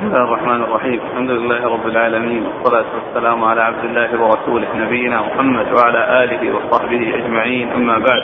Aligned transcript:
بسم 0.00 0.08
الله 0.08 0.24
الرحمن 0.24 0.62
الرحيم. 0.62 1.00
الحمد 1.10 1.30
لله 1.30 1.68
رب 1.72 1.86
العالمين. 1.86 2.46
والصلاة 2.46 2.84
والسلام 2.94 3.44
على 3.44 3.62
عبد 3.62 3.84
الله 3.84 4.22
ورسوله 4.22 4.68
نبينا 4.74 5.22
محمد 5.22 5.66
وعلى 5.72 6.24
آله 6.24 6.56
وصحبه 6.56 7.14
أجمعين. 7.14 7.72
أما 7.72 7.98
بعد. 7.98 8.22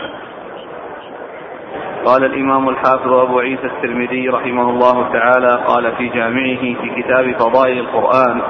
قال 2.04 2.24
الإمام 2.24 2.68
الحافظ 2.68 3.12
أبو 3.12 3.38
عيسى 3.38 3.66
الترمذي 3.66 4.28
رحمه 4.28 4.70
الله 4.70 5.12
تعالى 5.12 5.64
قال 5.66 5.92
في 5.96 6.08
جامعه 6.08 6.60
في 6.60 7.02
كتاب 7.02 7.35
فضائل 7.40 7.79
القرآن 7.79 8.43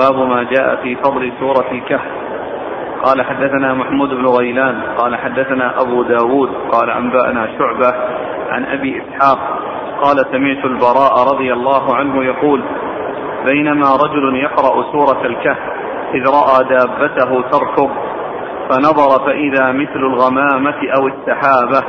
باب 0.00 0.28
ما 0.28 0.42
جاء 0.42 0.76
في 0.82 0.96
فضل 0.96 1.32
سورة 1.40 1.72
الكهف 1.72 2.10
قال 3.02 3.22
حدثنا 3.22 3.74
محمود 3.74 4.08
بن 4.08 4.26
غيلان 4.26 4.82
قال 4.98 5.16
حدثنا 5.16 5.80
أبو 5.80 6.02
داود 6.02 6.50
قال 6.72 6.90
أنبأنا 6.90 7.48
شعبة 7.58 7.94
عن 8.48 8.64
أبي 8.64 9.02
إسحاق 9.02 9.38
قال 10.02 10.16
سمعت 10.32 10.64
البراء 10.64 11.34
رضي 11.34 11.52
الله 11.52 11.94
عنه 11.96 12.24
يقول 12.24 12.62
بينما 13.44 13.86
رجل 14.04 14.36
يقرأ 14.36 14.92
سورة 14.92 15.26
الكهف 15.26 15.58
إذ 16.14 16.22
رأى 16.28 16.64
دابته 16.64 17.42
تركض 17.50 17.90
فنظر 18.70 19.26
فإذا 19.26 19.72
مثل 19.72 19.96
الغمامة 19.96 20.76
أو 20.98 21.06
السحابة 21.08 21.86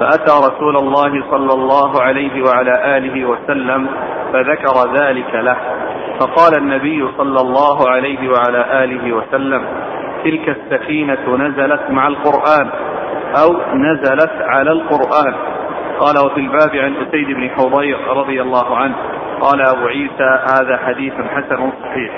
فأتى 0.00 0.32
رسول 0.48 0.76
الله 0.76 1.30
صلى 1.30 1.52
الله 1.54 2.02
عليه 2.02 2.42
وعلى 2.42 2.96
آله 2.96 3.24
وسلم 3.24 3.88
فذكر 4.32 4.94
ذلك 4.94 5.34
له. 5.34 5.56
فقال 6.20 6.58
النبي 6.58 7.08
صلى 7.18 7.40
الله 7.40 7.90
عليه 7.90 8.28
وعلى 8.28 8.84
آله 8.84 9.12
وسلم 9.12 9.66
تلك 10.24 10.48
السكينة 10.48 11.36
نزلت 11.36 11.90
مع 11.90 12.06
القرآن 12.06 12.70
أو 13.42 13.56
نزلت 13.74 14.32
على 14.40 14.72
القرآن. 14.72 15.51
قال 16.00 16.26
وفي 16.26 16.40
الباب 16.40 16.70
عن 16.74 16.94
أسيد 16.96 17.26
بن 17.26 17.50
حضير 17.50 17.98
رضي 18.16 18.42
الله 18.42 18.76
عنه 18.76 18.94
قال 19.40 19.60
أبو 19.60 19.86
عيسى 19.86 20.38
هذا 20.52 20.76
حديث 20.76 21.12
حسن 21.12 21.72
صحيح 21.82 22.12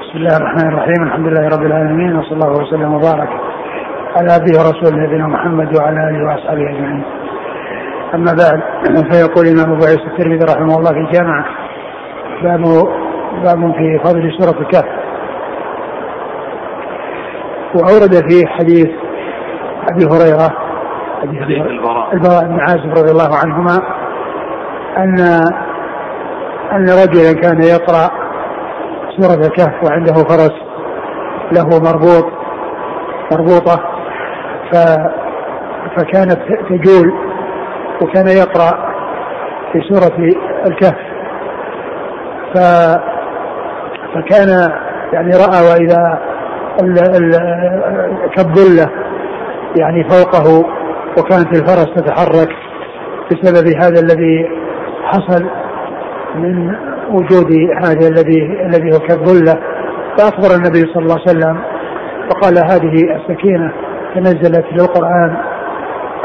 بسم 0.00 0.18
الله 0.18 0.36
الرحمن 0.36 0.68
الرحيم 0.68 1.02
الحمد 1.02 1.26
لله 1.26 1.48
رب 1.48 1.66
العالمين 1.66 2.16
وصلى 2.16 2.32
الله 2.32 2.62
وسلم 2.62 2.94
وبارك 2.94 3.28
على 4.16 4.32
عبده 4.32 4.58
ورسوله 4.58 4.96
نبينا 5.06 5.26
محمد 5.26 5.76
وعلى 5.76 6.08
آله 6.08 6.24
وأصحابه 6.24 6.70
أجمعين. 6.70 7.02
أما 8.14 8.32
بعد 8.32 8.60
فيقول 9.12 9.46
الإمام 9.46 9.72
أبو 9.72 9.84
عيسى 9.84 10.06
الترمذي 10.06 10.44
رحمه 10.44 10.78
الله 10.78 10.90
في 10.90 11.00
الجامعة 11.00 11.44
باب 12.42 12.62
باب 13.44 13.74
في 13.74 13.98
فضل 14.04 14.32
سورة 14.38 14.60
الكهف. 14.60 14.84
وأورد 17.74 18.30
فيه 18.30 18.46
حديث 18.46 18.88
أبي 19.90 20.04
هريرة 20.04 20.65
حديث 21.20 21.42
البراء. 21.66 22.14
البراء. 22.14 22.44
بن 22.44 22.60
عازب 22.60 22.90
رضي 22.90 23.10
الله 23.10 23.36
عنهما 23.44 23.78
ان 24.98 25.20
أن 26.72 26.84
رجلا 26.88 27.32
كان 27.40 27.62
يقرأ 27.62 28.10
سورة 29.16 29.46
الكهف 29.46 29.84
وعنده 29.84 30.14
فرس 30.14 30.52
له 31.52 31.64
مربوط 31.80 32.32
مربوطة 33.32 33.76
ف 34.72 34.76
فكانت 35.96 36.38
تجول 36.68 37.12
وكان 38.02 38.26
يقرأ 38.28 38.92
في 39.72 39.80
سورة 39.88 40.30
الكهف. 40.66 40.98
ف 42.54 42.58
فكان 44.14 44.48
يعني 45.12 45.30
رأى 45.30 45.62
وإذا 45.70 46.20
كالظلة 48.36 48.90
يعني 49.80 50.04
فوقه 50.10 50.64
وكانت 51.18 51.58
الفرس 51.58 51.86
تتحرك 51.96 52.48
بسبب 53.30 53.68
هذا 53.82 54.00
الذي 54.00 54.48
حصل 55.04 55.46
من 56.34 56.74
وجود 57.10 57.52
هذا 57.84 58.08
الذي 58.08 58.66
الذي 58.66 58.94
هو 58.94 58.98
كالظلة. 58.98 59.60
فأخبر 60.18 60.54
النبي 60.54 60.80
صلى 60.94 61.02
الله 61.02 61.18
عليه 61.26 61.38
وسلم 61.38 61.58
وقال 62.30 62.58
هذه 62.58 63.16
السكينة 63.16 63.72
تنزلت 64.14 64.64
للقرآن 64.72 65.36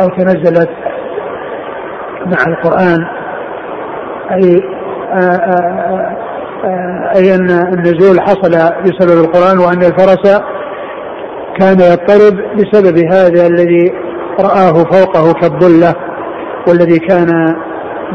أو 0.01 0.07
تنزلت 0.07 0.69
مع 2.25 2.55
آآ 2.71 2.97
آآ 5.13 6.21
أي 7.15 7.35
أن 7.35 7.49
النزول 7.49 8.21
حصل 8.21 8.51
بسبب 8.83 9.23
القرآن 9.25 9.57
وأن 9.57 9.83
الفرس 9.83 10.41
كان 11.59 11.79
يضطرب 11.79 12.55
بسبب 12.55 12.97
هذا 12.97 13.47
الذي 13.47 13.93
رآه 14.41 14.73
فوقه 14.83 15.33
كالظلة 15.33 15.93
والذي 16.67 16.99
كان 16.99 17.55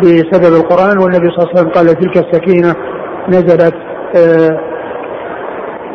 بسبب 0.02 0.56
القرآن 0.56 0.98
والنبي 0.98 1.30
صلى 1.30 1.38
الله 1.38 1.48
عليه 1.48 1.60
وسلم 1.60 1.68
قال 1.70 1.86
تلك 1.86 2.16
السكينة 2.16 2.74
نزلت 3.28 3.74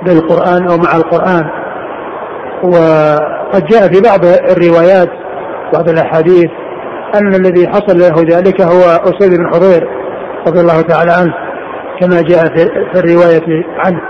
بالقرآن 0.06 0.68
أو 0.68 0.78
مع 0.78 0.96
القرآن. 0.96 1.50
وقد 2.64 3.66
جاء 3.66 3.82
في 3.94 4.02
بعض 4.02 4.26
الروايات 4.26 5.10
بعض 5.74 5.90
الأحاديث 5.90 6.50
أن 7.16 7.36
الذي 7.36 7.68
حصل 7.68 8.00
له 8.00 8.38
ذلك 8.38 8.62
هو 8.62 8.82
أسيد 8.82 9.38
بن 9.38 9.54
حضير 9.54 9.88
رضي 10.48 10.60
الله 10.60 10.82
تعالى 10.82 11.12
عنه 11.12 11.34
كما 12.02 12.22
جاء 12.22 12.46
في 12.94 13.00
الرواية 13.00 13.64
عنه 13.78 14.02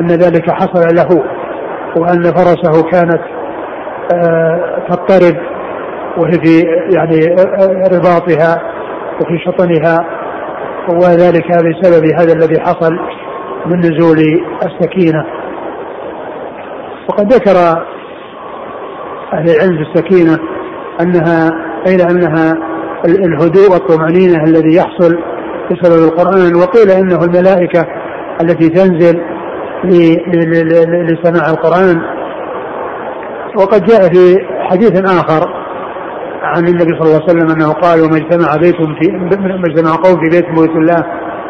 أن 0.00 0.06
ذلك 0.06 0.50
حصل 0.50 0.94
له 0.94 1.08
وأن 1.96 2.22
فرسه 2.22 2.82
كانت 2.82 3.20
تضطرب 4.88 5.36
وهي 6.16 6.32
في 6.32 6.62
يعني 6.94 7.34
رباطها 7.92 8.62
وفي 9.20 9.38
شطنها 9.46 9.98
وذلك 10.88 11.46
بسبب 11.48 12.04
هذا 12.20 12.32
الذي 12.32 12.60
حصل 12.60 12.92
من 13.66 13.78
نزول 13.78 14.18
السكينة. 14.64 15.24
وقد 17.08 17.32
ذكر 17.32 17.56
أهل 19.32 19.50
العلم 19.50 19.76
في 19.76 19.90
السكينة 19.90 20.38
أنها 21.00 21.50
قيل 21.86 22.00
أنها 22.00 22.54
الهدوء 23.06 23.72
والطمأنينة 23.72 24.44
الذي 24.44 24.76
يحصل 24.76 25.18
بسبب 25.70 26.04
القرآن 26.04 26.54
وقيل 26.54 26.90
إنه 26.90 27.24
الملائكة 27.24 27.86
التي 28.42 28.68
تنزل 28.68 29.20
لسماع 31.08 31.50
القرآن. 31.50 32.02
وقد 33.56 33.84
جاء 33.84 34.00
في 34.00 34.36
حديث 34.70 35.04
آخر 35.04 35.61
عن 36.42 36.66
النبي 36.66 36.92
صلى 36.98 37.02
الله 37.02 37.22
عليه 37.22 37.24
وسلم 37.24 37.50
أنه 37.50 37.72
قال 37.72 38.00
وما 38.00 38.16
اجتمع 38.16 38.56
بيت 38.56 38.76
في 38.76 39.12
ما 39.12 39.66
اجتمع 39.66 39.90
قوم 40.04 40.20
في 40.22 40.28
بيت 40.30 40.46
بيت 40.60 40.76
الله 40.76 41.02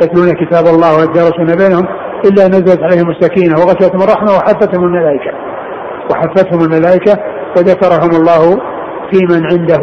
يتلون 0.03 0.33
كتاب 0.33 0.65
الله 0.75 0.99
ويتدارسون 0.99 1.47
بينهم 1.47 1.87
إلا 2.25 2.49
نزلت 2.49 2.83
عليهم 2.83 3.11
السكينة 3.11 3.55
وغشيتهم 3.55 4.03
الرحمة 4.03 4.31
وحفتهم 4.37 4.85
الملائكة. 4.85 5.33
وحفتهم 6.11 6.61
الملائكة 6.61 7.19
وذكرهم 7.57 8.11
الله 8.21 8.61
في 9.11 9.19
من 9.31 9.43
عنده. 9.53 9.83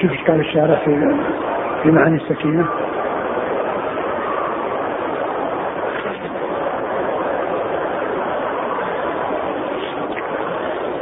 شوف 0.00 0.10
إيش 0.10 0.22
قال 0.28 0.40
الشارع 0.40 0.84
في 0.84 1.14
في 1.82 1.90
معاني 1.90 2.16
السكينة. 2.16 2.66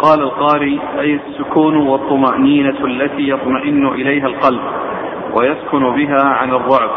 قال 0.05 0.23
القاري 0.23 0.81
أي 1.01 1.15
السكون 1.15 1.77
والطمأنينة 1.77 2.85
التي 2.85 3.29
يطمئن 3.29 3.87
إليها 3.87 4.27
القلب 4.27 4.61
ويسكن 5.35 5.91
بها 5.91 6.25
عن 6.25 6.51
الرعب. 6.51 6.91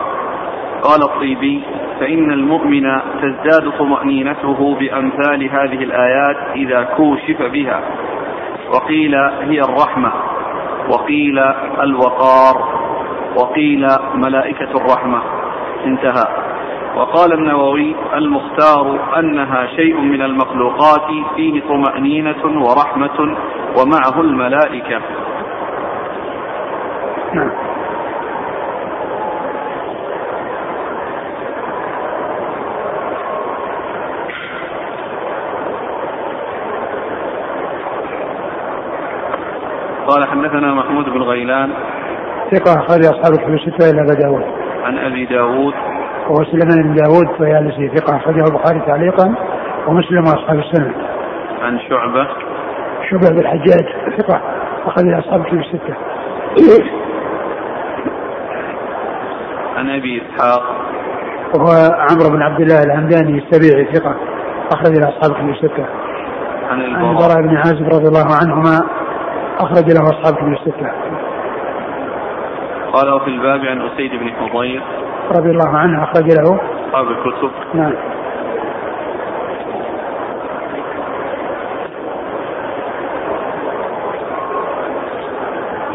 قال 0.83 1.03
الطيبي 1.03 1.63
فإن 1.99 2.31
المؤمن 2.31 3.01
تزداد 3.21 3.71
طمأنينته 3.79 4.75
بأمثال 4.75 5.49
هذه 5.49 5.83
الآيات 5.83 6.37
إذا 6.55 6.83
كوشف 6.83 7.41
بها. 7.41 7.81
وقيل 8.73 9.15
هي 9.41 9.61
الرحمة 9.61 10.11
وقيل 10.89 11.39
الوقار 11.81 12.77
وقيل 13.35 13.87
ملائكة 14.13 14.71
الرحمة. 14.75 15.21
انتهى. 15.85 16.56
وقال 16.97 17.33
النووي 17.33 17.95
المختار 18.13 18.99
أنها 19.19 19.67
شيء 19.75 19.99
من 20.01 20.21
المخلوقات 20.21 21.07
فيه 21.35 21.61
طمأنينة 21.61 22.43
ورحمة 22.45 23.37
ومعه 23.77 24.21
الملائكة. 24.21 25.01
نعم. 27.33 27.51
قال 40.07 40.27
حدثنا 40.27 40.73
محمود 40.73 41.05
بن 41.05 41.21
غيلان. 41.21 41.73
ثقة 42.51 42.73
أخرج 42.73 43.05
أصحاب 43.05 43.33
الكتب 43.33 43.53
الستة 43.53 43.89
إلى 43.89 44.01
أبا 44.01 44.13
داود. 44.13 44.43
عن 44.83 44.97
أبي 44.97 45.25
داود. 45.25 45.73
وهو 46.29 46.43
سليمان 46.43 46.83
بن 46.83 46.93
داود 46.93 47.27
فيالسي 47.37 47.97
ثقة 47.97 48.17
أخرجه 48.17 48.43
البخاري 48.47 48.79
تعليقا 48.79 49.35
ومسلم 49.87 50.23
وأصحاب 50.23 50.59
السنة. 50.59 50.93
عن 51.61 51.79
شعبة. 51.79 52.27
شعبة 53.09 53.29
بن 53.29 53.39
الحجاج 53.39 53.85
ثقة 54.17 54.41
أخرج 54.85 55.13
أصحاب 55.13 55.41
الكتب 55.41 55.59
الستة. 55.59 55.95
عن 59.77 59.89
أبي 59.89 60.21
إسحاق. 60.21 60.63
وهو 61.55 61.69
عمرو 62.09 62.29
بن 62.35 62.41
عبد 62.41 62.61
الله 62.61 62.79
الهمداني 62.83 63.43
السبيعي 63.43 63.85
ثقة 63.93 64.15
أخرج 64.71 64.97
له 64.99 65.09
أصحاب 65.09 65.31
كتب 65.37 65.49
الستة. 65.49 65.85
عن 66.69 66.81
عن 66.81 67.09
البراء. 67.09 67.41
بن 67.41 67.57
عازب 67.57 67.85
رضي 67.85 68.07
الله 68.07 68.27
عنهما 68.41 68.75
أخرج 69.59 69.85
له 69.93 70.03
أصحاب 70.03 70.35
كتب 70.35 70.47
الستة. 70.47 70.91
قال 72.93 73.13
وفي 73.13 73.27
الباب 73.27 73.59
عن 73.65 73.81
أسيد 73.81 74.11
بن 74.11 74.31
حضير. 74.31 74.81
رضي 75.31 75.49
الله 75.49 75.77
عنه 75.77 76.03
أخرج 76.03 76.25
له. 76.25 76.59
اصحاب 76.87 77.07
الكتب. 77.07 77.51
نعم. 77.73 77.93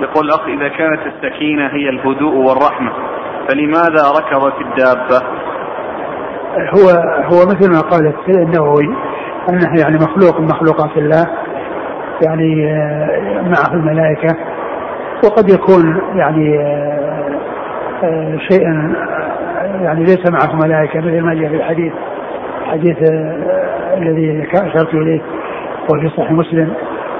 يقول 0.02 0.26
الأخ 0.26 0.48
إذا 0.48 0.68
كانت 0.68 1.00
السكينة 1.06 1.66
هي 1.66 1.88
الهدوء 1.88 2.34
والرحمة 2.34 2.92
فلماذا 3.48 4.10
ركضت 4.18 4.60
الدابة؟ 4.60 5.22
هو 6.56 6.88
هو 7.24 7.46
مثل 7.46 7.70
ما 7.70 7.80
قال 7.80 8.14
النووي 8.28 8.96
أنه 9.50 9.80
يعني 9.80 9.96
مخلوق 9.96 10.40
من 10.40 10.46
مخلوقات 10.46 10.96
الله 10.96 11.26
يعني 12.26 12.72
آه، 12.72 13.42
معه 13.42 13.74
الملائكة 13.74 14.36
وقد 15.24 15.50
يكون 15.50 16.02
يعني 16.16 16.58
آه، 16.58 17.31
شيئا 18.50 18.94
يعني 19.82 20.04
ليس 20.04 20.30
معه 20.30 20.56
ملائكة 20.56 21.00
مثل 21.00 21.20
ما 21.20 21.34
جاء 21.34 21.48
في 21.48 21.56
الحديث 21.56 21.92
حديث 22.64 23.12
آه، 23.12 23.98
الذي 23.98 24.48
أشرت 24.54 24.94
إليه 24.94 25.20
وفي 25.90 26.08
صحيح 26.16 26.32
مسلم 26.32 26.74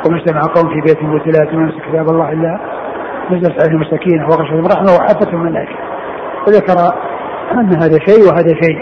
وما 0.07 0.17
اجتمع 0.17 0.41
قوم 0.41 0.69
في 0.69 0.81
بيت 0.81 1.03
لا 1.03 1.53
من 1.53 1.71
كتاب 1.71 2.09
الله 2.09 2.33
إلا 2.33 2.61
نزلت 3.31 3.63
عليهم 3.63 3.83
السكينه 3.83 4.27
وغشيتهم 4.27 4.67
الرحمه 4.67 4.93
وحفتهم 4.93 5.47
الملائكه 5.47 5.75
وذكر 6.47 6.79
أن 7.53 7.83
هذا 7.83 7.99
شيء 8.07 8.23
وهذا 8.29 8.55
شيء. 8.63 8.79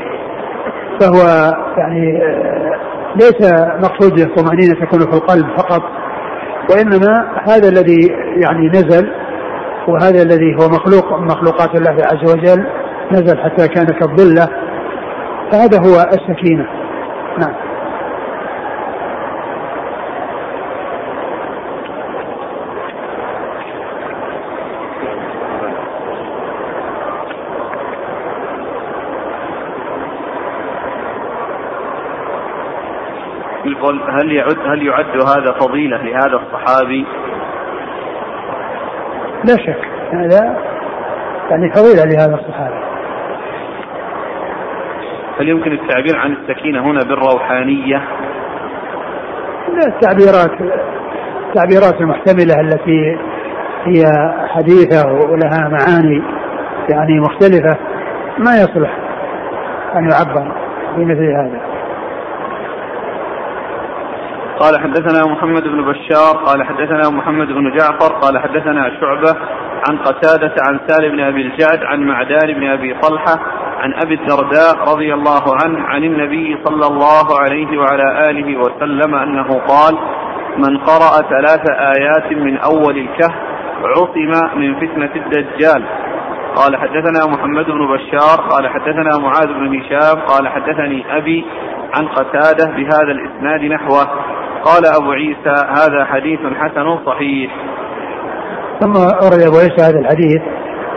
فهو 1.00 1.52
يعني 1.78 2.22
آه، 2.22 2.76
ليس 3.16 3.52
مقصود 3.84 4.18
الطمأنينة 4.18 4.74
تكون 4.74 5.00
في 5.00 5.16
القلب 5.16 5.46
فقط 5.56 5.82
وإنما 6.70 7.24
هذا 7.48 7.68
الذي 7.68 8.12
يعني 8.36 8.68
نزل 8.68 9.12
وهذا 9.92 10.22
الذي 10.22 10.54
هو 10.54 10.68
مخلوق 10.68 11.20
مخلوقات 11.20 11.74
الله 11.74 11.96
عز 12.04 12.32
وجل 12.32 12.66
نزل 13.12 13.38
حتى 13.38 13.68
كان 13.68 13.86
كالظلة 13.86 14.48
فهذا 15.52 15.78
هو 15.78 16.08
السكينة 16.12 16.66
نعم 17.38 17.70
هل 34.20 34.32
يعد 34.32 34.58
هل 34.66 34.86
يعد 34.86 35.16
هذا 35.16 35.52
فضيلة 35.60 35.96
لهذا 35.96 36.40
الصحابي؟ 36.42 37.06
لا 39.44 39.56
شك. 39.56 39.88
هذا 40.12 40.56
يعني 41.50 41.70
فضيلة 41.70 42.04
لهذا 42.04 42.34
الصحابي. 42.34 42.80
هل 45.40 45.48
يمكن 45.48 45.72
التعبير 45.72 46.16
عن 46.16 46.32
السكينة 46.32 46.84
هنا 46.84 47.00
بالروحانية؟ 47.02 48.02
لا 49.68 49.86
التعبيرات 49.86 50.50
التعبيرات 51.48 52.00
المحتملة 52.00 52.60
التي 52.60 53.18
هي 53.84 54.04
حديثة 54.48 55.12
ولها 55.12 55.68
معاني 55.68 56.22
يعني 56.92 57.20
مختلفة 57.20 57.76
ما 58.38 58.56
يصلح 58.56 58.96
أن 59.96 60.10
يعبر 60.10 60.52
بمثل 60.96 61.32
هذا. 61.32 61.69
قال 64.60 64.80
حدثنا 64.80 65.26
محمد 65.26 65.62
بن 65.62 65.84
بشار 65.84 66.36
قال 66.46 66.66
حدثنا 66.66 67.10
محمد 67.10 67.46
بن 67.46 67.76
جعفر 67.76 68.14
قال 68.14 68.38
حدثنا 68.38 69.00
شعبة 69.00 69.36
عن 69.88 69.98
قتادة 69.98 70.54
عن 70.68 70.80
سالم 70.88 71.12
بن 71.12 71.20
أبي 71.20 71.42
الجعد 71.42 71.84
عن 71.84 72.00
معدان 72.00 72.54
بن 72.54 72.70
أبي 72.70 72.94
طلحة 72.94 73.40
عن 73.80 73.94
أبي 74.04 74.14
الدرداء 74.14 74.92
رضي 74.94 75.14
الله 75.14 75.42
عنه 75.64 75.84
عن 75.86 76.04
النبي 76.04 76.58
صلى 76.64 76.86
الله 76.86 77.40
عليه 77.40 77.78
وعلى 77.78 78.30
آله 78.30 78.56
وسلم 78.56 79.14
أنه 79.14 79.60
قال 79.68 79.98
من 80.56 80.78
قرأ 80.78 81.28
ثلاث 81.30 81.70
آيات 81.70 82.32
من 82.32 82.58
أول 82.58 82.98
الكهف 82.98 83.34
عصم 83.84 84.58
من 84.58 84.74
فتنة 84.74 85.10
الدجال 85.16 85.84
قال 86.56 86.76
حدثنا 86.76 87.26
محمد 87.26 87.66
بن 87.66 87.86
بشار 87.86 88.40
قال 88.50 88.68
حدثنا 88.68 89.10
معاذ 89.18 89.46
بن 89.46 89.80
هشام 89.80 90.20
قال 90.20 90.48
حدثني 90.48 91.16
أبي 91.16 91.44
عن 91.94 92.08
قتادة 92.08 92.70
بهذا 92.70 93.12
الإسناد 93.12 93.64
نحوه. 93.64 94.06
قال 94.64 94.86
أبو 94.86 95.12
عيسى 95.12 95.64
هذا 95.68 96.04
حديث 96.04 96.40
حسن 96.40 96.98
صحيح. 97.06 97.50
ثم 98.80 98.92
أورد 98.96 99.40
أبو 99.46 99.56
عيسى 99.56 99.82
هذا 99.82 99.98
الحديث 99.98 100.42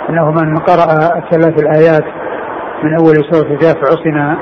أنه 0.10 0.31
من 0.31 0.57
قرأ 0.57 1.18
الثلاث 1.18 1.63
الآيات 1.63 2.06
من 2.83 2.98
أول 2.98 3.15
سورة 3.31 3.54
الكهف 3.54 3.77
عصم 3.77 4.36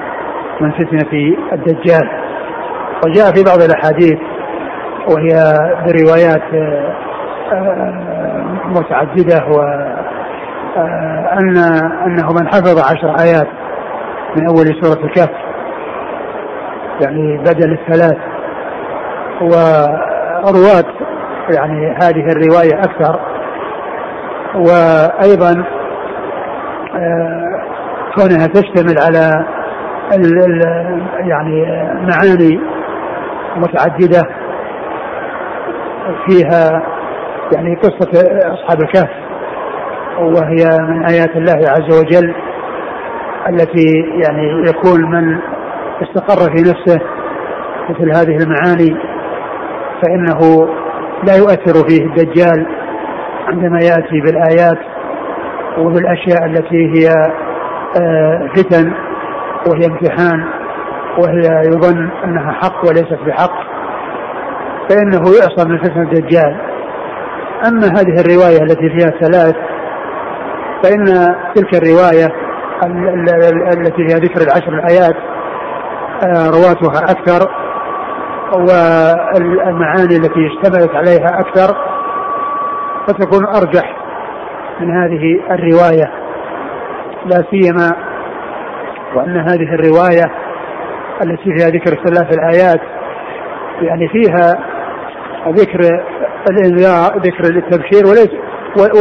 من 0.62 0.71
فتنة 0.71 1.35
الدجال. 1.53 2.09
وجاء 3.06 3.33
في 3.35 3.44
بعض 3.44 3.62
الأحاديث 3.62 4.19
وهي 5.07 5.53
بروايات 5.85 6.44
آه، 6.53 6.95
آه، 7.51 8.44
متعددة 8.65 9.45
و 9.47 9.62
آه، 10.77 11.38
أن 11.39 11.57
أنه 12.06 12.33
من 12.33 12.47
حفظ 12.47 12.79
عشر 12.79 13.19
آيات 13.19 13.47
من 14.38 14.47
أول 14.47 14.65
سورة 14.81 15.06
الكهف 15.06 15.29
يعني 17.01 17.38
بدل 17.38 17.71
الثلاث. 17.71 18.31
ورواة 19.42 20.94
يعني 21.58 21.96
هذه 22.02 22.32
الرواية 22.32 22.80
أكثر. 22.80 23.20
وأيضا 24.56 25.64
آه، 26.96 27.62
كونها 28.16 28.48
تشتمل 28.48 29.00
على 29.00 29.46
ال 30.14 30.44
ال 30.44 30.62
يعني 31.30 31.66
معاني 32.02 32.60
متعددة 33.56 34.22
فيها 36.28 36.84
يعني 37.54 37.76
قصة 37.76 38.12
أصحاب 38.54 38.82
الكهف 38.82 39.10
وهي 40.20 40.78
من 40.90 41.06
آيات 41.06 41.36
الله 41.36 41.70
عز 41.70 42.00
وجل 42.00 42.36
التي 43.50 44.04
يعني 44.24 44.69
يكون 44.69 45.12
من 45.12 45.38
استقر 46.02 46.56
في 46.56 46.62
نفسه 46.62 47.00
مثل 47.90 48.10
هذه 48.18 48.38
المعاني. 48.44 49.10
فإنه 50.02 50.68
لا 51.24 51.36
يؤثر 51.36 51.88
فيه 51.90 52.06
الدجال 52.06 52.66
عندما 53.48 53.80
يأتي 53.80 54.22
بالآيات 54.26 54.78
وبالأشياء 55.78 56.46
التي 56.46 56.94
هي 56.96 57.10
آه، 58.02 58.50
فتن 58.56 58.94
وهي 59.68 59.86
امتحان 59.86 60.44
وهي 61.18 61.62
يظن 61.68 62.10
أنها 62.26 62.52
حق 62.52 62.86
وليست 62.86 63.20
بحق 63.28 63.54
فإنه 64.90 65.22
يعصم 65.40 65.72
من 65.72 65.78
فتنة 65.78 66.02
الدجال. 66.02 66.56
أما 67.68 67.88
هذه 67.88 68.20
الرواية 68.22 68.64
التي 68.64 68.90
فيها 68.90 69.10
ثلاث 69.22 69.56
فإن 70.84 71.06
تلك 71.56 71.76
الرواية 71.84 72.26
ال- 72.86 73.10
ال- 73.10 73.30
ال- 73.46 73.68
التي 73.80 74.08
فيها 74.08 74.18
ذكر 74.20 74.42
العشر 74.42 74.74
الآيات 74.74 75.16
آه، 76.24 76.48
رواتها 76.50 77.00
أكثر. 77.12 77.60
والمعاني 78.54 80.16
التي 80.16 80.48
اشتملت 80.48 80.96
عليها 80.96 81.40
أكثر 81.40 81.76
فتكون 83.08 83.46
أرجح 83.46 83.96
من 84.80 84.92
هذه 84.92 85.42
الرواية. 85.52 86.12
لا 87.26 87.44
سيما 87.52 87.96
وأن 89.16 89.38
هذه 89.38 89.76
الرواية 89.76 90.31
التي 91.24 91.44
فيها 91.44 91.70
ذكر 91.70 91.96
ثلاث 92.06 92.38
الآيات 92.38 92.81
يعني 93.81 94.08
فيها 94.08 94.60
ذكر 95.48 96.04
الإنذار 96.50 97.18
ذكر 97.18 97.44
التبشير 97.44 98.08
وليس 98.08 98.30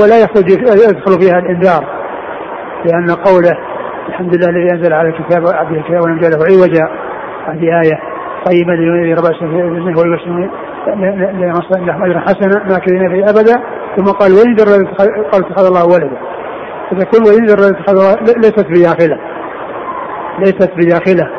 ولا 0.02 0.19
يخرج 0.21 0.50
يدخل 0.50 1.21
فيها 1.21 1.38
الإنذار 1.38 1.87
لأن 2.85 3.11
قوله 3.11 3.59
الحمد 4.09 4.35
لله 4.35 4.49
الذي 4.49 4.73
أنزل 4.73 4.92
على 4.92 5.09
الكتاب 5.09 5.47
عبد 5.47 5.76
الكتاب 5.76 6.02
ولم 6.04 6.16
يجعله 6.19 6.45
عوجا 6.45 6.88
هذه 7.47 7.80
آية 7.80 8.09
طيبا 8.47 8.73
لينذر 8.73 9.23
بأسا 9.23 9.44
منه 9.44 9.99
ويبشر 9.99 10.50
لهم 11.87 12.04
أجرا 12.04 12.20
حسنا 12.20 12.64
ماكثين 12.64 13.11
فيه 13.11 13.25
أبدا 13.25 13.62
ثم 13.97 14.04
قال 14.04 14.32
وينذر 14.32 14.85
قال 15.32 15.44
اتخذ 15.44 15.66
الله 15.66 15.87
ولدا 15.87 16.16
فتكون 16.90 17.28
وينذر 17.28 17.70
اتخذ 17.70 17.99
الله 17.99 18.14
ليست 18.37 18.66
بداخله 18.66 19.18
ليست 20.38 20.70
بداخله 20.76 21.30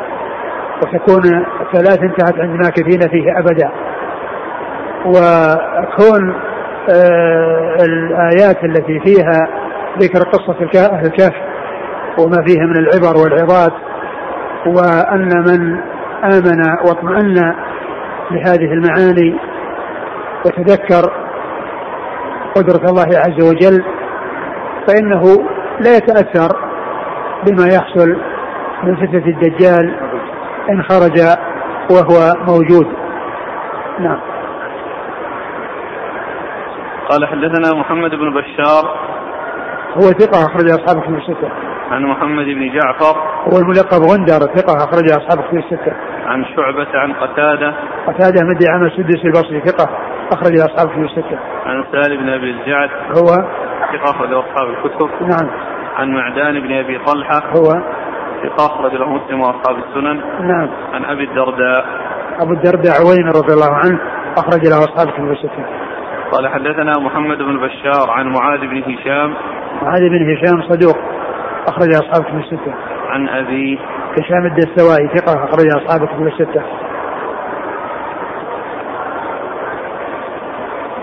وتكون 0.82 1.44
الثلاث 1.60 1.98
انتهت 1.98 2.40
عند 2.40 2.60
ماكثين 2.64 3.00
فيه 3.10 3.38
أبدا 3.38 3.70
وكون 5.06 6.34
آه 6.90 7.76
الآيات 7.84 8.64
التي 8.64 9.00
فيها 9.00 9.48
ذكر 9.98 10.20
أهل 10.76 11.06
الكهف 11.06 11.34
وما 12.18 12.44
فيه 12.46 12.60
من 12.60 12.76
العبر 12.76 13.16
والعظات 13.22 13.72
وأن 14.66 15.44
من 15.46 15.91
آمن 16.24 16.60
واطمأن 16.86 17.54
بهذه 18.30 18.72
المعاني 18.72 19.38
وتذكر 20.46 21.12
قدرة 22.56 22.90
الله 22.90 23.18
عز 23.18 23.48
وجل 23.48 23.84
فإنه 24.88 25.22
لا 25.80 25.96
يتأثر 25.96 26.56
بما 27.46 27.66
يحصل 27.66 28.16
من 28.82 28.96
فتنة 28.96 29.26
الدجال 29.26 29.94
إن 30.70 30.82
خرج 30.82 31.20
وهو 31.90 32.32
موجود. 32.48 32.86
نعم. 33.98 34.20
قال 37.10 37.26
حدثنا 37.26 37.80
محمد 37.80 38.10
بن 38.10 38.34
بشار. 38.34 38.96
هو 39.94 40.00
ثقة 40.00 40.46
أخرج 40.46 40.70
أصحاب 40.70 41.02
كتب 41.02 41.14
الستة. 41.14 41.71
عن 41.90 42.02
محمد 42.02 42.44
بن 42.44 42.72
جعفر. 42.72 43.18
هو 43.52 43.58
الملقب 43.58 44.00
غندر 44.10 44.40
ثقة 44.56 44.76
أخرج 44.76 45.10
أصحاب 45.10 45.44
كتب 45.44 45.58
الستة. 45.58 45.92
عن 46.26 46.44
شعبة 46.44 46.98
عن 46.98 47.12
قتادة. 47.12 47.74
قتادة 48.06 48.40
مدي 48.44 48.66
عام 48.70 48.84
السدس 48.84 49.24
البصري 49.24 49.60
ثقة 49.60 49.88
أخرج 50.32 50.60
أصحاب 50.60 50.88
كتب 50.88 51.02
الستة. 51.02 51.38
عن 51.66 51.84
سالم 51.92 52.22
بن 52.22 52.28
أبي 52.28 52.50
الجعد. 52.50 52.90
هو؟ 52.90 53.28
ثقة 53.92 54.10
أخرج 54.10 54.32
أصحاب 54.32 54.68
الكتب. 54.68 55.10
نعم. 55.22 55.50
عن 55.96 56.08
معدان 56.08 56.60
بن 56.60 56.72
أبي 56.72 56.98
طلحة. 56.98 57.42
هو؟ 57.56 57.68
ثقة 58.42 58.66
أخرج 58.66 58.94
له 58.94 59.08
مسلم 59.08 59.40
وأصحاب 59.40 59.76
السنن. 59.78 60.20
نعم. 60.48 60.68
عن 60.92 61.04
أبي 61.04 61.24
الدرداء. 61.24 61.84
أبو 62.40 62.52
الدرداء 62.52 62.92
عوين 63.00 63.28
رضي 63.28 63.54
الله 63.54 63.74
عنه 63.74 63.98
أخرج 64.38 64.68
له 64.68 64.78
أصحاب 64.78 65.08
كتب 65.14 65.30
الستة. 65.30 65.64
قال 66.32 66.48
حدثنا 66.48 66.92
محمد 66.98 67.38
بن 67.38 67.58
بشار 67.58 68.10
عن 68.10 68.26
معاذ 68.26 68.60
بن 68.60 68.82
هشام. 68.82 69.34
معاذ 69.82 70.00
بن 70.00 70.32
هشام 70.32 70.62
صدوق. 70.62 70.96
أخرج 71.68 71.94
أصحاب 71.94 72.24
كتب 72.24 72.38
الستة. 72.38 72.74
عن 73.08 73.28
أبيه 73.28 73.78
هشام 74.18 74.46
الدستوائي 74.46 75.08
ثقة 75.08 75.44
أخرج 75.44 75.66
أصحاب 75.76 76.08
كتب 76.08 76.26
الستة. 76.26 76.62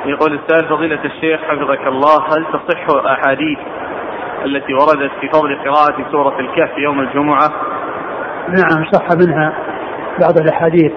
يقول 0.05 0.33
السائل 0.33 0.69
فضيلة 0.69 1.05
الشيخ 1.05 1.41
حفظك 1.41 1.87
الله 1.87 2.17
هل 2.27 2.45
تصح 2.53 3.05
أحاديث 3.05 3.59
التي 4.45 4.73
وردت 4.73 5.11
في 5.21 5.29
فضل 5.29 5.55
قراءة 5.55 6.11
سورة 6.11 6.39
الكهف 6.39 6.77
يوم 6.77 6.99
الجمعة؟ 6.99 7.49
نعم 8.47 8.85
صح 8.91 9.07
منها 9.21 9.53
بعض 10.21 10.37
الأحاديث 10.37 10.91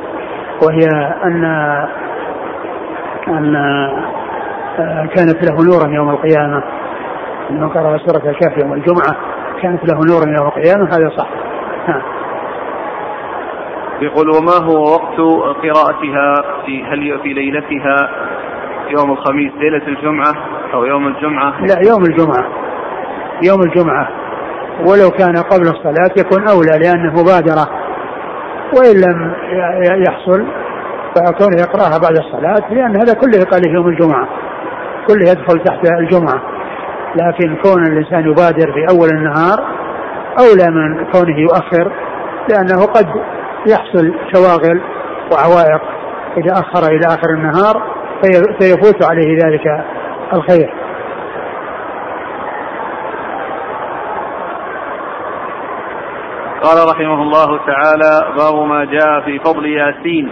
وهي 0.62 0.86
أن 1.24 1.44
أن 3.28 3.56
آه، 4.78 5.06
كانت 5.06 5.44
له 5.44 5.56
نورا 5.64 5.94
يوم 5.94 6.10
القيامة 6.10 6.62
أنه 7.50 7.68
قرأ 7.68 7.98
سورة 7.98 8.30
الكهف 8.30 8.58
يوم 8.58 8.72
الجمعة 8.72 9.16
كانت 9.62 9.84
له 9.84 10.00
نورا 10.08 10.38
يوم 10.38 10.46
القيامة 10.46 10.84
هذا 10.84 11.10
صح. 11.16 11.28
نعم 11.88 12.02
يقول 14.00 14.30
وما 14.30 14.66
هو 14.66 14.82
وقت 14.92 15.18
قراءتها 15.62 16.44
في 16.66 16.84
هل 16.84 17.20
في 17.22 17.28
ليلتها 17.28 18.10
يوم 18.88 19.12
الخميس 19.12 19.52
ليلة 19.52 19.86
الجمعة 19.88 20.34
أو 20.74 20.84
يوم 20.84 21.06
الجمعة؟ 21.06 21.60
لا 21.60 21.90
يوم 21.90 22.02
الجمعة. 22.02 22.44
يوم 23.42 23.62
الجمعة. 23.62 24.08
ولو 24.80 25.10
كان 25.10 25.36
قبل 25.36 25.62
الصلاة 25.62 26.10
يكون 26.18 26.48
أولى 26.48 26.78
لأنه 26.78 27.12
مبادرة. 27.12 27.68
وإن 28.78 28.96
لم 29.00 29.34
يحصل 30.08 30.46
فكونه 31.14 31.56
يقرأها 31.60 31.98
بعد 31.98 32.16
الصلاة 32.16 32.74
لأن 32.74 32.96
هذا 32.96 33.14
كله 33.14 33.38
يقال 33.38 33.74
يوم 33.74 33.88
الجمعة. 33.88 34.28
كله 35.08 35.30
يدخل 35.30 35.58
تحت 35.64 35.84
الجمعة. 36.00 36.42
لكن 37.16 37.56
كون 37.62 37.86
الإنسان 37.86 38.30
يبادر 38.30 38.72
في 38.72 38.86
أول 38.90 39.08
النهار 39.08 39.58
أولى 40.40 40.70
من 40.70 41.04
كونه 41.12 41.38
يؤخر 41.38 41.92
لأنه 42.50 42.86
قد 42.86 43.06
يحصل 43.66 44.14
شواغل 44.34 44.80
وعوائق 45.32 45.82
إذا 46.36 46.52
أخر 46.52 46.88
إلى 46.88 47.06
آخر 47.06 47.30
النهار 47.30 47.82
فيفوت 48.60 49.04
عليه 49.10 49.38
ذلك 49.44 49.84
الخير. 50.32 50.74
قال 56.62 56.90
رحمه 56.90 57.22
الله 57.22 57.58
تعالى 57.66 58.34
باب 58.38 58.68
ما 58.68 58.84
جاء 58.84 59.20
في 59.24 59.38
فضل 59.38 59.66
ياسين. 59.66 60.30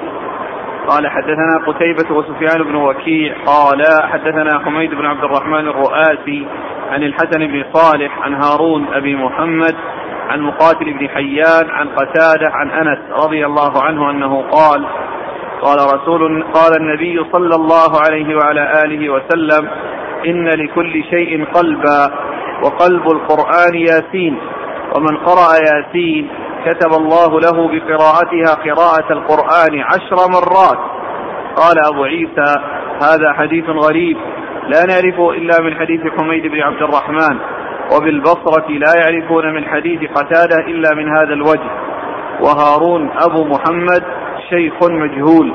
قال 0.88 1.08
حدثنا 1.10 1.64
قتيبة 1.66 2.14
وسفيان 2.16 2.62
بن 2.62 2.74
وكيع 2.74 3.34
قال 3.46 3.82
حدثنا 4.02 4.58
حميد 4.58 4.90
بن 4.94 5.06
عبد 5.06 5.24
الرحمن 5.24 5.68
الرؤاسي 5.68 6.46
عن 6.90 7.02
الحسن 7.02 7.46
بن 7.46 7.64
صالح 7.72 8.18
عن 8.18 8.34
هارون 8.34 8.86
أبي 8.94 9.16
محمد 9.16 9.76
عن 10.30 10.40
مقاتل 10.40 10.92
بن 10.92 11.08
حيان 11.08 11.70
عن 11.70 11.88
قتادة 11.88 12.50
عن 12.52 12.70
أنس 12.70 12.98
رضي 13.24 13.46
الله 13.46 13.82
عنه 13.82 14.10
أنه 14.10 14.42
قال 14.42 14.86
قال 15.62 15.78
رسول 15.94 16.44
قال 16.54 16.72
النبي 16.80 17.24
صلى 17.32 17.54
الله 17.54 18.00
عليه 18.00 18.36
وعلى 18.36 18.84
آله 18.84 19.10
وسلم 19.10 19.68
إن 20.26 20.48
لكل 20.48 21.04
شيء 21.10 21.44
قلبا 21.44 22.10
وقلب 22.64 23.10
القرآن 23.10 23.74
ياسين 23.74 24.38
ومن 24.96 25.16
قرأ 25.16 25.48
ياسين 25.54 26.28
كتب 26.66 26.92
الله 26.92 27.40
له 27.40 27.68
بقراءتها 27.68 28.54
قراءة 28.64 29.12
القرآن 29.12 29.80
عشر 29.80 30.16
مرات. 30.30 30.78
قال 31.56 31.76
أبو 31.92 32.04
عيسى 32.04 32.54
هذا 33.02 33.32
حديث 33.32 33.64
غريب. 33.68 34.16
لا 34.68 34.84
نعرفه 34.88 35.30
إلا 35.30 35.60
من 35.62 35.74
حديث 35.74 36.00
حميد 36.18 36.46
بن 36.46 36.60
عبد 36.60 36.82
الرحمن 36.82 37.38
وبالبصرة 37.96 38.68
لا 38.68 38.92
يعرفون 39.02 39.54
من 39.54 39.64
حديث 39.64 40.10
قتادة 40.10 40.58
إلا 40.66 40.94
من 40.94 41.08
هذا 41.08 41.32
الوجه. 41.32 41.70
وهارون 42.40 43.10
أبو 43.10 43.44
محمد 43.44 44.04
شيخ 44.50 44.74
مجهول. 44.82 45.54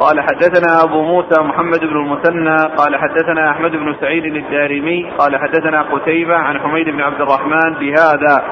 قال 0.00 0.20
حدثنا 0.20 0.84
أبو 0.84 1.02
موسى 1.02 1.42
محمد 1.42 1.80
بن 1.80 1.96
المثنى 1.96 2.56
قال 2.76 2.96
حدثنا 2.96 3.50
أحمد 3.50 3.70
بن 3.70 3.94
سعيد 4.00 4.24
الدارمي 4.24 5.10
قال 5.18 5.36
حدثنا 5.36 5.82
قتيبة 5.82 6.36
عن 6.36 6.60
حميد 6.60 6.88
بن 6.88 7.00
عبد 7.00 7.20
الرحمن 7.20 7.74
بهذا. 7.80 8.42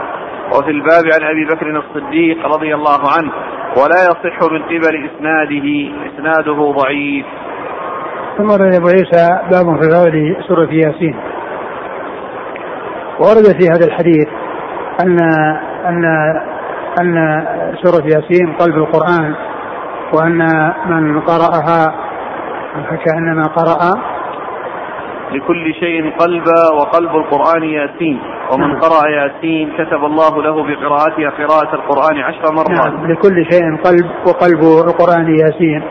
وفي 0.58 0.70
الباب 0.70 1.04
عن 1.14 1.22
أبي 1.22 1.44
بكر 1.44 1.66
الصديق 1.78 2.46
رضي 2.46 2.74
الله 2.74 3.00
عنه 3.16 3.32
ولا 3.76 4.02
يصح 4.02 4.52
من 4.52 4.62
قبل 4.62 5.10
إسناده 5.10 5.90
إسناده 6.12 6.72
ضعيف. 6.72 7.26
ثم 8.38 8.50
ورد 8.50 8.74
أبو 8.74 8.88
عيسى 8.88 9.28
باب 9.50 9.82
في 9.82 9.90
فضل 9.90 10.36
سورة 10.48 10.68
ياسين. 10.72 11.16
ورد 13.20 13.44
في 13.60 13.68
هذا 13.68 13.86
الحديث 13.86 14.28
أن 15.04 15.16
أن 15.86 16.04
أن 17.00 17.44
سورة 17.82 18.04
ياسين 18.04 18.52
قلب 18.52 18.76
القرآن 18.76 19.34
وأن 20.14 20.72
من 20.86 21.20
قرأها 21.20 21.94
فكأنما 22.90 23.46
قرأ 23.46 23.92
لكل 25.32 25.74
شيء 25.74 26.16
قلبا 26.18 26.72
وقلب 26.74 27.16
القرآن 27.16 27.62
ياسين. 27.62 28.20
ومن 28.52 28.68
نعم. 28.68 28.80
قرأ 28.80 29.08
ياسين 29.08 29.72
كتب 29.78 30.04
الله 30.04 30.42
له 30.42 30.62
بقراءتها 30.62 31.30
قراءة 31.30 31.74
القرآن 31.74 32.18
عشر 32.18 32.52
مرات. 32.52 32.92
نعم. 32.92 33.12
لكل 33.12 33.46
شيء 33.50 33.76
قلب 33.76 34.10
وقلب 34.26 34.60
القرآن 34.88 35.28
ياسين. 35.28 35.82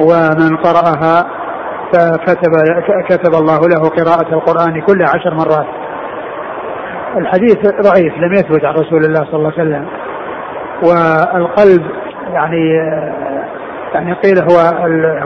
ومن 0.00 0.56
قرأها 0.56 1.30
فكتب 1.92 2.52
كتب 3.08 3.34
الله 3.34 3.60
له 3.68 3.88
قراءة 3.88 4.34
القرآن 4.34 4.80
كل 4.80 5.02
عشر 5.02 5.34
مرات. 5.34 5.66
الحديث 7.16 7.58
ضعيف 7.66 8.18
لم 8.18 8.32
يثبت 8.32 8.64
عن 8.64 8.74
رسول 8.74 9.04
الله 9.04 9.24
صلى 9.24 9.36
الله 9.36 9.52
عليه 9.58 9.62
وسلم. 9.62 9.86
والقلب 10.82 11.82
يعني 12.32 12.70
يعني 13.94 14.12
قيل 14.12 14.38
هو 14.38 14.58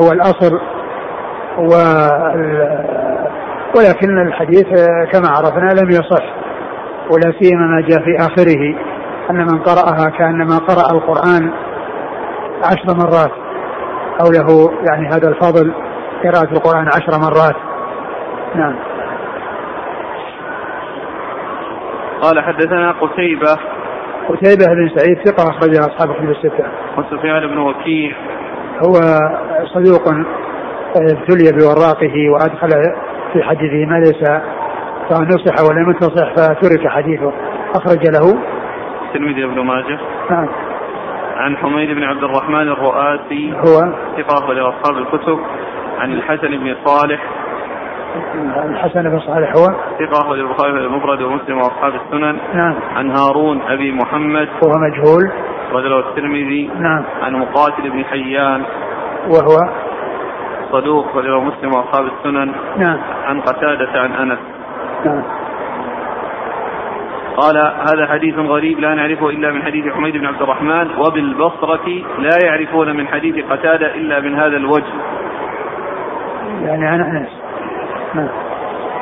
هو 0.02 0.12
الأصل. 0.12 0.60
ولكن 3.76 4.18
الحديث 4.26 4.66
كما 5.12 5.28
عرفنا 5.28 5.80
لم 5.80 5.90
يصح 5.90 6.24
ولا 7.10 7.32
سيما 7.40 7.66
ما 7.66 7.80
جاء 7.88 8.02
في 8.02 8.16
آخره 8.16 8.74
أن 9.30 9.36
من 9.36 9.58
قرأها 9.58 10.10
كأنما 10.18 10.58
قرأ 10.58 10.92
القرآن 10.92 11.52
عشر 12.64 12.96
مرات 12.96 13.32
أو 14.20 14.30
له 14.30 14.72
يعني 14.90 15.06
هذا 15.06 15.28
الفضل 15.28 15.74
قراءة 16.22 16.52
القرآن 16.52 16.88
عشر 16.88 17.18
مرات. 17.20 17.56
نعم. 18.54 18.74
قال 22.22 22.44
حدثنا 22.44 22.92
قتيبة. 22.92 23.56
قتيبة 24.28 24.74
بن 24.74 24.90
سعيد 24.96 25.18
ثقة 25.24 25.50
أخرج 25.50 25.76
أصحاب 25.76 26.10
الكتب 26.10 26.30
الستة. 26.30 26.64
وسفيان 26.98 27.46
بن 27.46 27.58
وكيع. 27.58 28.16
هو 28.86 28.94
صدوق 29.74 30.08
ابتلي 30.96 31.52
بوراقه 31.52 32.30
وأدخل 32.30 32.68
في 33.34 33.42
حديثه 33.42 33.86
ما 33.90 33.98
ليس 33.98 34.22
فنصح 35.10 35.70
ولم 35.70 35.90
ينتصح 35.90 36.32
فترك 36.34 36.88
حديثه. 36.88 37.32
أخرج 37.74 38.06
له. 38.06 38.42
الترمذي 39.06 39.46
بن 39.46 39.60
ماجه. 39.60 39.98
نعم. 40.30 40.48
عن 41.36 41.56
حميد 41.56 41.90
بن 41.96 42.02
عبد 42.02 42.24
الرحمن 42.24 42.68
الرؤاسي. 42.68 43.52
هو؟ 43.52 43.92
ثقة 44.16 44.38
أخرج 44.38 44.58
أصحاب 44.58 44.98
الكتب. 44.98 45.38
عن 45.98 46.12
الحسن 46.12 46.48
بن 46.48 46.76
صالح. 46.84 47.20
الحسن 48.64 49.02
بن 49.02 49.20
صالح 49.20 49.52
هو؟ 49.56 49.66
ثقة 49.98 50.28
في 50.28 50.64
المفرد 50.64 51.22
ومسلم 51.22 51.56
وأصحاب 51.56 51.92
السنن. 51.94 52.38
نعم. 52.54 52.74
عن 52.96 53.10
هارون 53.10 53.62
أبي 53.62 53.92
محمد. 53.92 54.48
وهو 54.62 54.72
مجهول. 54.78 55.32
رجله 55.72 55.98
الترمذي. 55.98 56.70
نعم. 56.78 57.04
عن 57.22 57.32
مقاتل 57.32 57.90
بن 57.90 58.04
حيان. 58.04 58.62
وهو؟ 59.28 59.56
صدوق 60.74 61.16
رجله 61.16 61.40
مسلم 61.40 61.74
وأصحاب 61.74 62.06
السنن. 62.06 62.52
نعم. 62.76 62.98
عن 63.24 63.40
قتادة 63.40 64.00
عن 64.00 64.12
أنس. 64.12 64.38
نعم. 65.04 65.22
قال 67.36 67.56
هذا 67.58 68.06
حديث 68.06 68.34
غريب 68.38 68.80
لا 68.80 68.94
نعرفه 68.94 69.28
إلا 69.28 69.50
من 69.50 69.62
حديث 69.62 69.92
حميد 69.92 70.16
بن 70.16 70.26
عبد 70.26 70.42
الرحمن 70.42 70.90
وبالبصرة 70.98 71.88
لا 72.18 72.38
يعرفون 72.44 72.96
من 72.96 73.08
حديث 73.08 73.44
قتادة 73.44 73.94
إلا 73.94 74.20
من 74.20 74.34
هذا 74.34 74.56
الوجه. 74.56 74.94
يعني 76.62 76.86
عن 76.86 77.00
أنس. 77.00 77.28
نعم. 78.14 78.28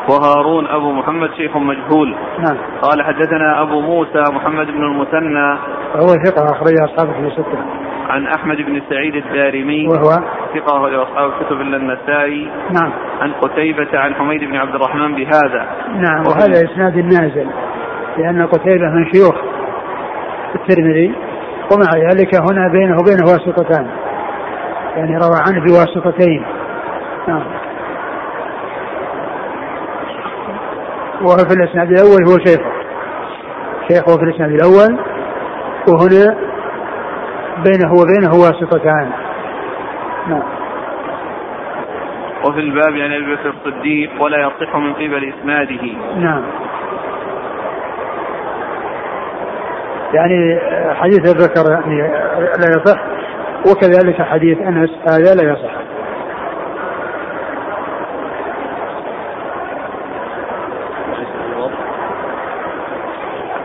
وهارون 0.09 0.67
أبو 0.67 0.93
محمد 0.93 1.31
شيخ 1.37 1.57
مجهول. 1.57 2.17
نعم. 2.39 2.57
قال 2.83 3.03
حدثنا 3.03 3.63
أبو 3.63 3.81
موسى 3.81 4.25
محمد 4.33 4.67
بن 4.67 4.85
المثنى. 4.85 5.59
وهو 5.95 6.09
ثقة 6.25 6.45
أخرج 6.45 6.75
أصحابه 6.85 7.13
في 7.13 7.31
ستة 7.31 7.82
عن 8.09 8.27
أحمد 8.27 8.57
بن 8.57 8.83
سعيد 8.91 9.15
الدارمي 9.15 9.87
وهو؟ 9.89 10.11
ثقة 10.55 10.77
أخرج 10.77 10.95
أصحاب 10.95 11.31
الكتب 11.31 11.61
إلا 11.61 11.77
النسائي. 11.77 12.51
نعم. 12.81 12.93
عن 13.21 13.33
قتيبة 13.33 13.99
عن 13.99 14.15
حميد 14.15 14.41
بن 14.45 14.57
عبد 14.57 14.75
الرحمن 14.75 15.15
بهذا. 15.15 15.67
نعم 15.95 16.23
وهذا 16.27 16.65
إسناد 16.65 16.97
نازل 16.97 17.47
لأن 18.19 18.47
قتيبة 18.47 18.91
من 18.91 19.13
شيوخ 19.13 19.35
الترمذي 20.55 21.15
ومع 21.73 22.11
ذلك 22.11 22.35
هنا 22.51 22.69
بينه 22.73 22.97
وبينه 22.97 23.25
واسطتان. 23.25 23.87
يعني 24.97 25.17
روى 25.17 25.37
عنه 25.49 25.61
بواسطتين. 25.61 26.45
نعم. 27.29 27.45
وهو 31.23 31.37
في 31.37 31.55
الإسناد 31.55 31.91
الأول 31.91 32.29
هو 32.29 32.39
شيخه. 32.47 32.73
شيخه 33.89 34.17
في 34.19 34.25
الإسناد 34.25 34.51
الأول 34.51 34.99
وهنا 35.89 36.52
بينه 37.57 37.93
وبينه 37.93 38.35
واسطتان. 38.35 39.11
نعم. 40.29 40.43
وفي 42.49 42.61
الباب 42.61 42.93
عن 42.93 43.13
أبي 43.13 43.35
بكر 43.35 43.51
الصديق 43.51 44.25
ولا 44.25 44.39
يصح 44.39 44.77
من 44.77 44.93
قبل 44.93 45.33
إسناده. 45.39 45.83
نعم. 46.17 46.43
يعني 50.15 50.61
حديث 50.95 51.35
أبي 51.35 51.47
بكر 51.47 51.73
يعني 51.73 52.03
لا 52.59 52.69
يصح 52.77 53.01
وكذلك 53.71 54.23
حديث 54.23 54.59
أنس 54.59 54.91
هذا 55.11 55.35
لا 55.35 55.53
يصح. 55.53 55.83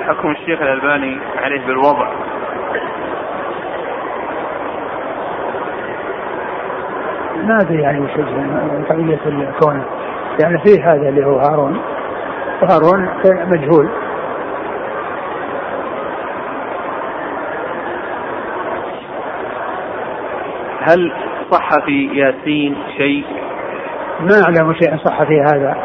حكم 0.08 0.32
الشيخ 0.32 0.62
الألباني 0.62 1.18
عليه 1.44 1.66
بالوضع. 1.68 2.27
ما 7.48 7.58
أدري 7.62 7.82
يعني 7.82 8.00
وش 8.00 8.12
قضية 8.90 9.20
الكون. 9.26 9.84
يعني 10.44 10.60
فيه 10.66 10.94
هذا 10.94 11.10
اللي 11.10 11.26
هو 11.26 11.40
هارون. 11.40 11.82
وهارون 12.62 13.10
مجهول. 13.26 13.90
هل 20.82 21.14
صح 21.52 21.70
في 21.86 22.10
ياسين 22.14 22.78
شيء؟ 22.98 23.26
ما 24.20 24.44
أعلم 24.44 24.74
شيء 24.74 24.98
صح 24.98 25.24
في 25.24 25.42
هذا. 25.42 25.78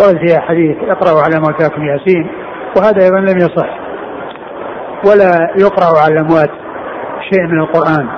ورد 0.00 0.26
فيها 0.26 0.40
حديث 0.40 0.76
اقرأوا 0.88 1.22
على 1.22 1.40
موتاكم 1.40 1.84
ياسين. 1.84 2.30
وهذا 2.76 3.04
أيضا 3.04 3.20
لم 3.20 3.36
يصح. 3.36 3.78
ولا 5.06 5.50
يقرأ 5.60 6.00
على 6.04 6.14
الاموات 6.14 6.50
شيء 7.30 7.46
من 7.46 7.60
القرآن. 7.60 8.08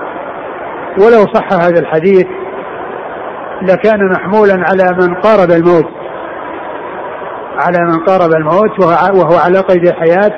ولو 0.98 1.32
صح 1.34 1.52
هذا 1.52 1.80
الحديث 1.80 2.41
لكان 3.62 4.10
محمولا 4.10 4.54
على 4.54 4.96
من 5.00 5.14
قارب 5.14 5.50
الموت 5.50 5.88
على 7.60 7.78
من 7.78 7.98
قارب 8.04 8.32
الموت 8.32 8.80
وهو 9.14 9.36
على 9.44 9.58
قيد 9.60 9.86
الحياة 9.88 10.32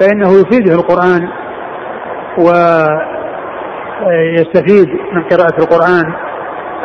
فإنه 0.00 0.28
يفيده 0.40 0.74
القرآن 0.74 1.28
ويستفيد 4.06 4.88
من 4.88 5.22
قراءة 5.22 5.58
القرآن. 5.58 6.14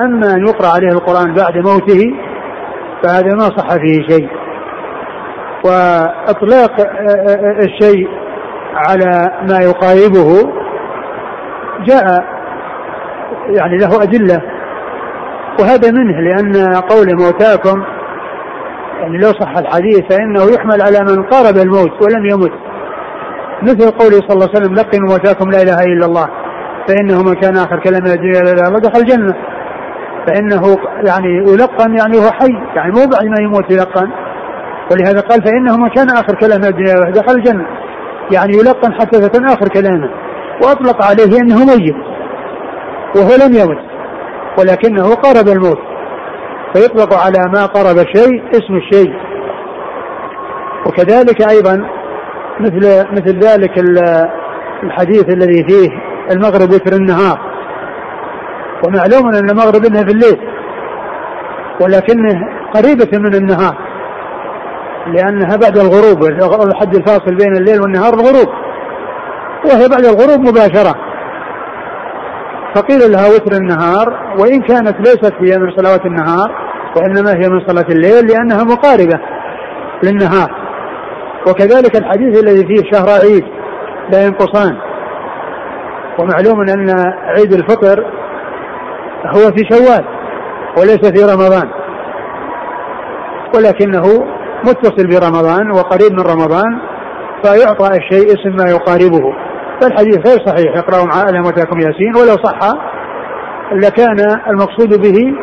أما 0.02 0.34
أن 0.34 0.48
يقرأ 0.48 0.68
عليه 0.68 0.88
القرآن 0.88 1.34
بعد 1.34 1.58
موته 1.58 2.14
فهذا 3.04 3.34
ما 3.36 3.44
صح 3.58 3.68
فيه 3.68 4.08
شيء. 4.10 4.30
وإطلاق 5.66 6.72
الشيء 7.60 8.08
على 8.76 9.32
ما 9.50 9.58
يقاربه 9.60 10.54
جاء 11.86 12.24
يعني 13.48 13.78
له 13.78 14.04
أدلة. 14.04 14.42
وهذا 15.60 15.92
منه 15.92 16.22
لأن 16.22 16.76
قول 16.76 17.08
موتاكم 17.20 17.84
يعني 19.02 19.18
لو 19.18 19.32
صح 19.32 19.58
الحديث 19.58 20.02
فإنه 20.10 20.44
يحمل 20.54 20.82
على 20.82 21.00
من 21.00 21.24
قارب 21.24 21.58
الموت 21.58 21.92
ولم 22.04 22.26
يمت. 22.26 22.52
مثل 23.64 23.92
قوله 23.92 24.20
صلى 24.28 24.34
الله 24.34 24.48
عليه 24.48 24.60
وسلم 24.60 24.76
لقنوا 24.76 25.10
موتاكم 25.10 25.50
لا 25.52 25.62
إله 25.62 25.84
إلا 25.84 26.06
الله 26.06 26.28
فإنه 26.88 27.24
من 27.24 27.34
كان 27.34 27.58
آخر 27.58 27.80
كلام 27.80 28.04
لا 28.04 28.14
إله 28.14 28.40
إلا 28.40 28.68
الله 28.68 28.80
دخل 28.80 29.00
الجنة. 29.00 29.34
فإنه 30.28 30.78
يعني 31.08 31.38
يلقن 31.38 31.98
يعني 31.98 32.18
هو 32.18 32.32
حي 32.32 32.54
يعني 32.76 32.92
مو 32.92 33.06
بعد 33.06 33.26
ما 33.26 33.42
يموت 33.42 33.72
يلقن. 33.72 34.10
ولهذا 34.92 35.20
قال 35.20 35.44
فإنه 35.44 35.78
من 35.78 35.90
كان 35.90 36.10
آخر 36.10 36.36
كلام 36.36 36.64
الدنيا 36.64 37.12
دخل 37.12 37.38
الجنة. 37.38 37.66
يعني 38.32 38.54
يلقن 38.54 38.94
حتى 38.94 39.30
تكون 39.30 39.46
آخر 39.46 39.68
كلامه 39.68 40.10
وأطلق 40.64 41.06
عليه 41.06 41.40
أنه 41.40 41.66
ميت 41.66 41.96
وهو 43.16 43.48
لم 43.48 43.54
يمت. 43.56 43.91
ولكنه 44.60 45.16
قارب 45.16 45.48
الموت. 45.48 45.80
فيطلق 46.74 47.14
على 47.14 47.52
ما 47.54 47.66
قرب 47.66 47.98
الشيء 47.98 48.44
اسم 48.52 48.76
الشيء. 48.76 49.14
وكذلك 50.86 51.50
أيضا 51.50 51.88
مثل 52.60 53.06
مثل 53.12 53.40
ذلك 53.40 53.80
الحديث 54.84 55.30
الذي 55.30 55.66
فيه 55.70 55.90
المغرب 56.32 56.74
وتر 56.74 56.94
النهار. 56.94 57.40
ومعلوم 58.88 59.28
أن 59.28 59.50
المغرب 59.50 59.86
إنها 59.86 60.04
في 60.04 60.12
الليل 60.12 60.40
ولكنه 61.82 62.40
قريبة 62.74 63.18
من 63.20 63.36
النهار 63.36 63.76
لأنها 65.08 65.56
بعد 65.58 65.78
الغروب 65.78 66.24
الحد 66.68 66.96
الفاصل 66.96 67.36
بين 67.36 67.56
الليل 67.58 67.82
والنهار 67.82 68.14
الغروب. 68.14 68.50
وهي 69.66 69.90
بعد 69.90 70.06
الغروب 70.06 70.40
مباشرة. 70.40 71.11
فقيل 72.76 73.12
لها 73.12 73.28
وتر 73.28 73.58
النهار 73.58 74.36
وإن 74.40 74.62
كانت 74.62 74.96
ليست 75.00 75.34
هي 75.40 75.58
من 75.58 75.72
صلوات 75.78 76.06
النهار 76.06 76.52
وإنما 76.96 77.32
هي 77.32 77.50
من 77.50 77.68
صلاة 77.68 77.86
الليل 77.90 78.28
لأنها 78.28 78.64
مقاربة 78.64 79.20
للنهار. 80.04 80.52
وكذلك 81.48 81.96
الحديث 81.96 82.44
الذي 82.44 82.68
فيه 82.68 82.92
شهر 82.92 83.10
عيد 83.10 83.46
لا 84.12 84.26
ينقصان. 84.26 84.78
ومعلوم 86.20 86.62
أن 86.62 86.90
عيد 87.26 87.54
الفطر 87.54 88.06
هو 89.26 89.52
في 89.52 89.64
شوال 89.72 90.06
وليس 90.78 91.12
في 91.12 91.34
رمضان. 91.34 91.70
ولكنه 93.56 94.26
متصل 94.64 95.08
برمضان 95.08 95.72
وقريب 95.72 96.12
من 96.12 96.22
رمضان 96.22 96.80
فيعطى 97.44 97.98
الشيء 97.98 98.28
اسم 98.28 98.56
ما 98.58 98.72
يقاربه. 98.72 99.51
فالحديث 99.82 100.18
غير 100.28 100.46
صحيح. 100.46 100.78
اقرأوا 100.78 101.06
مع 101.06 101.30
ألم 101.30 101.46
وتاكم 101.46 101.80
ياسين 101.80 102.16
ولو 102.16 102.44
صح 102.44 102.60
لكان 103.72 104.40
المقصود 104.48 105.02
به 105.02 105.36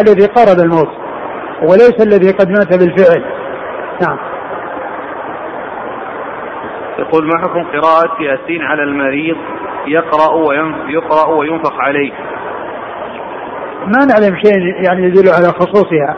الذي 0.00 0.26
قارب 0.26 0.58
الموت 0.60 0.88
وليس 1.62 2.06
الذي 2.06 2.30
قد 2.30 2.48
مات 2.48 2.78
بالفعل. 2.78 3.24
نعم. 4.02 4.18
يقول 6.98 7.26
ما 7.26 7.38
حكم 7.42 7.62
قراءة 7.62 8.22
ياسين 8.22 8.62
على 8.62 8.82
المريض 8.82 9.36
يقرأ 9.86 10.52
يقرأ 10.88 11.34
وينفخ 11.38 11.80
عليه؟ 11.80 12.12
ما 13.86 14.04
نعلم 14.04 14.36
شيء 14.44 14.84
يعني 14.86 15.06
يدل 15.06 15.28
على 15.28 15.46
خصوصها 15.46 16.16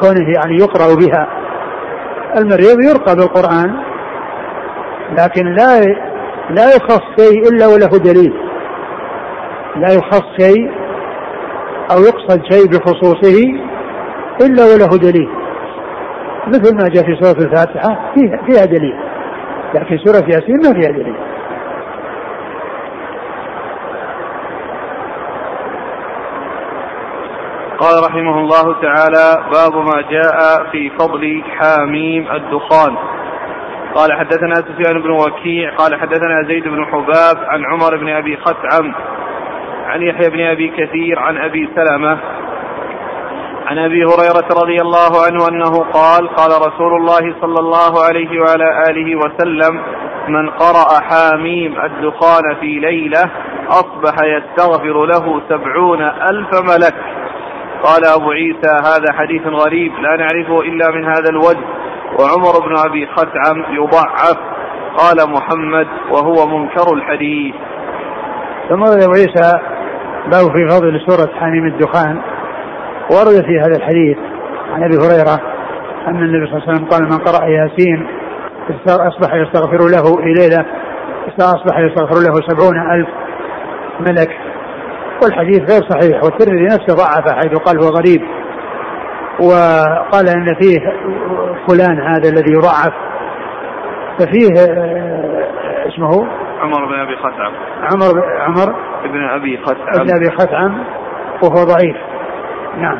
كونه 0.00 0.32
يعني 0.36 0.56
يقرأ 0.56 0.94
بها. 0.94 1.28
المريض 2.36 2.76
يرقى 2.90 3.16
بالقرآن 3.16 3.76
لكن 5.18 5.46
لا 5.46 5.80
لا 6.50 6.76
يخص 6.76 7.02
شيء 7.18 7.48
إلا 7.48 7.66
وله 7.66 7.98
دليل. 7.98 8.34
لا 9.76 9.94
يخص 9.94 10.24
شيء 10.40 10.70
أو 11.92 11.98
يقصد 11.98 12.42
شيء 12.52 12.66
بخصوصه 12.66 13.38
إلا 14.40 14.64
وله 14.64 14.98
دليل. 14.98 15.28
مثل 16.46 16.76
ما 16.76 16.88
جاء 16.88 17.04
في 17.04 17.16
سورة 17.20 17.46
الفاتحة 17.46 18.12
فيها, 18.14 18.42
فيها 18.46 18.64
دليل. 18.64 18.98
لكن 19.74 19.98
سورة 19.98 20.24
ياسين 20.28 20.56
ما 20.56 20.80
فيها 20.80 20.90
دليل. 20.90 21.16
قال 27.78 28.04
رحمه 28.10 28.38
الله 28.38 28.80
تعالى 28.82 29.44
باب 29.52 29.74
ما 29.84 30.02
جاء 30.10 30.70
في 30.72 30.90
فضل 30.90 31.42
حاميم 31.58 32.26
الدخان. 32.32 32.96
قال 33.94 34.12
حدثنا 34.18 34.54
سفيان 34.54 35.02
بن 35.02 35.10
وكيع 35.10 35.74
قال 35.76 36.00
حدثنا 36.00 36.42
زيد 36.48 36.68
بن 36.68 36.86
حباب 36.86 37.44
عن 37.44 37.64
عمر 37.64 37.96
بن 37.96 38.08
أبي 38.08 38.36
خثعم 38.36 38.94
عن 39.86 40.02
يحيى 40.02 40.30
بن 40.30 40.40
أبي 40.40 40.68
كثير 40.68 41.18
عن 41.18 41.36
أبي 41.36 41.68
سلمة 41.74 42.18
عن 43.66 43.78
أبي 43.78 44.04
هريرة 44.04 44.48
رضي 44.62 44.80
الله 44.80 45.10
عنه 45.26 45.48
أنه 45.48 45.84
قال 45.92 46.28
قال 46.28 46.50
رسول 46.50 46.92
الله 47.00 47.34
صلى 47.40 47.58
الله 47.58 48.04
عليه 48.04 48.40
وعلى 48.40 48.82
آله 48.90 49.16
وسلم 49.16 49.82
من 50.28 50.50
قرأ 50.50 51.00
حاميم 51.00 51.80
الدخان 51.80 52.54
في 52.60 52.78
ليلة 52.78 53.30
أصبح 53.68 54.14
يستغفر 54.22 55.06
له 55.06 55.42
سبعون 55.48 56.02
ألف 56.02 56.48
ملك. 56.54 56.94
قال 57.82 58.06
أبو 58.16 58.30
عيسى 58.30 58.70
هذا 58.70 59.12
حديث 59.12 59.46
غريب 59.46 59.92
لا 59.92 60.16
نعرفه 60.16 60.60
إلا 60.60 60.90
من 60.90 61.04
هذا 61.04 61.30
الوجه. 61.30 61.77
وعمر 62.20 62.66
بن 62.66 62.76
أبي 62.86 63.06
خثعم 63.06 63.74
يضعف 63.74 64.38
قال 64.96 65.30
محمد 65.30 65.86
وهو 66.10 66.46
منكر 66.46 66.94
الحديث. 66.94 67.54
ثم 68.68 68.82
أبو 68.82 69.12
عيسى 69.12 69.58
باب 70.32 70.52
في 70.56 70.68
فضل 70.68 71.00
سورة 71.06 71.40
حاميم 71.40 71.66
الدخان. 71.66 72.22
ورد 73.10 73.44
في 73.44 73.60
هذا 73.60 73.76
الحديث 73.76 74.18
عن 74.72 74.82
أبي 74.82 74.96
هريرة 74.96 75.40
أن 76.08 76.22
النبي 76.22 76.46
صلى 76.46 76.56
الله 76.56 76.68
عليه 76.68 76.72
وسلم 76.72 76.88
قال 76.88 77.02
من 77.02 77.18
قرأ 77.18 77.44
ياسين 77.46 78.06
أصبح 78.86 79.34
يستغفر 79.34 79.88
له 79.88 80.16
في 80.16 80.32
ليلة 80.40 80.66
أصبح 81.40 81.78
يستغفر 81.78 82.14
له 82.14 82.34
سبعون 82.48 82.90
ألف 82.90 83.08
ملك. 84.00 84.30
والحديث 85.22 85.58
غير 85.58 85.82
صحيح 85.90 86.24
والترمذي 86.24 86.64
نفسه 86.64 86.94
ضعفه 86.94 87.34
حيث 87.34 87.58
قال 87.58 87.78
هو 87.78 87.88
غريب. 87.88 88.37
وقال 89.40 90.28
إن 90.28 90.54
فيه 90.60 90.78
فلان 91.68 92.00
هذا 92.00 92.28
الذي 92.28 92.52
يضعف 92.52 92.92
ففيه 94.18 94.48
آه، 94.60 95.88
اسمه؟ 95.88 96.28
عمر 96.60 96.84
بن 96.84 96.94
أبي 96.94 97.16
خثعم. 97.16 97.52
عمر 97.82 98.24
عمر؟ 98.40 98.74
بن 99.04 99.28
أبي 99.28 99.58
خثعم. 99.62 100.00
ابن 100.00 100.14
أبي 100.16 100.30
خثعم 100.30 100.84
وهو 101.42 101.64
ضعيف. 101.64 101.96
نعم. 102.78 102.98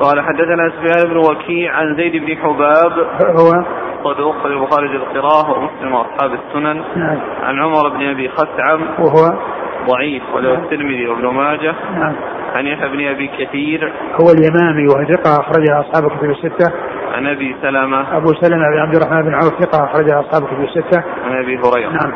قال 0.00 0.20
حدثنا 0.20 0.70
سفيان 0.70 1.10
بن 1.10 1.16
وكيع 1.16 1.72
عن 1.76 1.96
زيد 1.96 2.24
بن 2.24 2.36
حباب. 2.36 2.92
هو؟ 3.40 3.64
صدوق 4.04 4.42
في 4.42 4.46
البخاري 4.46 4.96
القراءة 4.96 5.58
ومسلم 5.58 5.94
وأصحاب 5.94 6.32
السنن. 6.32 6.84
نعم. 6.96 7.20
عن 7.42 7.58
عمر 7.62 7.88
بن 7.88 8.10
أبي 8.10 8.28
خثعم. 8.28 8.80
وهو؟ 8.98 9.38
ضعيف 9.86 10.22
وله 10.34 10.54
الترمذي 10.54 11.08
وابن 11.08 11.26
ماجه. 11.26 11.74
نعم. 11.94 12.14
عن 12.56 12.66
يحيى 12.66 12.88
بن 12.88 13.06
أبي 13.08 13.30
كثير. 13.38 13.92
هو 14.20 14.26
اليمامي 14.30 14.86
وهو 14.88 15.04
ثقة 15.04 15.40
أخرجها 15.40 15.80
أصحاب 15.80 16.12
الكتب 16.12 16.30
الستة. 16.30 16.72
عن 17.14 17.26
أبي 17.26 17.56
سلمة. 17.62 18.16
أبو 18.16 18.34
سلمة 18.34 18.64
بن 18.72 18.78
عبد 18.78 18.96
الرحمن 18.96 19.22
بن 19.22 19.34
عوف 19.34 19.64
ثقة 19.64 19.84
أخرجها 19.84 20.20
أصحاب 20.20 20.42
الكتب 20.42 20.64
الستة. 20.64 21.02
عن 21.24 21.42
أبي 21.42 21.58
هريرة. 21.58 21.90
نعم. 21.90 22.12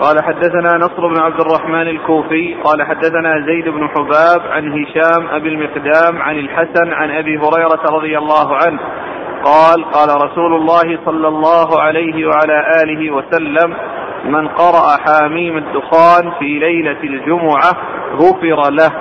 قال 0.00 0.24
حدثنا 0.24 0.76
نصر 0.76 1.06
بن 1.06 1.20
عبد 1.20 1.40
الرحمن 1.40 1.88
الكوفي. 1.88 2.54
قال 2.64 2.82
حدثنا 2.82 3.46
زيد 3.46 3.68
بن 3.68 3.88
حباب 3.88 4.40
عن 4.50 4.72
هشام 4.72 5.26
أبي 5.28 5.48
المقدام 5.48 6.22
عن 6.22 6.38
الحسن 6.38 6.92
عن 6.92 7.10
أبي 7.10 7.38
هريرة 7.38 7.82
رضي 7.90 8.18
الله 8.18 8.56
عنه. 8.56 8.78
قال 9.44 9.84
قال 9.84 10.08
رسول 10.24 10.54
الله 10.54 10.98
صلى 11.04 11.28
الله 11.28 11.80
عليه 11.80 12.26
وعلى 12.26 12.62
آله 12.82 13.10
وسلم 13.10 13.74
من 14.28 14.48
قرأ 14.48 14.96
حاميم 15.06 15.56
الدخان 15.56 16.30
في 16.38 16.58
ليلة 16.58 17.00
الجمعة 17.02 17.72
غفر 18.14 18.70
له. 18.70 18.92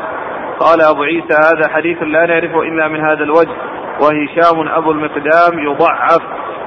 قال 0.59 0.81
أبو 0.81 1.03
عيسى 1.03 1.33
هذا 1.33 1.69
حديث 1.69 1.97
لا 2.03 2.25
نعرفه 2.25 2.61
إلا 2.61 2.88
من 2.88 2.99
هذا 2.99 3.23
الوجه 3.23 3.55
وهشام 4.01 4.67
أبو 4.67 4.91
المقدام 4.91 5.59
يضعف. 5.59 6.21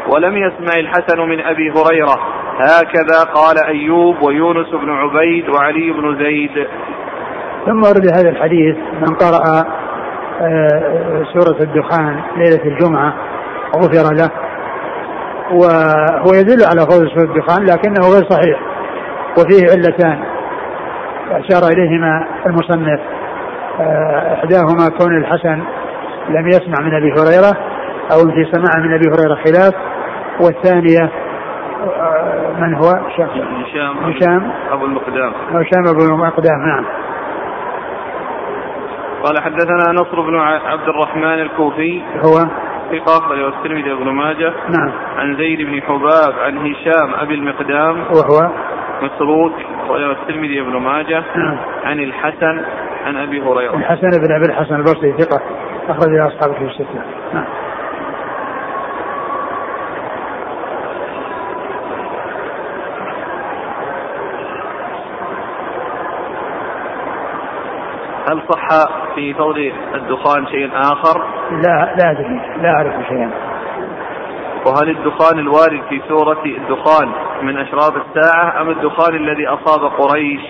ولم 0.09 0.37
يسمع 0.37 0.79
الحسن 0.79 1.21
من 1.21 1.41
أبي 1.41 1.71
هريرة 1.71 2.19
هكذا 2.61 3.33
قال 3.35 3.65
أيوب 3.67 4.23
ويونس 4.23 4.69
بن 4.69 4.91
عبيد 4.91 5.49
وعلي 5.49 5.91
بن 5.93 6.19
زيد. 6.19 6.67
ثم 7.67 7.83
ورد 7.83 8.07
هذا 8.17 8.29
الحديث 8.29 8.77
من 8.77 9.15
قرأ 9.15 9.65
آه، 10.41 11.23
سورة 11.33 11.63
الدخان 11.63 12.21
ليلة 12.37 12.65
الجمعة 12.65 13.15
غفر 13.77 14.15
له. 14.15 14.48
وهو 15.53 16.35
يدل 16.35 16.65
على 16.71 16.81
فضل 16.81 17.11
سورة 17.11 17.25
الدخان 17.25 17.65
لكنه 17.65 18.09
غير 18.15 18.25
صحيح 18.31 18.59
وفيه 19.39 19.71
علتان. 19.71 20.25
أشار 21.31 21.73
إليهما 21.73 22.27
المصنف. 22.47 23.01
آه، 23.81 24.35
إحداهما 24.35 24.89
كون 24.99 25.17
الحسن 25.19 25.63
لم 26.29 26.49
يسمع 26.49 26.81
من 26.81 26.95
أبي 26.95 27.13
هريرة 27.13 27.57
أو 28.13 28.19
في 28.31 28.53
سماع 28.53 28.87
من 28.87 28.95
أبي 28.95 29.05
هريرة 29.09 29.35
خلاف. 29.35 29.75
والثانية 30.41 31.11
آه، 31.85 32.53
من 32.59 32.75
هو؟ 32.75 32.89
هشام. 32.89 33.29
هشام. 34.03 34.51
أبو 34.73 34.85
المقدام. 34.85 35.33
هشام 35.51 35.87
أبو 35.89 36.05
المقدام 36.05 36.59
نعم. 36.67 36.85
قال 39.25 39.43
حدثنا 39.43 39.93
نصر 39.93 40.21
بن 40.21 40.39
عبد 40.39 40.89
الرحمن 40.89 41.43
الكوفي. 41.43 42.03
هو؟ 42.25 42.68
ثقة 42.93 43.19
أخرجه 43.19 43.49
الترمذي 43.49 43.93
وابن 43.93 44.09
ماجه. 44.09 44.53
نعم. 44.69 44.93
عن 45.17 45.37
زيد 45.37 45.59
بن 45.59 45.83
حباب 45.83 46.33
عن 46.39 46.59
هشام 46.59 47.15
أبي 47.15 47.35
المقدام. 47.35 48.01
وهو؟ 48.01 48.53
مسروق 49.03 49.53
أخرجه 49.85 50.13
الترمذي 50.13 50.61
وابن 50.61 50.77
ماجه. 50.77 51.25
نعم. 51.37 51.59
عن 51.85 52.01
الحسن 52.01 52.65
عن 53.05 53.17
أبي 53.17 53.41
هريرة. 53.41 53.75
الحسن 53.75 54.11
بن 54.11 54.33
أبي 54.33 54.47
الحسن 54.49 54.75
البصري 54.75 55.13
ثقة 55.13 55.41
أخرج 55.89 56.19
أصحابه 56.19 56.55
في 56.55 56.65
الستة. 56.65 57.03
نعم. 57.35 57.45
هل 68.29 68.43
صح 68.49 68.69
في 69.15 69.35
فضل 69.35 69.73
الدخان 69.95 70.47
شيء 70.47 70.71
آخر؟ 70.75 71.25
لا 71.51 71.95
لا 71.97 72.11
أدري 72.11 72.41
لا 72.63 72.71
أعرف 72.71 73.07
شيئا 73.09 73.31
وهل 74.67 74.91
الدخان 74.91 75.39
الوارد 75.39 75.83
في 75.89 76.03
سورة 76.09 76.43
الدخان 76.45 77.13
من 77.43 77.59
أشراط 77.59 77.93
الساعة 77.97 78.61
أم 78.63 78.71
الدخان 78.71 79.15
الذي 79.15 79.47
أصاب 79.49 79.91
قريش؟ 79.99 80.41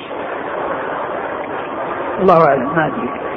الله 2.21 2.47
أعلم 2.49 2.77
ما 2.77 2.87
أدري 2.87 3.28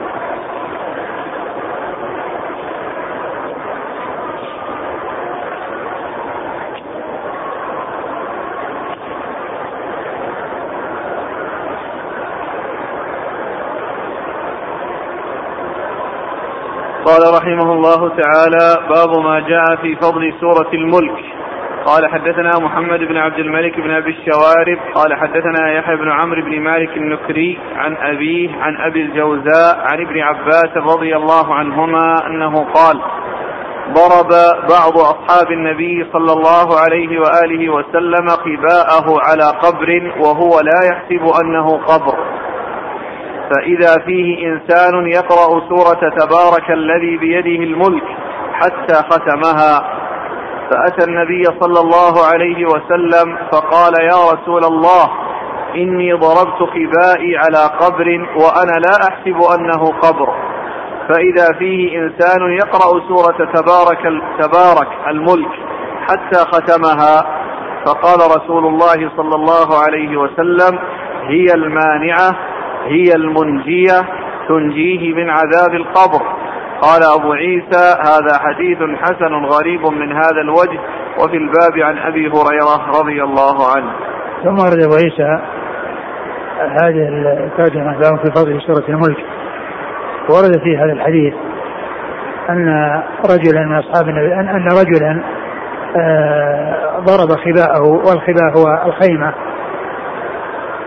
قال 17.11 17.33
رحمه 17.33 17.73
الله 17.73 18.09
تعالى 18.09 18.87
باب 18.89 19.19
ما 19.23 19.39
جاء 19.39 19.75
في 19.81 19.95
فضل 19.95 20.33
سورة 20.41 20.69
الملك. 20.73 21.19
قال 21.85 22.11
حدثنا 22.11 22.51
محمد 22.61 22.99
بن 22.99 23.17
عبد 23.17 23.39
الملك 23.39 23.79
بن 23.79 23.91
أبي 23.91 24.09
الشوارب. 24.09 24.77
قال 24.95 25.13
حدثنا 25.13 25.71
يحيى 25.71 25.95
بن 25.95 26.11
عمرو 26.11 26.41
بن 26.41 26.59
مالك 26.59 26.97
النكري 26.97 27.59
عن 27.75 27.97
أبيه 27.97 28.49
عن 28.61 28.77
أبي 28.77 29.01
الجوزاء 29.01 29.79
عن 29.91 30.01
ابن 30.01 30.19
عباس 30.19 30.77
رضي 30.77 31.15
الله 31.15 31.55
عنهما 31.55 32.15
أنه 32.27 32.65
قال 32.73 33.01
ضرب 33.89 34.29
بعض 34.69 34.97
أصحاب 34.97 35.51
النبي 35.51 36.05
صلى 36.13 36.33
الله 36.33 36.79
عليه 36.79 37.19
وآله 37.19 37.69
وسلم 37.69 38.27
قباءه 38.29 39.05
على 39.27 39.59
قبر 39.63 40.13
وهو 40.19 40.59
لا 40.59 40.79
يحسب 40.91 41.23
أنه 41.43 41.77
قبر. 41.77 42.15
فإذا 43.51 44.05
فيه 44.05 44.47
إنسان 44.47 45.07
يقرأ 45.07 45.69
سورة 45.69 46.09
تبارك 46.19 46.71
الذي 46.71 47.17
بيده 47.17 47.63
الملك 47.63 48.03
حتى 48.53 48.95
ختمها 48.95 50.01
فأتى 50.69 51.05
النبي 51.07 51.43
صلى 51.43 51.79
الله 51.79 52.25
عليه 52.33 52.65
وسلم 52.65 53.37
فقال 53.51 53.93
يا 54.03 54.31
رسول 54.33 54.63
الله 54.65 55.09
إني 55.75 56.13
ضربت 56.13 56.69
خبائي 56.73 57.37
على 57.37 57.63
قبر 57.79 58.07
وأنا 58.35 58.79
لا 58.79 59.07
أحسب 59.09 59.59
أنه 59.59 59.85
قبر. 59.99 60.33
فإذا 61.09 61.57
فيه 61.59 61.99
إنسان 61.99 62.51
يقرأ 62.53 63.07
سورة 63.07 63.51
تبارك 63.53 64.21
تبارك 64.39 64.87
الملك 65.07 65.51
حتى 66.09 66.39
ختمها 66.39 67.41
فقال 67.85 68.19
رسول 68.37 68.65
الله 68.65 69.11
صلى 69.17 69.35
الله 69.35 69.83
عليه 69.85 70.17
وسلم 70.17 70.79
هي 71.27 71.45
المانعة 71.53 72.50
هي 72.85 73.15
المنجية 73.15 74.01
تنجيه 74.47 75.13
من 75.13 75.29
عذاب 75.29 75.73
القبر. 75.73 76.21
قال 76.81 77.01
أبو 77.19 77.33
عيسى 77.33 77.95
هذا 77.99 78.39
حديث 78.39 78.77
حسن 79.01 79.45
غريب 79.45 79.85
من 79.85 80.11
هذا 80.11 80.41
الوجه 80.41 80.79
وفي 81.19 81.37
الباب 81.37 81.79
عن 81.79 81.97
أبي 81.97 82.27
هريرة 82.27 82.99
رضي 82.99 83.23
الله 83.23 83.75
عنه. 83.75 83.91
ثم 84.43 84.59
ورد 84.59 84.83
أبو 84.83 84.93
عيسى 84.93 85.41
هذه 86.81 87.07
الترجمة 87.43 87.99
باب 87.99 88.17
في 88.17 88.31
فضل 88.31 88.61
سورة 88.61 88.89
الملك. 88.89 89.25
ورد 90.29 90.59
في 90.63 90.77
هذا 90.77 90.93
الحديث 90.93 91.33
أن 92.49 92.67
رجلا 93.25 93.65
من 93.65 93.77
أصحاب 93.77 94.09
النبي 94.09 94.33
أن, 94.33 94.47
أن 94.49 94.67
رجلا 94.67 95.23
آه، 95.97 96.99
ضرب 96.99 97.29
خباءه 97.29 97.81
والخباء 97.81 98.57
هو 98.57 98.85
الخيمة 98.85 99.33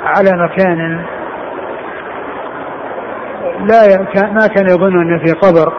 على 0.05 0.31
مكان 0.45 1.05
لا 3.61 4.07
ما 4.33 4.47
كان 4.47 4.67
يظن 4.67 5.01
أن 5.01 5.19
فيه 5.19 5.33
قبر 5.33 5.73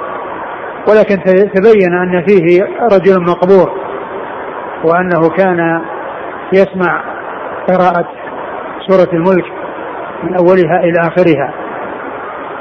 ولكن 0.89 1.23
تبين 1.53 1.93
أن 1.93 2.25
فيه 2.27 2.63
رجل 2.93 3.21
مقبور 3.21 3.71
وأنه 4.83 5.29
كان 5.29 5.81
يسمع 6.53 7.03
قراءة 7.67 8.07
سورة 8.87 9.09
الملك 9.13 9.45
من 10.23 10.35
أولها 10.35 10.79
إلى 10.79 10.99
آخرها. 10.99 11.53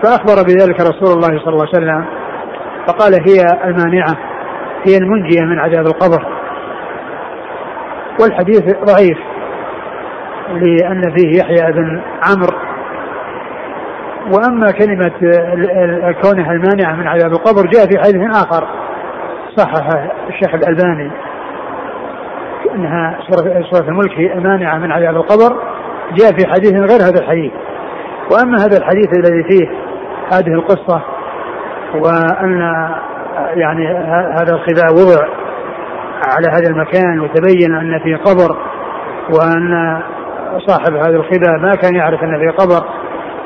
فأخبر 0.02 0.42
بذلك 0.42 0.80
رسول 0.80 1.08
الله 1.16 1.38
صلى 1.44 1.48
الله 1.48 1.66
عليه 1.74 1.84
وسلم 1.84 2.04
فقال 2.86 3.14
هي 3.14 3.44
المانعة 3.64 4.16
هي 4.86 4.96
المنجية 4.96 5.42
من 5.42 5.58
عذاب 5.58 5.86
القبر. 5.86 6.26
والحديث 8.20 8.62
ضعيف 8.84 9.18
لأن 10.48 11.02
فيه 11.16 11.38
يحيى 11.38 11.72
بن 11.72 12.00
عمرو 12.22 12.73
وأما 14.32 14.70
كلمة 14.70 15.12
كونها 16.22 16.52
المانعة 16.52 16.94
من 16.96 17.06
عذاب 17.06 17.32
القبر 17.32 17.66
جاء 17.66 17.87
في 17.87 17.98
حديث 17.98 18.37
آخر 18.37 18.68
صحح 19.56 19.88
الشيخ 20.28 20.54
الألباني 20.54 21.10
إنها 22.74 23.18
سوره 23.70 23.88
الملك 23.88 24.12
هي 24.12 24.32
المانعه 24.32 24.78
من 24.78 24.92
عذاب 24.92 25.16
القبر 25.16 25.56
جاء 26.12 26.32
في 26.32 26.46
حديث 26.46 26.72
غير 26.72 27.00
هذا 27.00 27.20
الحديث. 27.20 27.52
وأما 28.32 28.56
هذا 28.56 28.78
الحديث 28.78 29.08
الذي 29.18 29.42
فيه 29.42 29.70
هذه 30.32 30.54
القصة 30.54 31.02
وأن 31.94 32.60
يعني 33.54 33.88
هذا 34.40 34.54
الخباء 34.54 34.92
وضع 34.92 35.26
على 36.37 36.48
هذا 36.48 36.70
المكان 36.70 37.20
وتبين 37.20 37.74
أن 37.74 37.98
فيه 37.98 38.16
قبر 38.16 38.56
وأن 39.30 40.02
صاحب 40.58 40.94
هذا 40.94 41.16
الخباء 41.16 41.58
ما 41.58 41.70
كان 41.70 41.94
يعرف 41.94 42.22
أن 42.22 42.38
فيه 42.38 42.50
قبر 42.50 42.87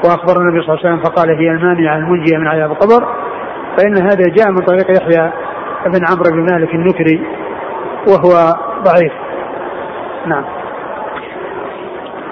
وأخبر 0.05 0.41
النبي 0.41 0.63
صلى 0.63 0.75
الله 0.75 0.87
عليه 0.87 0.95
وسلم 0.95 1.03
فقال 1.11 1.31
هي 1.39 1.51
المانعة 1.51 1.97
المنجية 1.97 2.39
من 2.39 2.47
عذاب 2.47 2.71
القبر 2.71 3.07
فإن 3.77 3.97
هذا 4.03 4.25
جاء 4.37 4.51
من 4.51 4.65
طريق 4.67 4.91
يحيى 4.91 5.33
بن 5.87 6.01
عمرو 6.11 6.31
بن 6.33 6.53
مالك 6.53 6.75
النكري 6.75 7.23
وهو 8.09 8.53
ضعيف. 8.83 9.13
نعم. 10.27 10.45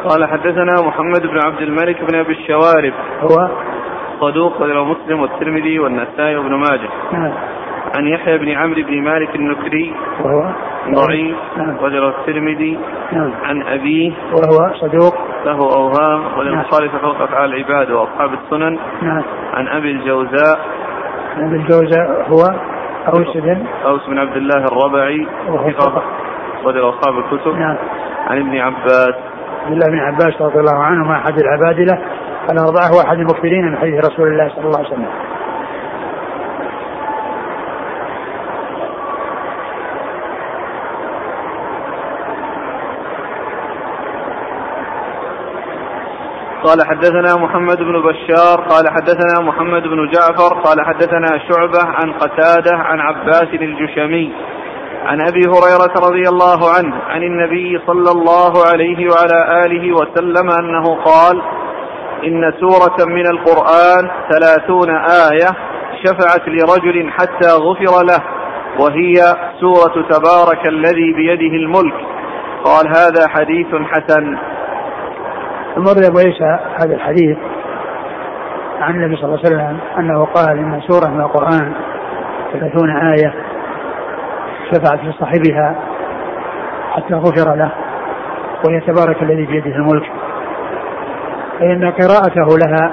قال 0.08 0.28
حدثنا 0.28 0.74
محمد 0.82 1.22
بن 1.22 1.38
عبد 1.46 1.60
الملك 1.60 2.04
بن 2.10 2.18
أبي 2.18 2.32
الشوارب. 2.32 2.92
هو؟ 3.20 3.48
صدوق 4.20 4.62
رواه 4.62 4.84
مسلم 4.84 5.20
والترمذي 5.20 5.78
والنسائي 5.78 6.36
وابن 6.36 6.54
ماجه. 6.54 6.88
نعم. 7.12 7.32
عن 7.96 8.06
يحيى 8.06 8.38
بن 8.38 8.48
عمرو 8.48 8.82
بن 8.82 9.02
مالك 9.02 9.34
النكري. 9.36 9.94
وهو؟ 10.24 10.52
ضعيف. 10.90 11.36
نعم. 11.56 11.76
الترمذي. 11.84 12.78
نعم. 13.12 13.32
عن 13.44 13.62
أبيه. 13.62 14.12
وهو 14.32 14.74
صدوق. 14.80 15.14
له 15.46 15.58
أوهام 15.58 16.38
وللبخاري 16.38 16.86
نعم. 16.88 16.98
فوق 16.98 17.22
افعال 17.22 17.54
العباد 17.54 17.90
وأصحاب 17.90 18.30
السنن. 18.32 18.78
نعم. 19.02 19.22
عن 19.54 19.68
أبي 19.68 19.90
الجوزاء. 19.90 20.58
أبي 21.36 21.56
الجوزاء 21.56 22.28
هو 22.28 22.42
أوس 23.08 23.36
بن 23.36 23.66
أوس 23.86 24.06
بن 24.06 24.18
عبد 24.18 24.36
الله 24.36 24.64
الربعي. 24.64 25.26
وهو 25.48 25.68
أخرجه 25.68 26.88
أصحاب 26.88 27.18
الكتب. 27.18 27.54
نعم. 27.54 27.76
عن 28.26 28.38
ابن 28.38 28.56
عباس. 28.58 29.14
عبد 29.64 29.72
الله 29.72 29.86
بن 29.86 29.98
عباس 29.98 30.42
رضي 30.42 30.60
الله 30.60 30.84
عنهما 30.84 31.16
أحد 31.16 31.34
العبادلة. 31.38 31.98
الأربعة 32.52 32.88
هو 32.94 33.00
أحد 33.08 33.16
المكثرين 33.16 33.64
من 33.64 33.78
حديث 33.78 34.04
رسول 34.04 34.28
الله 34.28 34.48
صلى 34.48 34.64
الله 34.64 34.78
عليه 34.78 34.88
وسلم. 34.88 35.06
قال 46.66 46.86
حدثنا 46.86 47.36
محمد 47.44 47.78
بن 47.78 48.02
بشار 48.02 48.60
قال 48.60 48.84
حدثنا 48.88 49.40
محمد 49.40 49.82
بن 49.82 50.10
جعفر 50.10 50.60
قال 50.64 50.86
حدثنا 50.86 51.38
شعبة 51.48 51.82
عن 51.84 52.12
قتادة 52.12 52.76
عن 52.76 53.00
عباس 53.00 53.48
الجشمي 53.54 54.32
عن 55.06 55.20
أبي 55.20 55.40
هريرة 55.40 55.94
رضي 56.08 56.28
الله 56.28 56.58
عنه 56.76 56.96
عن 57.08 57.22
النبي 57.22 57.80
صلى 57.86 58.10
الله 58.10 58.52
عليه 58.72 59.10
وعلى 59.10 59.64
آله 59.66 59.92
وسلم 59.92 60.50
أنه 60.50 60.94
قال 61.04 61.42
إن 62.24 62.52
سورة 62.60 63.06
من 63.06 63.26
القرآن 63.26 64.10
ثلاثون 64.30 64.90
آية 65.30 65.50
شفعت 66.04 66.48
لرجل 66.48 67.10
حتى 67.10 67.48
غفر 67.48 68.04
له 68.04 68.22
وهي 68.80 69.14
سورة 69.60 70.06
تبارك 70.10 70.68
الذي 70.68 71.12
بيده 71.12 71.56
الملك. 71.56 71.94
قال 72.64 72.88
هذا 72.88 73.28
حديث 73.28 73.66
حسن. 73.66 74.38
المر 75.76 76.06
ابو 76.06 76.18
عيسى 76.18 76.58
هذا 76.82 76.94
الحديث 76.94 77.36
عن 78.80 78.94
النبي 78.94 79.16
صلى 79.16 79.24
الله 79.24 79.38
عليه 79.44 79.56
وسلم 79.56 79.78
أنه 79.98 80.24
قال 80.24 80.58
إن 80.58 80.80
سورة 80.80 81.10
من 81.10 81.20
القرآن 81.20 81.72
ثلاثون 82.52 82.90
آية 82.90 83.34
شفعت 84.72 85.04
لصاحبها 85.04 85.76
حتى 86.90 87.14
غفر 87.14 87.54
له 87.54 87.72
وهي 88.64 88.80
تبارك 88.80 89.22
الذي 89.22 89.46
بيده 89.46 89.76
الملك. 89.76 90.12
فإن 91.58 91.90
قراءته 91.90 92.58
لها 92.58 92.92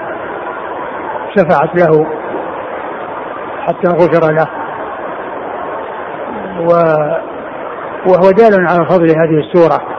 شفعت 1.36 1.76
له 1.76 2.08
حتى 3.68 3.90
غفر 3.90 4.32
له. 4.34 4.48
و 6.60 6.70
وهو 8.06 8.32
دال 8.32 8.68
على 8.70 8.86
فضل 8.86 9.10
هذه 9.10 9.40
السورة. 9.40 9.93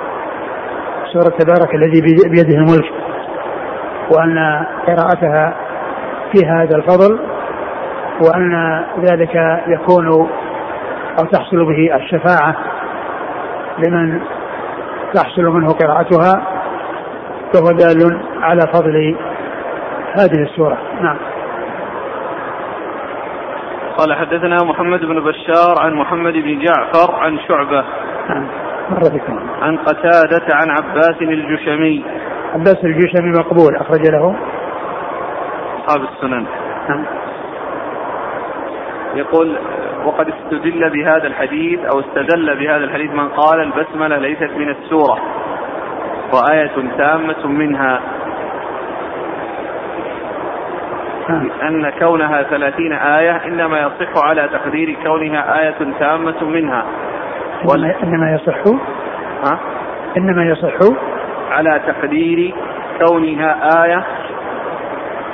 سورة 1.14 1.36
تبارك 1.38 1.74
الذي 1.74 2.00
بيده 2.30 2.56
الملك 2.58 2.92
وأن 4.10 4.66
قراءتها 4.86 5.56
فيها 6.32 6.62
هذا 6.62 6.76
الفضل 6.76 7.20
وأن 8.20 8.84
ذلك 8.98 9.34
يكون 9.66 10.08
أو 11.18 11.24
تحصل 11.32 11.64
به 11.64 11.96
الشفاعة 11.96 12.56
لمن 13.78 14.20
تحصل 15.14 15.42
منه 15.42 15.68
قراءتها 15.68 16.42
فهو 17.52 17.66
دال 17.66 18.20
على 18.42 18.60
فضل 18.60 19.16
هذه 20.18 20.42
السورة. 20.42 20.78
نعم. 21.00 21.16
قال 23.98 24.14
حدثنا 24.14 24.56
محمد 24.64 25.00
بن 25.00 25.20
بشار 25.20 25.74
عن 25.80 25.94
محمد 25.94 26.32
بن 26.32 26.58
جعفر 26.58 27.14
عن 27.14 27.38
شعبة. 27.48 27.84
نعم. 28.28 28.63
مر 28.94 29.08
بكم. 29.08 29.40
عن 29.62 29.76
قتادة 29.76 30.46
عن 30.52 30.70
عباس 30.70 31.22
الجشمي. 31.22 32.04
عباس 32.54 32.84
الجشمي 32.84 33.30
مقبول 33.38 33.76
أخرج 33.76 34.06
له. 34.06 34.36
أصحاب 35.78 36.08
السنن. 36.12 36.46
نعم. 36.88 37.04
يقول 39.14 39.58
وقد 40.04 40.28
استدل 40.28 40.90
بهذا 40.90 41.26
الحديث 41.26 41.80
أو 41.80 42.00
استدل 42.00 42.58
بهذا 42.58 42.84
الحديث 42.84 43.10
من 43.10 43.28
قال 43.28 43.60
البسملة 43.60 44.18
ليست 44.18 44.50
من 44.56 44.70
السورة. 44.70 45.18
وآية 46.32 46.72
تامة 46.98 47.46
منها 47.46 48.00
أن 51.62 51.90
كونها 51.98 52.42
ثلاثين 52.42 52.92
آية 52.92 53.44
إنما 53.46 53.80
يصح 53.80 54.24
على 54.24 54.48
تقدير 54.48 54.96
كونها 55.04 55.60
آية 55.60 55.92
تامة 55.98 56.44
منها. 56.44 56.84
إنما 58.02 58.34
يصح 58.34 58.62
ها؟ 59.44 59.58
إنما 60.16 60.44
يصح 60.44 60.74
على 61.50 61.80
تقدير 61.86 62.54
كونها 63.00 63.84
آية 63.84 64.04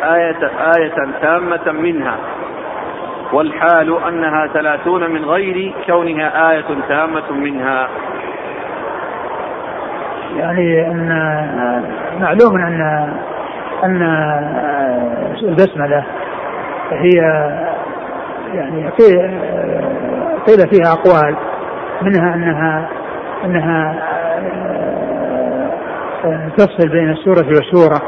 آية 0.05 0.51
آية 0.77 0.95
تامة 1.23 1.73
منها. 1.73 2.16
والحال 3.33 3.99
أنها 4.09 4.47
ثلاثون 4.47 5.11
من 5.11 5.25
غير 5.25 5.75
كونها 5.87 6.51
آية 6.51 6.64
تامة 6.88 7.33
منها. 7.33 7.88
يعني 10.37 10.87
أن 10.87 11.09
معلوم 12.21 12.57
أن 12.57 12.81
أن 13.85 14.03
البسملة 15.43 16.05
هي 16.93 17.16
يعني 18.55 18.88
قيل 20.49 20.69
فيها 20.69 20.93
أقوال. 20.93 21.37
منها 22.02 22.34
أنها 22.34 22.88
أنها 23.44 23.94
تفصل 26.56 26.88
بين 26.88 27.10
السورة 27.10 27.46
والسورة 27.46 28.00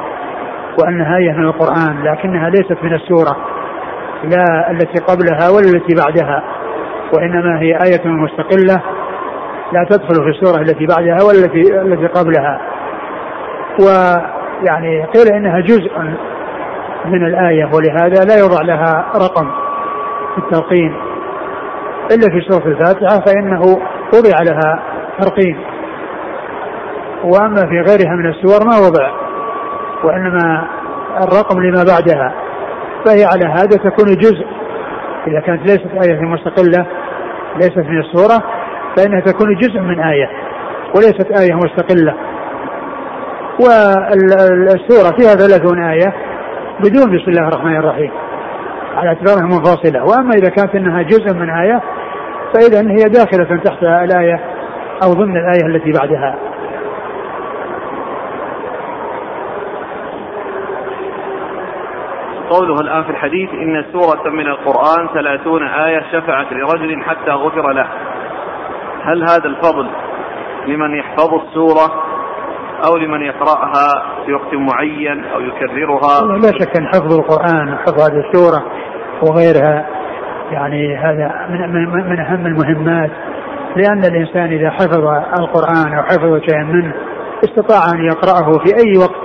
وأنها 0.81 1.17
آية 1.17 1.33
من 1.33 1.45
القرآن 1.45 2.03
لكنها 2.05 2.51
ليست 2.51 2.77
من 2.83 2.95
السورة 2.95 3.37
لا 4.25 4.71
التي 4.71 5.05
قبلها 5.05 5.51
ولا 5.51 5.67
التي 5.67 5.95
بعدها 6.05 6.43
وإنما 7.15 7.61
هي 7.61 7.77
آية 7.85 8.07
مستقلة 8.07 8.83
لا 9.73 9.85
تدخل 9.91 10.15
في 10.15 10.29
السورة 10.29 10.61
التي 10.63 10.87
بعدها 10.87 11.19
ولا 11.23 11.45
التي 11.45 11.81
التي 11.83 12.07
قبلها. 12.07 12.61
و 13.81 13.85
يعني 14.63 15.05
قيل 15.05 15.33
إنها 15.35 15.61
جزء 15.61 15.99
من 17.05 17.27
الآية 17.27 17.65
ولهذا 17.65 18.25
لا 18.25 18.39
يوضع 18.39 18.63
لها 18.63 19.07
رقم 19.15 19.51
في 20.35 20.39
التلقين. 20.39 21.12
إلا 22.11 22.29
في 22.31 22.41
سورة 22.49 22.67
الفاتحة 22.67 23.25
فإنه 23.27 23.61
وضع 24.15 24.43
لها 24.43 24.83
ترقيم. 25.21 25.59
وأما 27.25 27.57
في 27.57 27.81
غيرها 27.81 28.17
من 28.17 28.27
السور 28.27 28.65
ما 28.65 28.79
وضع 28.79 29.11
وإنما 30.05 30.69
الرقم 31.25 31.61
لما 31.63 31.85
بعدها 31.85 32.35
فهي 33.07 33.25
على 33.25 33.45
هذا 33.45 33.91
تكون 33.91 34.07
جزء. 34.07 34.47
إذا 35.27 35.41
كانت 35.41 35.63
ليست 35.63 36.07
آية 36.07 36.21
مستقلة 36.21 36.87
ليست 37.57 37.79
من 37.79 38.01
السورة 38.01 38.43
فإنها 38.97 39.21
تكون 39.21 39.55
جزء 39.55 39.81
من 39.81 40.01
آية 40.01 40.31
وليست 40.97 41.41
آية 41.41 41.55
مستقلة. 41.55 42.15
والسورة 43.61 45.17
فيها 45.19 45.35
ثلاثون 45.35 45.83
آية 45.83 46.15
بدون 46.81 47.17
بسم 47.17 47.31
الله 47.31 47.49
الرحمن 47.49 47.77
الرحيم. 47.77 48.11
على 48.97 49.09
اعتبارها 49.09 49.45
منفصلة. 49.45 50.05
وأما 50.05 50.31
إذا 50.35 50.49
كانت 50.49 50.75
أنها 50.75 51.03
جزء 51.03 51.35
من 51.35 51.51
آية 51.51 51.81
فإذا 52.55 52.81
هي 52.91 53.09
داخلة 53.09 53.63
تحت 53.65 53.83
الآية 53.83 54.41
أو 55.05 55.13
ضمن 55.13 55.37
الآية 55.37 55.67
التي 55.67 55.93
بعدها. 55.93 56.39
قوله 62.51 62.75
الآن 62.75 63.05
في 63.05 63.11
الحديث 63.11 63.51
إن 63.51 63.85
سورة 63.93 64.31
من 64.31 64.47
القرآن 64.47 65.09
ثلاثون 65.15 65.69
آية 65.69 66.03
شفعت 66.13 66.53
لرجل 66.53 67.03
حتى 67.03 67.31
غفر 67.31 67.73
له. 67.73 67.89
هل 69.03 69.23
هذا 69.23 69.47
الفضل 69.47 69.89
لمن 70.67 70.95
يحفظ 70.95 71.35
السورة 71.35 72.12
أو 72.89 72.97
لمن 72.97 73.23
يقرأها 73.23 73.89
في 74.27 74.33
وقت 74.33 74.55
معين 74.55 75.25
أو 75.25 75.41
يكررها. 75.41 76.39
لا 76.39 76.53
شك 76.59 76.77
أن 76.79 76.87
حفظ 76.87 77.13
القرآن 77.19 77.75
وحفظ 77.75 78.01
هذه 78.01 78.25
السورة 78.29 78.63
وغيرها 79.23 79.87
يعني 80.53 80.97
هذا 80.97 81.47
من, 81.51 81.73
من, 81.73 82.11
من 82.11 82.19
أهم 82.21 82.47
المهمات 82.47 83.11
لأن 83.77 84.05
الإنسان 84.05 84.53
إذا 84.53 84.71
حفظ 84.71 85.05
القرآن 85.39 85.95
أو 85.95 86.03
حفظ 86.03 86.41
شيئا 86.51 86.63
منه 86.63 86.95
استطاع 87.45 87.95
أن 87.95 88.05
يقرأه 88.05 88.53
في 88.53 88.75
أي 88.85 88.99
وقت 88.99 89.23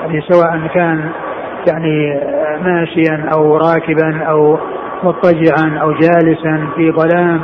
يعني 0.00 0.20
سواء 0.28 0.66
كان 0.74 1.10
يعني 1.68 2.20
ماشيا 2.62 3.30
أو 3.34 3.56
راكبا 3.56 4.24
أو 4.24 4.58
مضطجعا 5.02 5.78
أو 5.82 5.92
جالسا 5.92 6.68
في 6.76 6.92
ظلام 6.92 7.40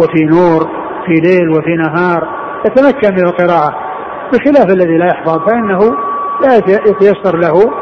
وفي 0.00 0.24
نور 0.24 0.60
في 1.06 1.12
ليل 1.12 1.48
وفي 1.50 1.76
نهار 1.76 2.28
يتمكن 2.66 3.14
من 3.14 3.28
القراءة. 3.28 3.85
بخلاف 4.32 4.70
الذي 4.70 4.98
لا 4.98 5.06
يحفظ 5.06 5.38
فإنه 5.48 5.78
لا 6.42 6.56
يتيسر 6.86 7.36
له 7.36 7.72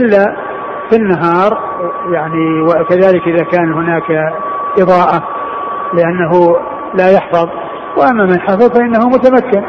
إلا 0.00 0.36
في 0.90 0.96
النهار 0.96 1.58
يعني 2.12 2.62
وكذلك 2.62 3.22
إذا 3.26 3.44
كان 3.44 3.72
هناك 3.72 4.32
إضاءة 4.78 5.22
لأنه 5.94 6.56
لا 6.94 7.10
يحفظ. 7.10 7.48
وأما 7.96 8.24
من 8.24 8.40
حفظ 8.40 8.78
فإنه 8.78 9.08
متمكن. 9.08 9.62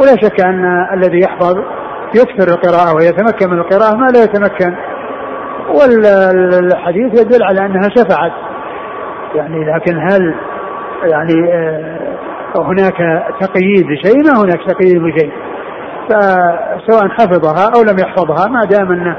ولا 0.00 0.16
شك 0.22 0.40
أن 0.40 0.86
الذي 0.94 1.20
يحفظ 1.20 1.56
يكثر 2.14 2.54
القراءة 2.54 2.96
ويتمكن 2.96 3.50
من 3.50 3.58
القراءة 3.58 3.96
ما 3.96 4.06
لا 4.06 4.22
يتمكن. 4.22 4.76
والحديث 5.68 7.20
يدل 7.20 7.42
على 7.42 7.66
أنها 7.66 7.88
شفعت. 7.96 8.32
يعني 9.34 9.64
لكن 9.64 9.98
هل 9.98 10.34
يعني 11.02 11.52
آه، 11.54 12.16
هناك 12.56 13.24
تقييد 13.40 13.86
لشيء 13.86 14.24
ما 14.24 14.40
هناك 14.44 14.60
تقييد 14.68 15.02
لشيء 15.02 15.32
فسواء 16.08 17.08
حفظها 17.08 17.70
أو 17.76 17.82
لم 17.82 17.98
يحفظها 17.98 18.48
ما 18.48 18.60
دام 18.64 18.92
انه 18.92 19.16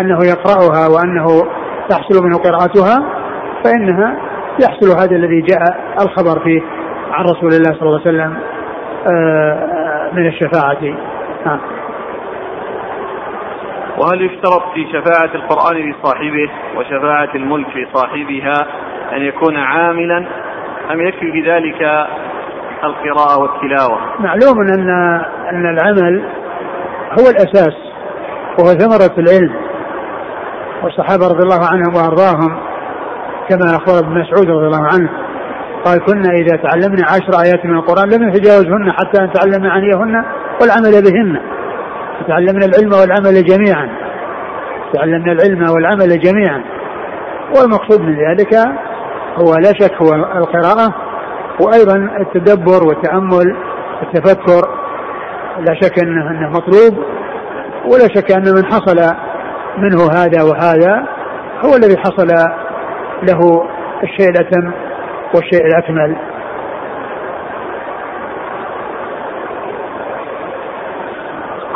أنه 0.00 0.18
يقرأها 0.24 0.88
وأنه 0.88 1.26
تحصل 1.88 2.24
منه 2.24 2.38
قراءتها 2.38 3.04
فإنها 3.64 4.16
يحصل 4.62 5.00
هذا 5.00 5.16
الذي 5.16 5.40
جاء 5.40 5.94
الخبر 6.00 6.44
فيه 6.44 6.60
عن 7.10 7.24
رسول 7.24 7.52
الله 7.52 7.78
صلى 7.78 7.82
الله 7.82 8.00
عليه 8.00 8.10
وسلم 8.10 8.36
آه، 9.06 10.10
من 10.12 10.26
الشفاعة. 10.26 10.96
نعم. 11.46 11.60
وهل 13.98 14.22
يشترط 14.22 14.62
في 14.74 14.86
شفاعة 14.92 15.34
القرآن 15.34 15.76
لصاحبه 15.76 16.50
وشفاعة 16.76 17.28
الملك 17.34 17.66
لصاحبها 17.76 18.66
أن 19.12 19.22
يكون 19.22 19.56
عاملا؟ 19.56 20.26
أم 20.92 21.00
يكفي 21.00 21.30
بذلك 21.30 22.06
القراءة 22.86 23.38
والتلاوة. 23.40 23.98
معلوم 24.20 24.60
أن 24.60 24.90
أن 25.50 25.66
العمل 25.66 26.24
هو 27.20 27.30
الأساس 27.30 27.74
وهو 28.58 28.66
ثمرة 28.66 29.18
العلم. 29.18 29.54
والصحابة 30.82 31.26
رضي 31.26 31.42
الله 31.42 31.68
عنهم 31.72 31.94
وأرضاهم 31.96 32.60
كما 33.48 33.76
أخبر 33.76 33.98
ابن 33.98 34.20
مسعود 34.20 34.50
رضي 34.50 34.66
الله 34.66 34.86
عنه. 34.92 35.08
قال 35.84 36.04
كنا 36.04 36.30
إذا 36.30 36.56
تعلمنا 36.56 37.06
عشر 37.06 37.42
آيات 37.44 37.66
من 37.66 37.76
القرآن 37.76 38.08
لم 38.08 38.28
نتجاوزهن 38.28 38.92
حتى 38.92 39.22
نتعلم 39.22 39.62
معانيهن 39.62 40.24
والعمل 40.60 41.02
بهن. 41.02 41.40
تعلمنا 42.28 42.66
العلم 42.66 42.92
والعمل 42.92 43.44
جميعا. 43.44 43.88
تعلمنا 44.92 45.32
العلم 45.32 45.70
والعمل 45.70 46.20
جميعا. 46.20 46.64
والمقصود 47.56 48.00
من 48.00 48.14
ذلك 48.14 48.54
هو 49.36 49.54
لا 49.54 49.72
شك 49.80 49.94
هو 50.02 50.14
القراءة 50.14 50.94
وأيضا 51.60 51.96
التدبر 52.20 52.84
والتأمل 52.88 53.56
والتفكر 54.00 54.68
لا 55.60 55.74
شك 55.74 56.02
أنه, 56.02 56.30
أنه 56.30 56.50
مطلوب 56.50 57.04
ولا 57.84 58.08
شك 58.14 58.32
أن 58.32 58.54
من 58.54 58.64
حصل 58.64 59.14
منه 59.78 60.10
هذا 60.12 60.42
وهذا 60.42 61.06
هو 61.64 61.76
الذي 61.76 61.98
حصل 61.98 62.28
له 63.22 63.68
الشيء 64.02 64.30
الأتم 64.30 64.72
والشيء 65.34 65.66
الأكمل. 65.66 66.16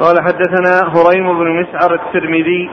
قال 0.00 0.16
حدثنا 0.22 0.92
هريم 0.94 1.38
بن 1.38 1.60
مسعر 1.60 1.94
الترمذي 1.94 2.70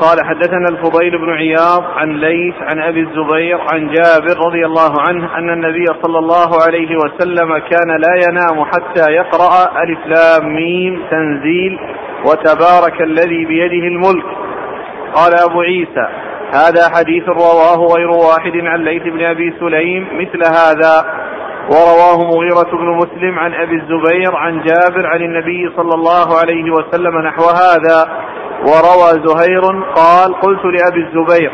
قال 0.00 0.24
حدثنا 0.24 0.68
الفضيل 0.68 1.18
بن 1.18 1.30
عياض 1.30 1.84
عن 1.96 2.12
ليث 2.12 2.54
عن 2.60 2.82
أبي 2.82 3.00
الزبير 3.00 3.60
عن 3.72 3.88
جابر 3.88 4.46
رضي 4.46 4.66
الله 4.66 5.00
عنه 5.08 5.38
أن 5.38 5.50
النبي 5.50 5.84
صلى 6.02 6.18
الله 6.18 6.62
عليه 6.66 6.96
وسلم 6.96 7.58
كان 7.58 7.90
لا 7.98 8.14
ينام 8.28 8.64
حتى 8.64 9.12
يقرأ 9.12 9.82
ألف 9.82 9.98
لام 10.06 10.54
ميم 10.54 11.02
تنزيل 11.10 11.78
وتبارك 12.26 13.00
الذي 13.02 13.44
بيده 13.44 13.86
الملك. 13.86 14.24
قال 15.14 15.32
أبو 15.50 15.60
عيسى 15.60 16.08
هذا 16.54 16.96
حديث 16.96 17.28
رواه 17.28 17.94
غير 17.96 18.10
واحد 18.10 18.56
عن 18.56 18.84
ليث 18.84 19.02
بن 19.02 19.24
أبي 19.24 19.54
سليم 19.60 20.08
مثل 20.12 20.44
هذا. 20.44 21.22
ورواه 21.70 22.18
مغيرة 22.26 22.70
بن 22.76 22.88
مسلم 22.96 23.38
عن 23.38 23.54
أبي 23.54 23.74
الزبير 23.74 24.36
عن 24.36 24.62
جابر 24.62 25.06
عن 25.06 25.20
النبي 25.22 25.70
صلى 25.76 25.94
الله 25.94 26.38
عليه 26.38 26.70
وسلم 26.70 27.18
نحو 27.18 27.42
هذا. 27.42 28.31
وروى 28.62 29.26
زهير 29.26 29.62
قال 29.96 30.40
قلت 30.40 30.64
لأبي 30.64 31.00
الزبير 31.00 31.52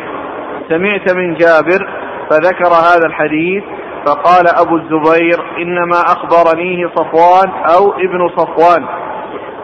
سمعت 0.69 1.15
من 1.15 1.35
جابر 1.35 1.89
فذكر 2.31 2.69
هذا 2.69 3.07
الحديث 3.07 3.65
فقال 4.07 4.49
أبو 4.49 4.77
الزبير 4.77 5.39
إنما 5.59 6.01
أخبرنيه 6.01 6.87
صفوان 6.87 7.51
أو 7.77 7.93
ابن 7.93 8.29
صفوان 8.37 8.87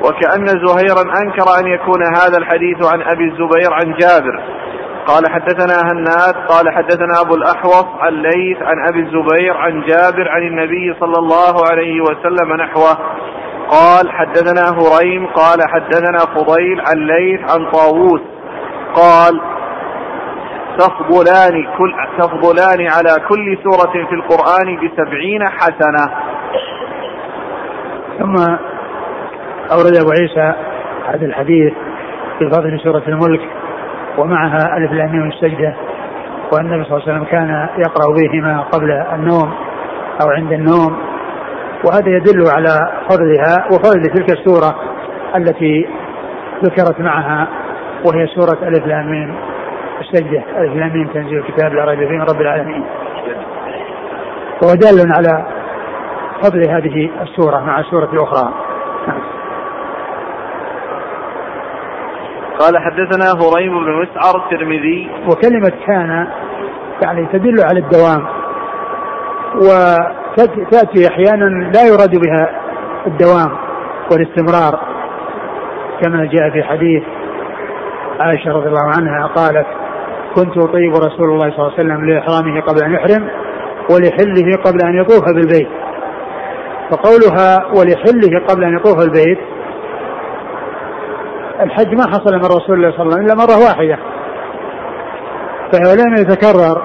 وكأن 0.02 0.46
زهيرا 0.46 1.02
أنكر 1.22 1.60
أن 1.60 1.66
يكون 1.66 2.02
هذا 2.16 2.38
الحديث 2.38 2.86
عن 2.92 3.02
أبي 3.02 3.24
الزبير 3.24 3.72
عن 3.72 3.94
جابر. 4.00 4.42
قال 5.06 5.30
حدثنا 5.30 5.92
هناد 5.92 6.34
قال 6.48 6.74
حدثنا 6.74 7.20
أبو 7.20 7.34
الأحوص 7.34 7.86
عن 8.00 8.12
ليث 8.12 8.58
عن 8.62 8.88
أبي 8.88 9.00
الزبير 9.00 9.56
عن 9.56 9.80
جابر 9.80 10.28
عن 10.28 10.42
النبي 10.42 10.94
صلى 11.00 11.18
الله 11.18 11.54
عليه 11.70 12.00
وسلم 12.00 12.52
نحوه 12.60 12.96
قال 13.70 14.10
حدثنا 14.10 14.78
هريم 14.78 15.26
قال 15.26 15.58
حدثنا 15.68 16.18
فضيل 16.34 16.80
عن 16.80 17.06
ليث 17.06 17.40
عن 17.40 17.70
طاووس 17.70 18.20
قال 18.94 19.40
تفضلان 20.78 21.66
كل 21.78 21.94
تفضلان 22.18 22.80
على 22.80 23.28
كل 23.28 23.58
سورة 23.62 24.06
في 24.06 24.14
القرآن 24.14 24.76
بسبعين 24.76 25.48
حسنة. 25.48 26.14
ثم 28.18 28.34
أورد 29.72 29.96
أبو 29.96 30.10
عيسى 30.10 30.54
هذا 31.06 31.26
الحديث 31.26 31.72
في 32.38 32.50
فضل 32.50 32.80
سورة 32.80 33.02
الملك 33.08 33.40
ومعها 34.18 34.76
ألف 34.76 34.92
لام 34.92 35.28
السجدة 35.28 35.74
وأن 36.52 36.66
النبي 36.66 36.84
صلى 36.84 36.96
الله 36.96 37.08
عليه 37.08 37.12
وسلم 37.12 37.24
كان 37.24 37.68
يقرأ 37.78 38.14
بهما 38.14 38.60
قبل 38.60 38.90
النوم 38.90 39.54
أو 40.22 40.30
عند 40.30 40.52
النوم. 40.52 41.13
وهذا 41.84 42.08
يدل 42.08 42.50
على 42.50 42.92
فضلها 43.10 43.66
وفضل 43.66 44.02
تلك 44.02 44.30
السورة 44.30 44.74
التي 45.36 45.88
ذكرت 46.64 47.00
معها 47.00 47.48
وهي 48.06 48.26
سورة 48.26 48.68
ألف 48.68 48.86
لام 48.86 49.34
السجدة 50.00 50.42
ألف 50.58 50.76
لام 50.76 51.08
تنزيل 51.14 51.38
الكتاب 51.38 51.72
لا 51.72 51.84
ريب 51.84 51.98
فيه 51.98 52.18
من 52.18 52.22
رب 52.22 52.40
العالمين. 52.40 52.84
وهو 54.62 54.74
دال 54.74 55.12
على 55.16 55.46
فضل 56.42 56.70
هذه 56.70 57.10
السورة 57.22 57.60
مع 57.60 57.80
السورة 57.80 58.08
الأخرى. 58.12 58.52
نعم. 59.08 59.20
قال 62.58 62.78
حدثنا 62.78 63.32
هريم 63.32 63.84
بن 63.84 63.92
مسعر 63.92 64.36
الترمذي. 64.36 65.10
وكلمة 65.28 65.72
كان 65.86 66.28
يعني 67.02 67.26
تدل 67.32 67.56
على 67.64 67.80
الدوام. 67.80 68.26
وتأتي 70.38 71.08
أحيانا 71.08 71.70
لا 71.74 71.86
يراد 71.86 72.20
بها 72.26 72.60
الدوام 73.06 73.56
والاستمرار 74.12 74.80
كما 76.02 76.24
جاء 76.24 76.50
في 76.50 76.62
حديث 76.62 77.02
عائشة 78.20 78.50
رضي 78.50 78.68
الله 78.68 78.88
عنها 78.96 79.26
قالت 79.26 79.66
كنت 80.36 80.58
أطيب 80.58 80.94
رسول 80.94 81.30
الله 81.30 81.50
صلى 81.50 81.58
الله 81.58 81.72
عليه 81.78 81.84
وسلم 81.84 82.10
لإحرامه 82.10 82.60
قبل 82.60 82.84
أن 82.84 82.92
يحرم 82.92 83.28
ولحله 83.90 84.56
قبل 84.64 84.78
أن 84.84 84.94
يطوف 84.94 85.24
بالبيت. 85.24 85.68
فقولها 86.90 87.66
ولحله 87.66 88.46
قبل 88.48 88.64
أن 88.64 88.76
يطوف 88.76 89.04
البيت 89.04 89.38
الحج 91.60 91.94
ما 91.94 92.06
حصل 92.06 92.34
من 92.34 92.44
رسول 92.44 92.76
الله 92.76 92.90
صلى 92.90 93.02
الله 93.02 93.14
عليه 93.14 93.24
وسلم 93.24 93.24
إلا 93.24 93.34
مرة 93.34 93.64
واحدة 93.64 93.98
فهو 95.72 95.94
لم 95.94 96.14
يتكرر 96.14 96.82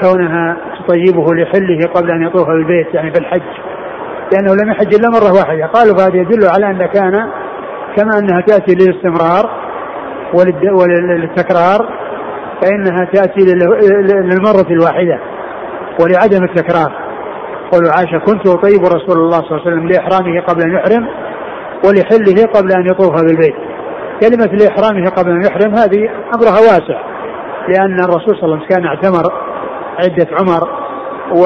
كونها 0.00 0.56
تطيبه 0.82 1.26
لحله 1.34 1.86
قبل 1.94 2.10
أن 2.10 2.22
يطوف 2.22 2.48
بالبيت 2.48 2.94
يعني 2.94 3.12
في 3.12 3.18
الحج. 3.18 3.42
لأنه 4.32 4.54
لم 4.62 4.70
يحج 4.70 4.94
إلا 4.94 5.08
مرة 5.08 5.32
واحدة. 5.32 5.66
قالوا 5.66 5.96
فهذا 5.96 6.16
يدل 6.16 6.48
على 6.48 6.70
أن 6.70 6.86
كان 6.86 7.28
كما 7.96 8.18
أنها 8.18 8.40
تأتي 8.40 8.74
للاستمرار 8.74 9.50
وللتكرار 10.74 11.88
فإنها 12.62 13.04
تأتي 13.12 13.40
للمرة 14.24 14.70
الواحدة 14.70 15.18
ولعدم 16.00 16.44
التكرار. 16.44 16.92
قول 17.72 17.82
عائشة 17.96 18.18
كنت 18.18 18.46
أطيب 18.46 18.80
رسول 18.84 19.18
الله 19.18 19.40
صلى 19.40 19.50
الله 19.50 19.60
عليه 19.60 19.72
وسلم 19.72 19.88
لإحرامه 19.88 20.40
قبل 20.40 20.62
أن 20.62 20.72
يحرم 20.72 21.08
ولحله 21.86 22.46
قبل 22.54 22.72
أن 22.72 22.86
يطوف 22.86 23.22
بالبيت. 23.22 23.54
كلمة 24.22 24.52
لإحرامه 24.52 25.10
قبل 25.10 25.30
أن 25.30 25.42
يحرم 25.46 25.74
هذه 25.74 26.10
أمرها 26.34 26.60
واسع 26.60 27.02
لأن 27.68 28.00
الرسول 28.04 28.36
صلى 28.36 28.44
الله 28.44 28.56
عليه 28.56 28.66
وسلم 28.66 28.68
كان 28.68 28.86
اعتمر 28.86 29.32
عدة 30.02 30.26
عمر 30.40 30.68
و 31.32 31.44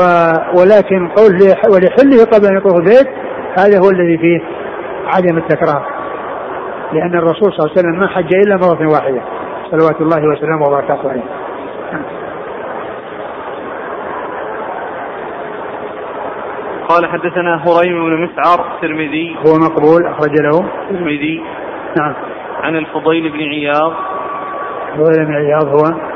ولكن 0.60 1.08
قول 1.08 1.32
ولحله 1.74 2.24
قبل 2.24 2.46
أن 2.46 2.56
يطوف 2.56 2.76
البيت 2.76 3.08
هذا 3.58 3.78
هو 3.78 3.90
الذي 3.90 4.18
فيه 4.18 4.40
عدم 5.06 5.36
التكرار. 5.38 5.86
لأن 6.92 7.14
الرسول 7.14 7.52
صلى 7.52 7.58
الله 7.58 7.70
عليه 7.70 7.80
وسلم 7.80 8.00
ما 8.00 8.08
حج 8.08 8.34
إلا 8.34 8.56
مرة 8.56 8.92
واحدة 8.92 9.20
صلوات 9.70 10.00
الله 10.00 10.28
وسلامه 10.28 10.66
وبركاته 10.66 11.10
عليه. 11.10 11.22
قال 16.88 17.06
حدثنا 17.06 17.64
هريم 17.66 18.04
بن 18.04 18.22
مسعر 18.22 18.66
الترمذي 18.74 19.36
هو 19.46 19.54
مقبول 19.58 20.06
أخرج 20.06 20.40
له. 20.40 20.70
الترمذي 20.90 21.42
نعم. 22.00 22.14
عن 22.62 22.76
الفضيل 22.76 23.32
بن 23.32 23.38
عياض. 23.38 23.92
الفضيل 24.92 25.26
بن 25.26 25.34
عياض 25.34 25.66
هو 25.66 26.15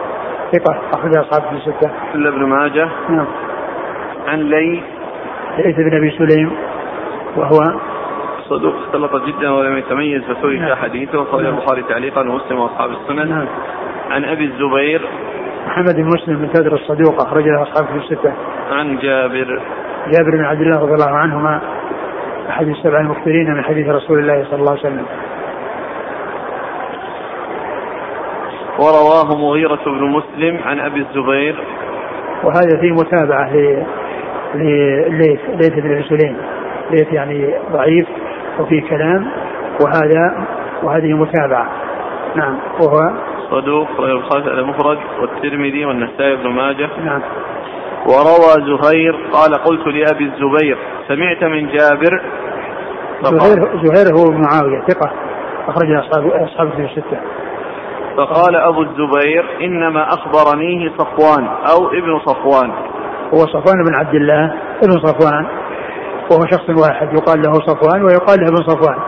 ثقة 0.53 0.81
أخرج 0.95 1.17
أصحاب 1.17 1.43
في 1.43 1.57
الستة. 1.57 1.91
إلا 2.15 2.29
ابن 2.29 2.45
ماجه. 2.45 2.89
نعم. 3.09 3.27
عن 4.29 4.39
ليث 4.39 4.83
ليث 5.59 5.77
بن 5.77 5.97
أبي 5.97 6.11
سليم 6.11 6.53
وهو 7.37 7.59
صدوق 8.49 8.75
اختلط 8.75 9.25
جدا 9.25 9.51
ولم 9.51 9.79
يتميز 9.79 10.23
فسئل 10.23 10.61
نعم. 10.61 10.75
حديثه 10.75 11.19
وقال 11.19 11.43
نعم. 11.43 11.55
البخاري 11.55 11.83
تعليقا 11.83 12.21
ومسلم 12.21 12.59
وأصحاب 12.59 12.91
السنن. 12.91 13.29
نعم. 13.29 13.47
عن 14.11 14.25
أبي 14.25 14.45
الزبير. 14.45 15.09
محمد 15.67 15.97
بن 15.97 16.07
مسلم 16.07 16.37
بن 16.37 16.49
كدر 16.49 16.75
الصدوق 16.75 17.27
اخرج 17.27 17.45
له 17.45 17.63
أصحاب 17.63 17.87
في 17.87 17.97
الستة. 17.97 18.33
عن 18.73 18.99
جابر. 18.99 19.63
جابر 20.13 20.31
بن 20.31 20.45
عبد 20.45 20.61
الله 20.61 20.81
رضي 20.81 20.93
الله 20.93 21.17
عنهما 21.17 21.61
أحد 22.49 22.69
السبع 22.69 23.01
المكثرين 23.01 23.55
من 23.55 23.65
حديث 23.65 23.89
رسول 23.89 24.19
الله 24.19 24.45
صلى 24.51 24.61
الله 24.61 24.71
عليه 24.71 24.81
وسلم. 24.81 25.07
ورواه 28.81 29.39
مغيرة 29.39 29.85
بن 29.87 30.05
مسلم 30.05 30.61
عن 30.65 30.81
أبي 30.81 31.01
الزبير. 31.01 31.65
وهذا 32.45 32.81
فيه 32.81 32.93
متابعة 32.93 33.51
لليث 34.55 35.41
ليث 35.49 35.73
بن 35.73 36.03
سليم 36.03 36.37
ليث 36.91 37.13
يعني 37.13 37.55
ضعيف 37.73 38.07
وفيه 38.59 38.83
كلام 38.83 39.27
وهذا 39.81 40.47
وهذه 40.83 41.13
متابعة. 41.13 41.69
نعم 42.35 42.59
وهو 42.81 43.13
صدوق 43.51 44.01
البخاري 44.01 44.61
المفرد 44.61 44.99
والترمذي 45.21 45.85
والنسائي 45.85 46.37
بن 46.37 46.49
ماجه. 46.49 46.89
نعم. 47.05 47.23
وروى 48.07 48.79
زهير 48.79 49.17
قال 49.33 49.55
قلت 49.55 49.87
لأبي 49.87 50.25
الزبير 50.25 50.79
سمعت 51.09 51.45
من 51.45 51.67
جابر. 51.67 52.23
زهير 53.23 53.69
زهير 53.85 54.07
هو 54.19 54.31
معاوية 54.31 54.81
ثقة 54.89 55.13
أخرج 55.69 55.93
أصحاب 55.93 56.27
أصحاب 56.27 56.71
في 56.71 56.83
الستة. 56.83 57.21
فقال 58.17 58.57
أبو 58.57 58.83
الزبير 58.83 59.45
إنما 59.61 60.09
أخبرنيه 60.09 60.93
صفوان 60.99 61.47
أو 61.47 61.89
ابن 61.89 62.19
صفوان. 62.19 62.71
هو 63.35 63.39
صفوان 63.39 63.85
بن 63.89 63.95
عبد 63.95 64.15
الله 64.15 64.55
ابن 64.83 64.93
صفوان. 64.93 65.47
وهو 66.31 66.47
شخص 66.51 66.89
واحد 66.89 67.13
يقال 67.13 67.43
له 67.43 67.53
صفوان 67.53 68.03
ويقال 68.03 68.41
له 68.41 68.47
ابن 68.49 68.57
صفوان. 68.57 68.99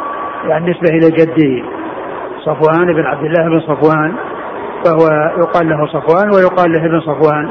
يعني 0.49 0.71
نسبة 0.71 0.89
إلى 0.97 1.11
جده 1.11 1.69
صفوان 2.45 2.93
بن 2.93 3.07
عبد 3.07 3.25
الله 3.25 3.49
بن 3.49 3.61
صفوان. 3.61 4.15
فهو 4.85 5.07
يقال 5.39 5.69
له 5.69 5.87
صفوان 5.87 6.31
ويقال 6.35 6.73
له 6.73 6.87
ابن 6.87 7.01
صفوان. 7.01 7.51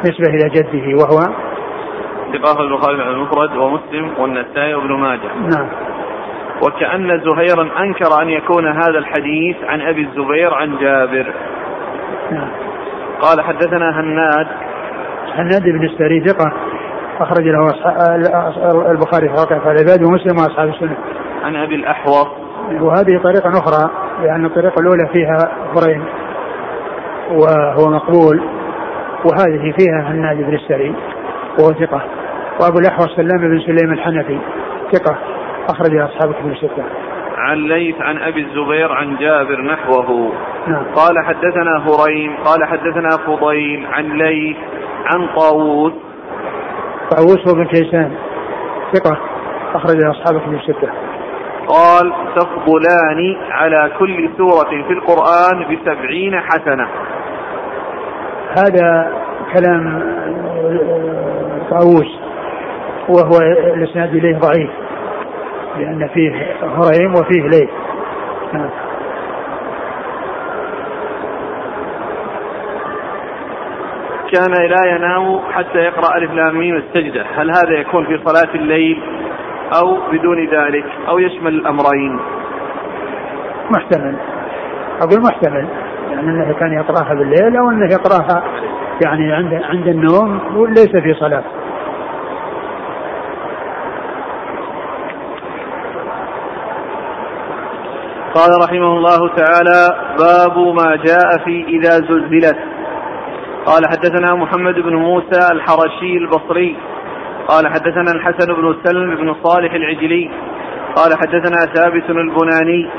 نسبة 0.00 0.26
إلى 0.28 0.48
جده 0.48 1.02
وهو؟ 1.02 1.20
ثقة 2.32 2.60
البخاري 2.60 3.02
المفرد 3.02 3.56
ومسلم 3.56 4.10
والنسائي 4.18 4.74
وابن 4.74 4.92
ماجه. 4.92 5.30
نعم. 5.56 5.68
وكأن 6.62 7.20
زهيرا 7.20 7.80
أنكر 7.80 8.22
أن 8.22 8.28
يكون 8.28 8.66
هذا 8.66 8.98
الحديث 8.98 9.56
عن 9.68 9.80
أبي 9.80 10.00
الزبير 10.00 10.54
عن 10.54 10.78
جابر. 10.78 11.32
قال 13.20 13.40
حدثنا 13.40 14.00
هناد. 14.00 14.46
هناد 15.34 15.62
بن 15.62 15.84
السري 15.84 16.20
ثقة. 16.20 16.52
أخرج 17.20 17.44
له 17.44 17.66
البخاري 18.90 19.28
في 19.28 19.34
واقع 19.34 19.56
العباد 19.56 20.02
ومسلم 20.02 20.36
وأصحاب 20.38 20.68
السنة. 20.68 20.96
عن 21.44 21.56
أبي 21.56 21.74
الأحوص. 21.74 22.26
وهذه 22.80 23.20
طريقة 23.22 23.50
أخرى 23.50 23.90
لأن 24.22 24.44
الطريقة 24.44 24.80
الأولى 24.80 25.08
فيها 25.12 25.52
فرين 25.74 26.04
وهو 27.30 27.90
مقبول. 27.90 28.42
وهذه 29.24 29.74
فيها 29.78 30.00
هناد 30.08 30.36
بن 30.36 30.54
السري 30.54 30.94
وهو 31.58 31.72
ثقة. 31.72 32.02
وأبو 32.60 32.78
الأحوص 32.78 33.16
سلام 33.16 33.38
بن 33.38 33.60
سليم 33.60 33.92
الحنفي 33.92 34.38
ثقة. 34.92 35.18
أخرج 35.70 35.96
أصحاب 35.96 36.34
كتب 36.34 36.46
الستة. 36.46 36.84
عن 37.36 37.56
ليث 37.56 38.00
عن 38.00 38.18
أبي 38.18 38.40
الزبير 38.40 38.92
عن 38.92 39.16
جابر 39.16 39.60
نحوه. 39.60 40.32
نعم. 40.66 40.84
قال 40.94 41.24
حدثنا 41.24 41.78
هريم 41.86 42.36
قال 42.44 42.64
حدثنا 42.64 43.08
فضيل 43.26 43.86
عن 43.86 44.04
ليث 44.04 44.56
عن 45.04 45.28
طاووس. 45.36 45.92
طاووس 47.10 47.54
بن 47.54 47.64
كيسان. 47.64 48.12
ثقة. 48.92 49.18
أخرج 49.74 50.04
أصحاب 50.04 50.40
كتب 50.40 50.54
الستة. 50.54 50.88
قال 51.68 52.12
تفضلان 52.36 53.36
على 53.50 53.90
كل 53.98 54.30
سورة 54.36 54.82
في 54.88 54.92
القرآن 54.92 55.76
بسبعين 55.76 56.40
حسنة. 56.40 56.88
هذا 58.58 59.12
كلام 59.54 60.02
آه، 60.66 61.60
طاووس. 61.70 62.20
وهو 63.08 63.38
الإسناد 63.74 64.14
إليه 64.14 64.38
ضعيف. 64.38 64.70
لأن 65.80 66.08
فيه 66.14 66.32
هريم 66.62 67.14
وفيه 67.14 67.42
ليث 67.42 67.70
نعم. 68.52 68.70
كان 74.32 74.52
لا 74.52 74.96
ينام 74.96 75.40
حتى 75.52 75.78
يقرأ 75.78 76.16
ألف 76.16 76.32
لام 76.32 76.58
ميم 76.58 76.76
السجدة. 76.76 77.26
هل 77.34 77.50
هذا 77.50 77.80
يكون 77.80 78.06
في 78.06 78.20
صلاة 78.24 78.54
الليل 78.54 79.02
أو 79.80 79.98
بدون 80.12 80.46
ذلك 80.46 80.84
أو 81.08 81.18
يشمل 81.18 81.54
الأمرين؟ 81.54 82.20
محتمل. 83.70 84.16
أقول 85.02 85.22
محتمل. 85.22 85.68
يعني 86.10 86.20
أنه 86.20 86.52
كان 86.52 86.72
يقرأها 86.72 87.14
بالليل 87.14 87.56
أو 87.56 87.70
أنه 87.70 87.86
يقرأها 87.92 88.42
يعني 89.04 89.32
عند 89.32 89.54
عند 89.54 89.86
النوم 89.86 90.56
وليس 90.56 90.96
في 90.96 91.14
صلاة. 91.14 91.44
قال 98.34 98.50
رحمه 98.64 98.96
الله 98.96 99.28
تعالى 99.36 99.94
باب 100.18 100.58
ما 100.58 100.96
جاء 100.96 101.44
في 101.44 101.64
إذا 101.68 101.90
زلزلت. 101.90 102.58
قال 103.66 103.82
حدثنا 103.90 104.34
محمد 104.34 104.74
بن 104.74 104.94
موسى 104.94 105.52
الحرشي 105.52 106.16
البصري. 106.16 106.76
قال 107.48 107.68
حدثنا 107.68 108.12
الحسن 108.12 108.54
بن 108.54 108.76
سلم 108.84 109.16
بن 109.16 109.34
صالح 109.42 109.72
العجلي. 109.72 110.30
قال 110.96 111.12
حدثنا 111.18 111.74
ثابت 111.74 112.10
البناني 112.10 112.90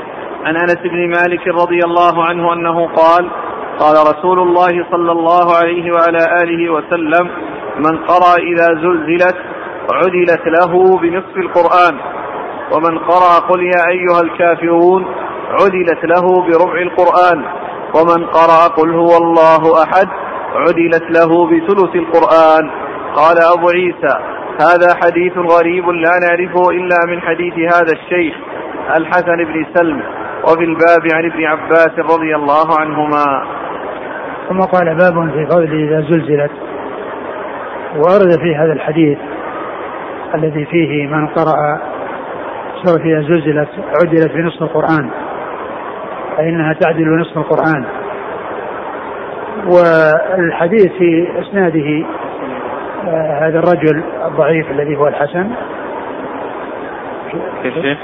عن 0.44 0.56
أنس 0.56 0.78
بن 0.84 1.08
مالك 1.08 1.48
رضي 1.48 1.80
الله 1.84 2.24
عنه 2.24 2.52
أنه 2.52 2.86
قال 2.86 3.30
قال 3.78 3.96
رسول 4.16 4.38
الله 4.38 4.86
صلى 4.90 5.12
الله 5.12 5.56
عليه 5.56 5.92
وعلى 5.92 6.42
آله 6.42 6.72
وسلم 6.72 7.30
من 7.78 7.98
قرأ 7.98 8.36
إذا 8.36 8.66
زلزلت 8.66 9.36
عدلت 9.92 10.42
له 10.46 10.98
بنصف 10.98 11.36
القرآن. 11.36 12.21
ومن 12.72 12.98
قرأ 12.98 13.38
قل 13.48 13.62
يا 13.62 13.88
أيها 13.88 14.20
الكافرون 14.22 15.06
عدلت 15.50 16.04
له 16.04 16.42
بربع 16.42 16.82
القرآن. 16.82 17.44
ومن 17.94 18.26
قرأ 18.26 18.68
قل 18.68 18.90
هو 18.94 19.16
الله 19.16 19.82
أحد 19.82 20.08
عدلت 20.54 21.10
له 21.10 21.46
بثلث 21.46 21.94
القرآن. 21.94 22.70
قال 23.14 23.36
أبو 23.58 23.68
عيسى 23.68 24.14
هذا 24.60 24.94
حديث 25.04 25.32
غريب 25.38 25.88
لا 25.88 26.10
نعرفه 26.24 26.70
إلا 26.70 26.96
من 27.08 27.20
حديث 27.20 27.54
هذا 27.74 27.92
الشيخ 27.92 28.34
الحسن 28.96 29.36
بن 29.36 29.66
سلم 29.74 30.02
وفي 30.44 30.64
الباب 30.64 31.02
عن 31.14 31.30
ابن 31.30 31.44
عباس 31.44 31.98
رضي 31.98 32.36
الله 32.36 32.80
عنهما. 32.80 33.46
ثم 34.48 34.60
قال 34.60 34.96
باب 34.96 35.30
في 35.32 35.46
فضل 35.46 35.88
إذا 35.88 36.00
زلزلت. 36.00 36.50
وأرد 37.96 38.38
في 38.40 38.56
هذا 38.56 38.72
الحديث 38.72 39.18
الذي 40.34 40.64
فيه 40.64 41.06
من 41.06 41.26
قرأ 41.26 41.91
سورة 42.84 43.02
إذا 43.02 43.20
زلزلت 43.20 43.68
عدلت 44.02 44.32
بنصف 44.32 44.62
القرآن. 44.62 45.10
فإنها 46.36 46.72
تعدل 46.72 47.20
نصف 47.20 47.38
القرآن. 47.38 47.84
والحديث 49.66 50.92
في 50.92 51.28
إسناده 51.40 52.06
آه 53.08 53.48
هذا 53.48 53.58
الرجل 53.58 54.02
الضعيف 54.26 54.70
الذي 54.70 54.96
هو 54.96 55.08
الحسن. 55.08 55.50
كيف؟ 57.62 57.98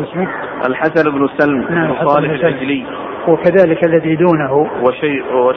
اسمه؟ 0.00 0.28
الحسن 0.66 1.10
بن 1.10 1.28
سلم 1.38 1.66
نعم 1.70 2.06
صالح 2.06 2.30
العجلي 2.30 2.84
وكذلك 3.28 3.84
الذي 3.84 4.16
دونه. 4.16 4.52
وشيء 4.82 5.34
وش... 5.34 5.56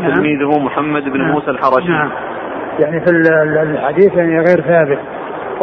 نعم. 0.00 0.12
تلميذه 0.12 0.58
محمد 0.58 1.04
بن 1.04 1.18
نعم. 1.18 1.30
موسى 1.30 1.50
الحرشي. 1.50 1.88
نعم. 1.88 2.10
يعني 2.78 3.00
في 3.00 3.10
الحديث 3.10 4.14
يعني 4.14 4.38
غير 4.38 4.60
ثابت. 4.60 4.98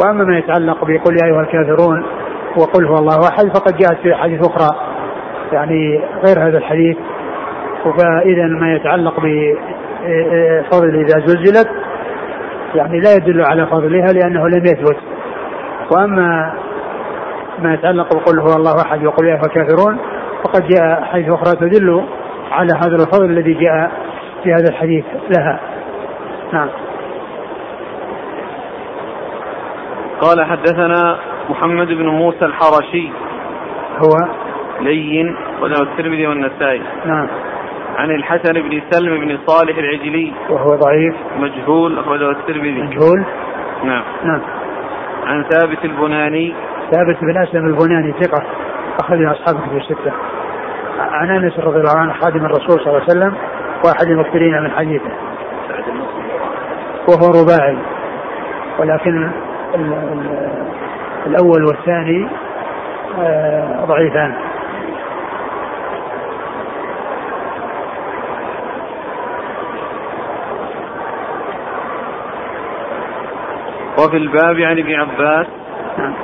وأما 0.00 0.24
ما 0.24 0.38
يتعلق 0.38 0.84
بقل 0.84 1.16
يا 1.22 1.26
أيها 1.26 1.40
الكافرون 1.40 2.04
وقل 2.56 2.86
هو 2.86 2.98
الله 2.98 3.28
أحد 3.28 3.56
فقد 3.56 3.76
جاءت 3.76 3.98
في 4.02 4.14
احاديث 4.14 4.40
أخرى 4.46 4.76
يعني 5.52 6.00
غير 6.26 6.48
هذا 6.48 6.58
الحديث. 6.58 6.96
فاذا 7.84 8.46
ما 8.46 8.74
يتعلق 8.74 9.14
بفضل 9.20 10.94
إذا 10.94 11.26
زلزلت 11.26 11.68
يعني 12.74 13.00
لا 13.00 13.14
يدل 13.14 13.42
على 13.42 13.66
فضلها 13.66 14.06
لأنه 14.06 14.48
لم 14.48 14.64
يثبت. 14.64 14.96
وأما 15.90 16.54
ما 17.58 17.74
يتعلق 17.74 18.14
بقل 18.14 18.40
هو 18.40 18.56
الله 18.56 18.82
أحد 18.86 19.04
وقل 19.04 19.26
يا 19.26 19.34
ايها 19.34 19.42
الكافرون 19.46 19.98
فقد 20.44 20.68
جاء 20.68 21.02
حديث 21.04 21.28
أخرى 21.28 21.68
تدل 21.68 22.04
على 22.50 22.70
هذا 22.84 22.94
الفضل 22.94 23.24
الذي 23.24 23.54
جاء 23.54 23.90
في 24.42 24.52
هذا 24.52 24.68
الحديث 24.68 25.04
لها. 25.38 25.60
نعم. 26.52 26.68
قال 30.20 30.44
حدثنا 30.44 31.18
محمد 31.50 31.86
بن 31.86 32.06
موسى 32.06 32.44
الحرشي. 32.44 33.08
هو 33.98 34.28
لين 34.80 35.36
وله 35.60 35.82
الترمذي 35.82 36.26
والنسائي. 36.26 36.82
نعم. 37.04 37.28
عن 37.96 38.10
الحسن 38.10 38.52
بن 38.52 38.82
سلم 38.90 39.20
بن 39.20 39.38
صالح 39.46 39.78
العجلي. 39.78 40.32
وهو 40.50 40.76
ضعيف. 40.76 41.14
مجهول 41.38 41.98
أخرجه 41.98 42.30
الترمذي. 42.30 42.82
مجهول؟ 42.82 43.24
نعم. 43.84 44.02
نعم. 44.24 44.40
عن 45.26 45.44
ثابت 45.44 45.84
البناني. 45.84 46.54
ثابت 46.90 47.16
بن 47.20 47.42
أسلم 47.42 47.66
البناني 47.66 48.12
ثقة 48.12 48.42
أخرج 49.04 49.24
أصحابه 49.24 49.60
في 49.68 49.76
الستة. 49.76 50.12
عن 50.98 51.30
أنس 51.30 51.58
رضي 51.58 51.78
الله 51.78 51.98
عنه 51.98 52.12
خادم 52.12 52.44
الرسول 52.44 52.80
صلى 52.80 52.86
الله 52.86 53.02
عليه 53.02 53.04
وسلم 53.04 53.34
واحد 53.84 54.06
المكثرين 54.06 54.62
من 54.62 54.70
حديثه. 54.70 55.12
وهو 57.08 57.42
رباعي. 57.42 57.76
ولكن 58.78 59.30
الأول 61.26 61.64
والثاني 61.64 62.28
آه 63.18 63.84
ضعيفان 63.84 64.34
وفي 73.98 74.16
الباب 74.16 74.56
عن 74.60 74.78
ابن 74.78 74.94
عباس 74.94 75.46
نعم. 75.98 76.14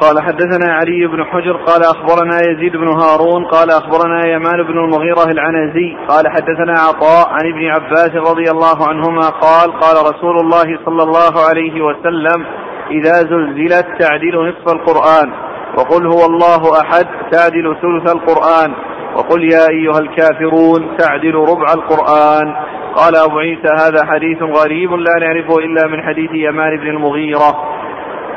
قال 0.00 0.22
حدثنا 0.22 0.72
علي 0.72 1.06
بن 1.06 1.24
حجر 1.24 1.56
قال 1.56 1.82
أخبرنا 1.82 2.40
يزيد 2.40 2.76
بن 2.76 2.88
هارون 2.88 3.44
قال 3.44 3.70
أخبرنا 3.70 4.26
يمان 4.26 4.62
بن 4.62 4.78
المغيرة 4.78 5.24
العنزي 5.30 5.96
قال 6.08 6.28
حدثنا 6.28 6.72
عطاء 6.72 7.28
عن 7.28 7.52
ابن 7.52 7.66
عباس 7.66 8.10
رضي 8.30 8.50
الله 8.50 8.88
عنهما 8.88 9.28
قال 9.28 9.80
قال 9.80 10.14
رسول 10.14 10.38
الله 10.40 10.78
صلى 10.84 11.02
الله 11.02 11.32
عليه 11.48 11.82
وسلم 11.82 12.46
إذا 12.90 13.12
زلزلت 13.12 13.86
تعدل 14.00 14.48
نصف 14.48 14.74
القرآن 14.74 15.32
وقل 15.78 16.06
هو 16.06 16.26
الله 16.26 16.80
أحد 16.82 17.06
تعدل 17.32 17.76
ثلث 17.82 18.14
القرآن 18.14 18.74
وقل 19.16 19.52
يا 19.52 19.68
أيها 19.70 19.98
الكافرون 19.98 20.96
تعدل 20.98 21.34
ربع 21.34 21.72
القرآن 21.72 22.54
قال 22.94 23.16
أبو 23.16 23.38
عيسى 23.38 23.68
هذا 23.68 24.06
حديث 24.06 24.42
غريب 24.42 24.92
لا 24.92 25.18
نعرفه 25.20 25.58
إلا 25.58 25.86
من 25.86 26.02
حديث 26.02 26.30
يمان 26.32 26.76
بن 26.76 26.86
المغيرة 26.86 27.77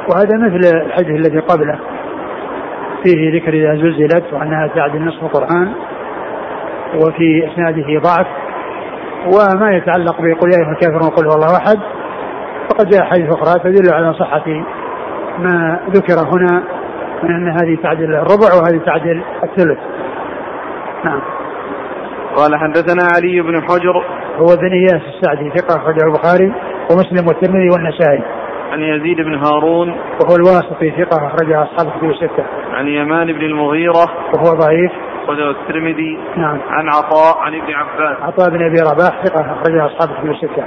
وهذا 0.10 0.38
مثل 0.38 0.78
الحديث 0.86 1.10
الذي 1.10 1.39
قبله. 1.39 1.80
فيه 3.04 3.36
ذكر 3.36 3.54
إذا 3.54 3.76
زلزلت 3.76 4.34
وأنها 4.34 4.68
تعدل 4.68 5.06
نصف 5.06 5.24
القرآن 5.24 5.74
وفي 6.95 7.47
إسناده 7.52 7.99
ضعف 7.99 8.28
وما 9.26 9.72
يتعلق 9.72 10.16
بقول 10.22 10.52
يا 10.54 10.58
أيها 10.60 10.72
الكافرون 10.72 11.10
قل 11.10 11.26
هو 11.26 11.34
الله 11.36 11.58
أحد. 11.58 11.80
فقد 12.70 12.89
جاء 12.89 13.04
حديث 13.04 13.30
أخرى 13.30 13.60
تدل 13.64 13.93
على 13.93 14.14
صحة 14.14 14.43
ما 15.39 15.80
ذكر 15.89 16.16
هنا 16.34 16.64
من 17.24 17.30
أن 17.30 17.47
هذه 17.47 17.78
تعدل 17.84 18.16
الربع 18.16 18.54
وهذه 18.62 18.82
تعدل 18.86 19.22
الثلث. 19.43 19.80
نعم. 21.06 21.22
قال 22.36 22.56
حدثنا 22.56 23.04
علي 23.16 23.41
بن 23.41 23.62
حجر. 23.62 24.04
هو 24.38 24.56
بن 24.56 24.72
إياس 24.72 25.02
السعدي 25.16 25.49
ثقة 25.49 25.82
أخرجه 25.82 26.06
البخاري 26.06 26.54
ومسلم 26.91 27.28
والترمذي 27.28 27.70
والنسائي. 27.70 28.24
عن 28.72 28.82
يزيد 28.82 29.17
بن 29.17 29.36
هارون 29.36 29.89
وهو 29.89 30.36
الواسطي 30.36 30.91
ثقة 30.91 31.28
أخرجها 31.28 31.63
أصحاب 31.63 31.88
الكتب 31.88 32.09
الستة. 32.09 32.45
عن 32.74 32.88
يمان 32.88 33.34
بن 33.34 33.41
المغيرة 33.41 34.05
وهو 34.34 34.57
ضعيف. 34.59 34.91
أخرجه 35.24 35.49
الترمذي. 35.49 36.19
نعم. 36.38 36.59
عن 36.69 36.89
عطاء 36.89 37.38
عن 37.38 37.55
ابن 37.55 37.74
عباس. 37.74 38.17
عطاء 38.22 38.49
بن 38.49 38.65
أبي 38.65 38.82
رباح 38.82 39.26
ثقة 39.26 39.41
أخرجها 39.41 39.86
أصحاب 39.86 40.09
الكتب 40.09 40.32
الستة. 40.32 40.65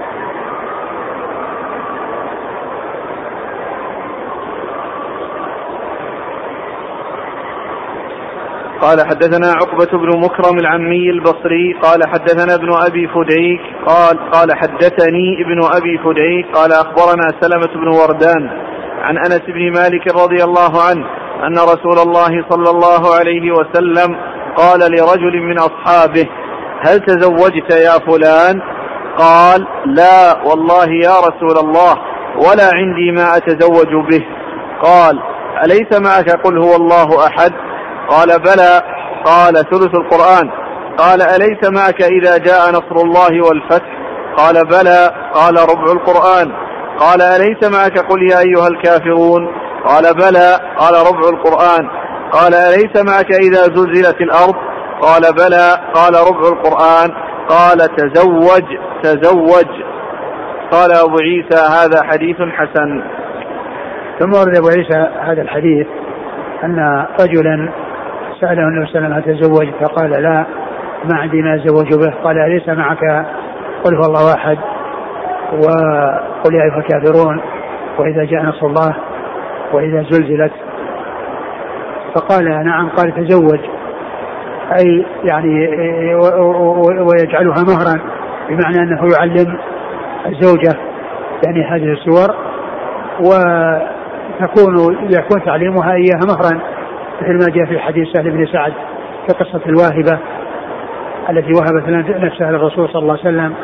قال 8.84 9.00
حدثنا 9.00 9.52
عقبة 9.52 9.98
بن 9.98 10.20
مكرم 10.20 10.58
العمي 10.58 11.10
البصري 11.10 11.74
قال 11.82 12.00
حدثنا 12.08 12.54
ابن 12.54 12.72
أبي 12.86 13.08
فديك 13.08 13.60
قال 13.86 14.30
قال 14.30 14.48
حدثني 14.56 15.42
ابن 15.44 15.64
أبي 15.76 15.98
فديك 15.98 16.56
قال 16.56 16.72
أخبرنا 16.72 17.28
سلمة 17.40 17.74
بن 17.74 17.88
وردان 17.88 18.50
عن 19.00 19.16
أنس 19.16 19.40
بن 19.40 19.72
مالك 19.72 20.14
رضي 20.14 20.44
الله 20.44 20.82
عنه 20.88 21.06
أن 21.46 21.58
رسول 21.58 21.98
الله 21.98 22.44
صلى 22.50 22.70
الله 22.70 23.14
عليه 23.18 23.52
وسلم 23.52 24.16
قال 24.56 24.80
لرجل 24.80 25.40
من 25.40 25.58
أصحابه 25.58 26.28
هل 26.86 27.00
تزوجت 27.00 27.70
يا 27.72 27.98
فلان؟ 28.06 28.60
قال 29.18 29.66
لا 29.86 30.42
والله 30.46 30.86
يا 30.86 31.16
رسول 31.28 31.58
الله 31.64 31.94
ولا 32.36 32.70
عندي 32.74 33.10
ما 33.10 33.36
أتزوج 33.36 34.10
به. 34.10 34.26
قال 34.82 35.18
أليس 35.64 36.00
معك؟ 36.00 36.30
قل 36.44 36.58
هو 36.58 36.76
الله 36.76 37.26
أحد. 37.26 37.52
قال 38.08 38.28
بلى 38.28 38.82
قال 39.24 39.54
ثلث 39.54 39.94
القرآن 39.94 40.50
قال 40.98 41.22
أليس 41.22 41.70
معك 41.70 42.02
إذا 42.02 42.38
جاء 42.38 42.70
نصر 42.70 42.96
الله 43.04 43.46
والفتح؟ 43.46 44.04
قال 44.36 44.54
بلى 44.66 45.30
قال 45.34 45.54
ربع 45.56 45.92
القرآن 45.92 46.52
قال 46.98 47.22
أليس 47.22 47.70
معك 47.78 47.98
قل 47.98 48.22
يا 48.30 48.38
أيها 48.38 48.68
الكافرون؟ 48.68 49.48
قال 49.84 50.14
بلى 50.14 50.60
قال 50.78 50.94
ربع 50.94 51.28
القرآن 51.28 51.88
قال 52.32 52.54
أليس 52.54 53.04
معك 53.04 53.32
إذا 53.32 53.62
زلزلت 53.62 54.20
الأرض؟ 54.20 54.54
قال 55.00 55.22
بلى 55.22 55.80
قال 55.94 56.14
ربع 56.14 56.48
القرآن 56.48 57.10
قال 57.48 57.78
تزوج 57.96 58.64
تزوج. 59.02 59.68
قال 60.70 60.92
أبو 60.92 61.18
عيسى 61.18 61.58
هذا 61.58 62.02
حديث 62.02 62.36
حسن. 62.36 63.02
ثم 64.18 64.32
ورد 64.32 64.56
أبو 64.56 64.68
عيسى 64.68 65.08
هذا 65.20 65.42
الحديث 65.42 65.86
أن 66.64 67.06
رجلا 67.20 67.83
سأله 68.44 68.62
النبي 68.68 68.86
صلى 68.86 68.98
الله 68.98 69.14
عليه 69.14 69.24
وسلم 69.24 69.36
تزوج؟ 69.36 69.68
فقال 69.80 70.10
لا 70.10 70.46
ما 71.04 71.18
عندي 71.18 71.42
ما 71.42 71.54
أتزوج 71.54 71.94
به. 71.94 72.14
قال 72.24 72.38
أليس 72.38 72.68
معك؟ 72.68 73.26
قل 73.84 73.94
هو 73.94 74.02
الله 74.06 74.34
أحد. 74.34 74.58
وقل 75.52 76.54
يا 76.54 76.62
أيها 76.62 76.78
الكافرون 76.78 77.40
وإذا 77.98 78.24
جاء 78.24 78.42
نصر 78.42 78.66
الله 78.66 78.96
وإذا 79.72 80.02
زلزلت. 80.10 80.52
فقال 82.14 82.64
نعم. 82.64 82.88
قال 82.88 83.14
تزوج. 83.14 83.60
أي 84.78 85.06
يعني 85.24 85.68
ويجعلها 87.00 87.64
مهرا 87.68 88.00
بمعنى 88.48 88.78
أنه 88.78 89.02
يعلم 89.18 89.58
الزوجة 90.26 90.78
يعني 91.46 91.64
هذه 91.64 91.92
السور 91.92 92.34
وتكون 93.20 94.74
يكون 95.10 95.44
تعليمها 95.44 95.92
إياها 95.92 96.26
مهرا. 96.26 96.73
مثل 97.22 97.32
ما 97.32 97.54
جاء 97.54 97.66
في 97.66 97.78
حديث 97.78 98.08
سهل 98.12 98.30
بن 98.30 98.46
سعد 98.46 98.72
في 99.26 99.34
قصة 99.34 99.60
الواهبة 99.66 100.18
التي 101.30 101.52
وهبت 101.52 101.88
نفسها 102.08 102.50
للرسول 102.50 102.88
صلى 102.88 103.02
الله 103.02 103.18
عليه 103.18 103.22
وسلم 103.22 103.54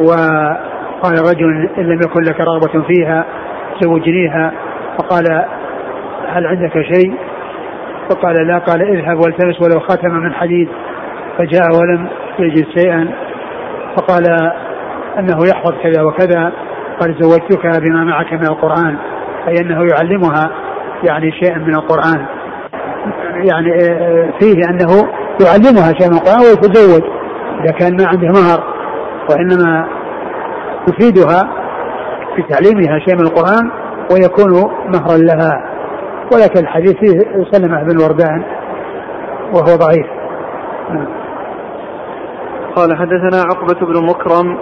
وقال 0.00 1.18
رجل 1.20 1.68
إن 1.78 1.84
لم 1.84 2.00
يكن 2.04 2.22
لك 2.22 2.40
رغبة 2.40 2.82
فيها 2.82 3.24
زوجنيها 3.80 4.52
فقال 4.98 5.44
هل 6.28 6.46
عندك 6.46 6.72
شيء؟ 6.72 7.14
فقال 8.10 8.46
لا 8.46 8.58
قال 8.58 8.82
اذهب 8.82 9.16
والتمس 9.18 9.62
ولو 9.62 9.80
خاتما 9.80 10.18
من 10.18 10.34
حديد 10.34 10.68
فجاء 11.38 11.66
ولم 11.80 12.08
يجد 12.38 12.66
شيئا 12.78 13.08
فقال 13.96 14.24
أنه 15.18 15.46
يحفظ 15.48 15.72
كذا 15.82 16.02
وكذا 16.02 16.52
قد 17.00 17.16
زوجتك 17.22 17.80
بما 17.82 18.04
معك 18.04 18.32
من 18.32 18.46
القرآن 18.46 18.96
أي 19.48 19.54
أنه 19.60 19.86
يعلمها 19.92 20.50
يعني 21.08 21.32
شيئا 21.32 21.58
من 21.58 21.74
القرآن. 21.74 22.26
يعني 23.34 23.74
آه، 23.74 24.32
فيه 24.40 24.60
أنه 24.70 25.08
يعلمها 25.44 25.92
شيئا 25.98 26.08
من 26.08 26.16
القرآن 26.16 26.40
ويتزوج. 26.40 27.02
إذا 27.60 27.72
كان 27.72 27.96
ما 27.96 28.06
عنده 28.06 28.28
مهر 28.28 28.62
وإنما 29.30 29.88
يفيدها 30.88 31.40
في 32.36 32.42
تعليمها 32.42 32.98
شيء 32.98 33.14
من 33.14 33.26
القرآن 33.26 33.70
ويكون 34.12 34.70
مهرا 34.94 35.16
لها. 35.16 35.70
ولكن 36.32 36.60
الحديث 36.60 36.92
فيه 36.92 37.44
سلمة 37.50 37.82
بن 37.82 38.02
وردان 38.02 38.44
وهو 39.54 39.76
ضعيف. 39.76 40.06
نعم. 40.90 41.08
قال 42.76 42.96
حدثنا 42.96 43.42
عقبة 43.42 43.86
بن 43.86 44.06
مكرم 44.06 44.58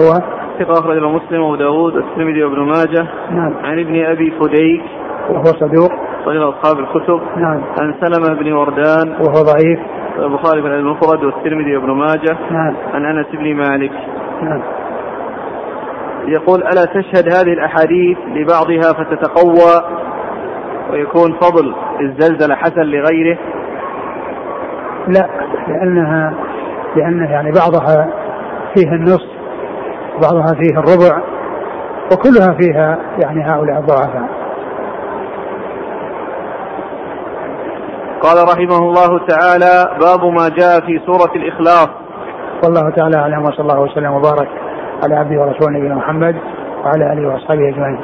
هو 0.00 0.14
ثقة 0.58 0.72
أخرجه 0.72 1.08
مسلم 1.08 1.40
وأبو 1.40 1.56
داود 1.56 1.94
والترمذي 1.94 2.44
وابن 2.44 2.60
ماجه. 2.60 3.08
نعم. 3.30 3.54
عن 3.64 3.80
ابن 3.80 4.04
أبي 4.04 4.30
فديك. 4.30 4.82
وهو 5.30 5.44
صدوق. 5.44 6.07
رجل 6.26 6.48
أصحاب 6.48 6.78
الكتب. 6.78 7.20
نعم. 7.36 7.62
عن 7.80 7.94
سلمة 8.00 8.40
بن 8.40 8.52
وردان. 8.52 9.08
وهو 9.08 9.42
ضعيف. 9.42 9.80
البخاري 10.18 10.60
بن 10.60 10.70
المفرد 10.70 11.24
والترمذي 11.24 11.76
وابن 11.76 11.90
ماجه. 11.90 12.36
نعم. 12.50 12.74
عن 12.94 13.04
أنس 13.04 13.26
بن 13.32 13.54
مالك. 13.54 13.92
نعم. 14.42 14.62
يقول 16.26 16.62
ألا 16.62 16.84
تشهد 16.84 17.34
هذه 17.34 17.52
الأحاديث 17.52 18.18
لبعضها 18.26 18.92
فتتقوى؟ 18.92 19.98
ويكون 20.92 21.32
فضل 21.32 21.74
الزلزلة 22.00 22.54
حسن 22.54 22.82
لغيره؟ 22.82 23.38
لا 25.08 25.28
لأنها 25.68 26.34
لأن 26.96 27.24
يعني 27.30 27.52
بعضها 27.52 28.08
فيه 28.74 28.92
النص 28.92 29.26
وبعضها 30.16 30.54
فيه 30.54 30.78
الربع 30.78 31.22
وكلها 32.12 32.56
فيها 32.60 32.98
يعني 33.18 33.44
هؤلاء 33.52 33.78
الضعفاء. 33.78 34.37
قال 38.22 38.36
رحمه 38.52 38.78
الله 38.78 39.18
تعالى 39.26 39.98
باب 40.00 40.24
ما 40.24 40.48
جاء 40.48 40.80
في 40.86 41.00
سورة 41.06 41.32
الإخلاص. 41.36 41.88
والله 42.64 42.90
تعالى 42.90 43.16
أعلم 43.18 43.42
وصلى 43.42 43.60
الله 43.60 43.80
وسلم 43.80 44.12
وبارك 44.12 44.48
على 45.04 45.14
عبده 45.16 45.40
ورسوله 45.40 45.78
نبينا 45.78 45.94
محمد 45.94 46.36
وعلى 46.84 47.12
آله 47.12 47.28
وأصحابه 47.28 47.68
أجمعين. 47.68 48.00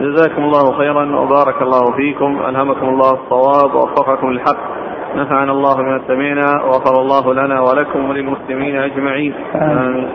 جزاكم 0.00 0.42
الله 0.42 0.72
خيرا 0.72 1.20
وبارك 1.20 1.62
الله 1.62 1.96
فيكم. 1.96 2.40
ألهمكم 2.48 2.88
الله 2.88 3.10
الصواب 3.10 3.74
ووفقكم 3.74 4.30
للحق. 4.30 4.58
نفعنا 5.16 5.52
الله 5.52 5.74
بما 5.74 6.00
سمعنا 6.08 6.64
وغفر 6.64 7.00
الله 7.00 7.34
لنا 7.34 7.60
ولكم 7.60 8.10
وللمسلمين 8.10 8.76
أجمعين. 8.76 9.34
آمين. 9.54 10.08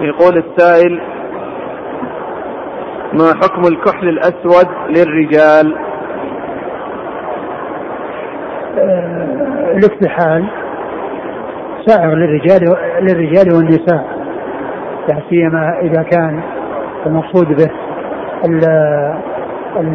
يقول 0.00 0.36
السائل 0.36 1.00
ما 3.12 3.34
حكم 3.42 3.62
الكحل 3.62 4.08
الأسود 4.08 4.66
للرجال؟ 4.88 5.76
آه، 8.78 9.72
الاكتحال. 9.76 10.46
سائغ 11.86 12.14
للرجال 12.14 12.76
للرجال 13.00 13.54
والنساء. 13.54 14.04
لا 15.08 15.20
سيما 15.30 15.78
إذا 15.82 16.02
كان 16.02 16.40
المقصود 17.06 17.46
به 17.46 17.70
ال 18.44 18.64
ال 19.76 19.94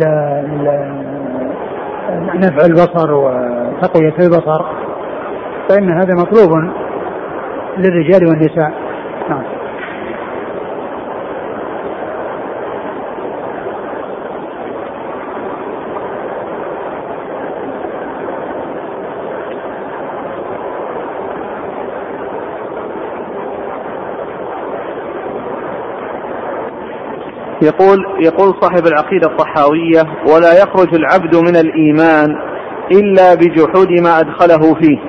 نفع 2.35 2.65
البصر 2.65 3.13
وتقوية 3.13 4.15
البصر. 4.19 4.65
فإن 5.69 5.91
هذا 5.91 6.13
مطلوب 6.13 6.71
للرجال 7.77 8.27
والنساء. 8.27 8.71
نعم. 9.29 9.60
يقول 27.61 27.97
يقول 28.19 28.53
صاحب 28.61 28.87
العقيدة 28.87 29.27
الطحاوية 29.27 30.01
ولا 30.33 30.53
يخرج 30.63 30.95
العبد 30.95 31.35
من 31.35 31.55
الإيمان 31.55 32.35
إلا 32.91 33.35
بجحود 33.35 33.87
ما 34.03 34.19
أدخله 34.19 34.73
فيه. 34.73 34.99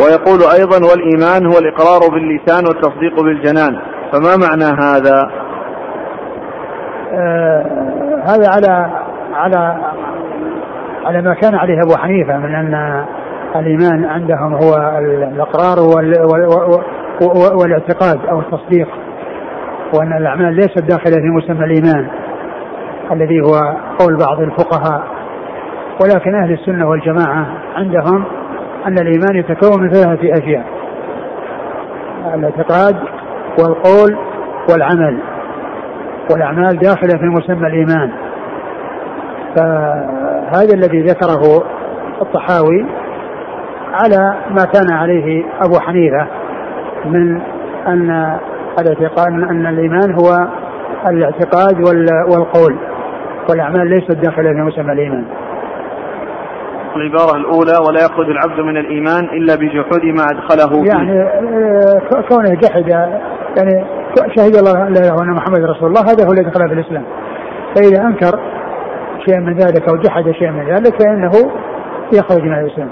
ويقول 0.00 0.38
أيضا 0.58 0.86
والإيمان 0.90 1.46
هو 1.46 1.58
الإقرار 1.58 2.00
باللسان 2.10 2.66
والتصديق 2.66 3.20
بالجنان. 3.22 3.80
فما 4.12 4.36
معنى 4.36 4.64
هذا؟ 4.64 5.30
آه 7.12 7.64
هذا 8.26 8.48
على 8.48 8.90
على 9.32 9.76
على 11.04 11.22
ما 11.22 11.34
كان 11.34 11.54
عليه 11.54 11.82
أبو 11.82 11.96
حنيفة 11.96 12.36
من 12.36 12.54
أن 12.54 13.04
الإيمان 13.56 14.04
عندهم 14.04 14.54
هو 14.54 14.98
الإقرار 15.32 15.76
والاعتقاد 17.56 18.26
أو 18.30 18.40
التصديق. 18.40 18.88
وأن 19.94 20.12
الأعمال 20.12 20.54
ليست 20.54 20.78
داخلة 20.78 21.22
في 21.22 21.28
مسمى 21.28 21.64
الإيمان 21.64 22.08
الذي 23.12 23.40
هو 23.40 23.76
قول 23.98 24.16
بعض 24.16 24.40
الفقهاء. 24.40 25.02
ولكن 26.02 26.34
أهل 26.34 26.52
السنة 26.52 26.88
والجماعة 26.88 27.46
عندهم 27.76 28.24
أن 28.86 28.98
الإيمان 28.98 29.36
يتكون 29.36 29.82
من 29.82 29.90
ثلاثة 29.90 30.32
أشياء 30.32 30.64
الاعتقاد 32.34 32.96
والقول 33.60 34.18
والعمل. 34.70 35.18
والأعمال 36.32 36.78
داخلة 36.78 37.18
في 37.18 37.26
مسمى 37.26 37.66
الإيمان. 37.66 38.12
فهذا 39.56 40.74
الذي 40.74 41.02
ذكره 41.02 41.64
الطحاوي 42.22 42.86
على 43.92 44.34
ما 44.50 44.64
كان 44.74 44.92
عليه 44.92 45.44
أبو 45.60 45.78
حنيفة 45.80 46.26
من 47.04 47.40
أن 47.86 48.38
الاعتقاد 48.80 49.32
أن 49.32 49.66
الإيمان 49.66 50.12
هو 50.12 50.48
الاعتقاد 51.10 51.80
والقول 52.28 52.76
والأعمال 53.50 53.90
ليست 53.90 54.12
داخلة 54.12 54.52
في 54.52 54.60
مسمى 54.60 54.92
الإيمان. 54.92 55.24
العبارة 56.96 57.36
الأولى 57.36 57.72
ولا 57.88 58.04
يخرج 58.04 58.30
العبد 58.30 58.60
من 58.60 58.76
الإيمان 58.76 59.24
إلا 59.24 59.54
بجحود 59.54 60.04
ما 60.04 60.24
أدخله 60.24 60.82
فيه. 60.82 60.90
يعني 60.90 61.22
آه، 61.22 62.22
كونه 62.28 62.54
جحد 62.54 62.88
يعني 63.56 63.84
شهد 64.36 64.56
الله 64.56 64.72
لا 64.72 65.00
إله 65.00 65.14
إلا 65.14 65.34
محمد 65.34 65.64
رسول 65.64 65.88
الله 65.88 66.00
هذا 66.00 66.26
هو 66.26 66.32
الذي 66.32 66.44
دخل 66.44 66.68
في 66.68 66.74
الإسلام. 66.74 67.04
فإذا 67.76 68.02
أنكر 68.02 68.40
شيئا 69.26 69.40
من 69.40 69.54
ذلك 69.54 69.88
أو 69.88 69.96
جحد 69.96 70.30
شيئا 70.30 70.50
من 70.50 70.66
ذلك 70.74 71.02
فإنه 71.02 71.32
يخرج 72.12 72.42
من 72.42 72.54
الإسلام. 72.54 72.88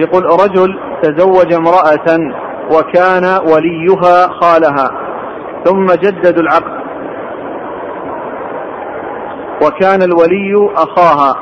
يقول 0.00 0.24
رجل 0.24 0.78
تزوج 1.02 1.52
امرأة 1.52 2.34
وكان 2.74 3.24
وليها 3.52 4.28
خالها 4.40 4.90
ثم 5.64 5.86
جددوا 5.86 6.42
العقد. 6.42 6.80
وكان 9.64 10.02
الولي 10.02 10.70
أخاها 10.76 11.34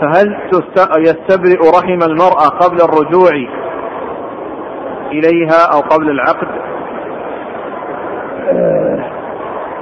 فهل 0.00 0.36
يستبرئ 0.98 1.70
رحم 1.78 2.02
المرأة 2.02 2.48
قبل 2.48 2.76
الرجوع 2.76 3.30
إليها 5.12 5.72
أو 5.74 5.80
قبل 5.80 6.10
العقد؟ 6.10 6.48
آه، 8.48 9.04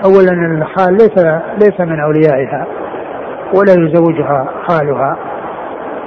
أولا 0.05 0.32
الخال 0.32 0.92
ليس 0.92 1.24
ليس 1.59 1.80
من 1.80 2.00
أوليائها 2.00 2.66
ولا 3.55 3.72
يزوجها 3.72 4.46
خالها 4.68 5.16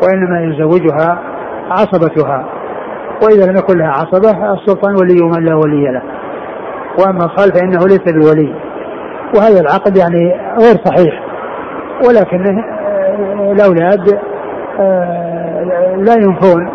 وإنما 0.04 0.42
يزوجها 0.42 1.35
عصبتها. 1.70 2.46
وإذا 3.24 3.52
لم 3.52 3.58
يكن 3.58 3.78
لها 3.78 3.90
عصبة 3.90 4.54
السلطان 4.54 4.96
ولي 4.96 5.22
من 5.22 5.46
لا 5.46 5.56
ولي 5.56 5.92
له. 5.92 6.02
وأما 7.00 7.26
الخال 7.26 7.52
فإنه 7.54 7.80
ليس 7.88 8.04
بولي. 8.14 8.56
وهذا 9.36 9.62
العقد 9.62 9.98
يعني 9.98 10.36
غير 10.60 10.76
صحيح. 10.86 11.24
ولكنه 12.08 12.64
آه، 12.64 13.52
الأولاد 13.52 14.20
آه، 14.80 15.96
لا 15.98 16.14
ينفون 16.14 16.70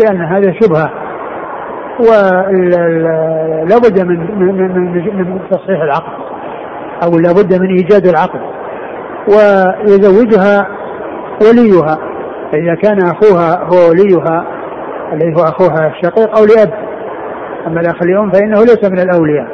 لأن 0.00 0.20
هذا 0.20 0.52
شبهة. 0.60 0.90
ولا 2.00 3.78
بد 3.78 4.00
من 4.00 4.38
من 4.38 4.74
من, 5.16 5.40
تصحيح 5.50 5.82
العقد. 5.82 6.12
أو 7.04 7.18
لا 7.18 7.32
بد 7.32 7.60
من 7.60 7.68
إيجاد 7.76 8.06
العقد. 8.06 8.40
ويزوجها 9.28 10.66
وليها. 11.42 12.09
فاذا 12.52 12.74
كان 12.74 12.98
أخوها 13.02 13.64
هو 13.64 13.90
وليها 13.90 14.44
الذي 15.12 15.34
هو 15.34 15.42
أخوها 15.42 15.88
الشقيق 15.88 16.38
أو 16.38 16.44
لأب. 16.44 16.72
أما 17.66 17.80
الأخ 17.80 18.02
الام 18.02 18.30
فإنه 18.30 18.60
ليس 18.60 18.90
من 18.90 18.98
الأولياء. 18.98 19.46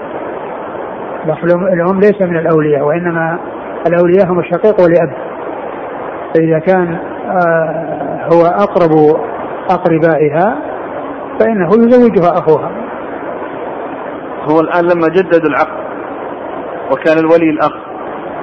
الأخ 1.24 1.44
الأم 1.44 2.00
ليس 2.00 2.22
من 2.22 2.36
الأولياء 2.36 2.82
وإنما 2.82 3.38
الأولياء 3.86 4.26
هم 4.26 4.38
الشقيق 4.38 4.80
والأب. 4.80 5.12
فإذا 6.34 6.58
كان 6.58 6.98
آه، 7.26 8.28
هو 8.32 8.46
أقرب 8.46 9.20
أقربائها 9.70 10.56
فإنه 11.40 11.68
يزوجها 11.68 12.38
أخوها. 12.38 12.70
هو 14.50 14.60
الآن 14.60 14.84
لما 14.84 15.08
جددوا 15.08 15.50
العقد 15.50 15.86
وكان 16.92 17.18
الولي 17.18 17.50
الأخ 17.50 17.72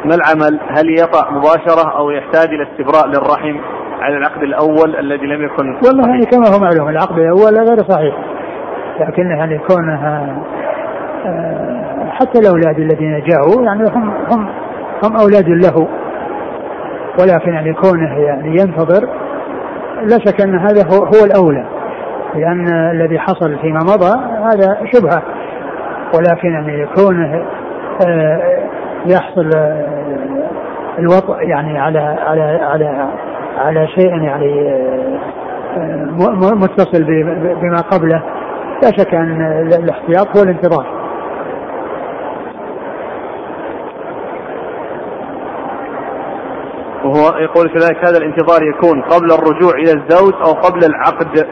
ما 0.06 0.16
العمل؟ 0.16 0.60
هل 0.70 1.00
يطأ 1.00 1.32
مباشرة 1.32 1.98
أو 1.98 2.10
يحتاج 2.10 2.50
إلى 2.50 2.68
استبراء 2.72 3.08
للرحم؟ 3.08 3.60
على 4.04 4.18
العقد 4.18 4.44
الأول 4.44 4.96
الذي 4.96 5.26
لم 5.26 5.46
يكن 5.46 5.76
والله 5.86 6.10
يعني 6.10 6.26
كما 6.26 6.48
هو 6.56 6.60
معلوم 6.60 6.90
العقد 6.90 7.18
الأول 7.18 7.68
غير 7.68 7.78
صحيح. 7.78 8.16
لكن 9.00 9.28
يعني 9.28 9.58
كونها 9.58 10.38
آه، 11.26 12.10
حتى 12.10 12.40
الأولاد 12.40 12.80
الذين 12.80 13.24
جاءوا 13.24 13.66
يعني 13.66 13.84
هم 13.84 14.14
هم 14.32 14.50
هم 15.04 15.18
أولاد 15.18 15.50
له. 15.50 15.88
ولكن 17.20 17.54
يعني 17.54 17.74
كونه 17.74 18.18
يعني 18.20 18.50
ينتظر 18.50 19.10
لا 20.02 20.18
شك 20.26 20.42
أن 20.42 20.60
هذا 20.60 20.84
هو, 20.94 21.04
هو 21.04 21.26
الأولى. 21.26 21.66
لأن 22.36 22.68
الذي 22.92 23.20
حصل 23.20 23.60
فيما 23.60 23.80
مضى 23.80 24.20
هذا 24.44 24.78
شبهة. 24.94 25.22
ولكن 26.16 26.50
يعني 26.50 26.88
كونه 26.96 27.46
آه، 28.08 28.42
يحصل 29.06 29.50
آه، 29.56 30.04
الوطء 31.00 31.42
يعني 31.42 31.80
على 31.80 32.00
على 32.00 32.42
على 32.42 33.08
على 33.58 33.88
شيء 33.88 34.10
يعني 34.10 34.70
آه، 35.78 36.54
متصل 36.56 37.04
بما 37.62 37.78
قبله 37.92 38.24
لا 38.84 38.92
شك 38.98 39.14
أن 39.14 39.42
الاحتياط 39.74 40.38
هو 40.38 40.44
الانتظار. 40.44 41.04
وهو 47.04 47.38
يقول 47.38 47.70
كذلك 47.70 48.06
هذا 48.06 48.18
الانتظار 48.18 48.64
يكون 48.64 49.02
قبل 49.02 49.32
الرجوع 49.32 49.74
إلى 49.74 49.92
الزوج 49.92 50.34
أو 50.34 50.52
قبل 50.52 50.86
العقد 50.86 51.48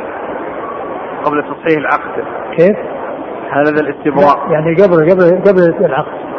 قبل 1.24 1.44
تصحيح 1.44 1.78
العقد 1.78 2.24
كيف؟ 2.58 2.78
هذا 3.52 3.82
الاستبراء 3.82 4.52
يعني 4.52 4.76
قبل 4.76 5.12
قبل 5.12 5.42
قبل 5.50 5.86
العقد 5.86 6.32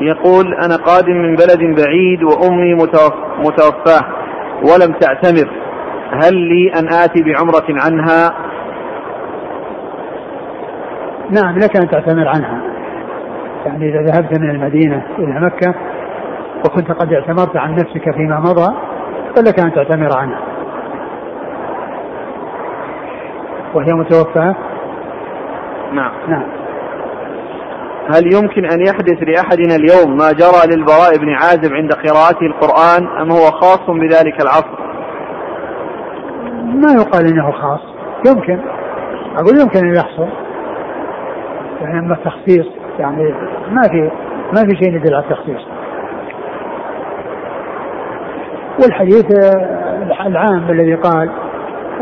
يقول 0.00 0.54
أنا 0.54 0.76
قادم 0.76 1.12
من 1.12 1.34
بلد 1.34 1.80
بعيد 1.80 2.22
وأمي 2.22 2.74
متوفاة 3.38 4.04
ولم 4.62 4.92
تعتمر. 5.00 5.50
هل 6.12 6.34
لي 6.34 6.72
أن 6.78 6.88
آتي 6.88 7.22
بعمرة 7.22 7.66
عنها؟ 7.84 8.34
نعم 11.30 11.58
لك 11.58 11.76
أن 11.76 11.90
تعتمر 11.90 12.28
عنها. 12.28 12.60
يعني 13.66 13.88
إذا 13.88 14.02
ذهبت 14.02 14.38
من 14.40 14.50
المدينة 14.50 15.02
إلى 15.18 15.40
مكة 15.40 15.74
وكنت 16.64 16.92
قد 16.92 17.12
اعتمرت 17.12 17.56
عن 17.56 17.74
نفسك 17.74 18.14
فيما 18.14 18.40
مضى 18.40 18.74
فلك 19.36 19.60
أن 19.60 19.74
تعتمر 19.74 20.18
عنها. 20.18 20.40
وهي 23.74 23.92
متوفاة؟ 23.92 24.54
نعم. 25.92 26.12
نعم. 26.28 26.57
هل 28.14 28.34
يمكن 28.34 28.64
أن 28.64 28.80
يحدث 28.80 29.22
لأحدنا 29.22 29.76
اليوم 29.76 30.16
ما 30.16 30.32
جرى 30.32 30.76
للبراء 30.76 31.16
بن 31.18 31.28
عازب 31.28 31.72
عند 31.72 31.92
قراءته 31.92 32.46
القرآن 32.46 33.20
أم 33.22 33.32
هو 33.32 33.50
خاص 33.50 33.90
بذلك 33.90 34.42
العصر؟ 34.42 34.78
ما 36.74 36.92
يقال 36.92 37.26
إنه 37.26 37.52
خاص. 37.52 37.80
يمكن. 38.26 38.60
أقول 39.36 39.60
يمكن 39.60 39.86
أن 39.86 39.94
يحصل. 39.96 40.28
يعني 41.80 41.98
أما 41.98 42.14
التخصيص 42.14 42.66
يعني 42.98 43.34
ما 43.70 43.82
في 43.82 44.10
ما 44.54 44.68
في 44.68 44.76
شيء 44.84 44.94
يدل 44.94 45.14
على 45.14 45.24
التخصيص. 45.24 45.62
والحديث 48.82 49.24
آه، 49.44 50.26
العام 50.26 50.70
الذي 50.70 50.94
قال 50.94 51.30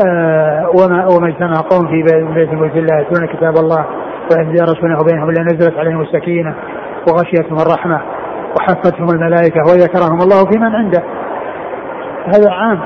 آه 0.06 0.70
وما 0.74 1.06
وما 1.06 1.28
اجتمع 1.28 1.60
قوم 1.70 1.88
في 1.88 2.02
بيت 2.34 2.52
ملك 2.52 2.76
الله 2.76 3.00
يتلون 3.00 3.26
كتاب 3.26 3.56
الله 3.56 3.86
ويدارسونه 4.32 5.02
بينهم 5.04 5.30
إلا 5.30 5.42
نزلت 5.42 5.78
عليهم 5.78 6.00
السكينة 6.00 6.54
وغشيتهم 7.08 7.58
الرحمة 7.58 8.00
وحفتهم 8.56 9.08
الملائكة 9.10 9.60
وذكرهم 9.60 10.20
الله 10.20 10.44
في 10.44 10.58
من 10.58 10.74
عنده. 10.74 11.02
هذا 12.26 12.50
عام. 12.50 12.80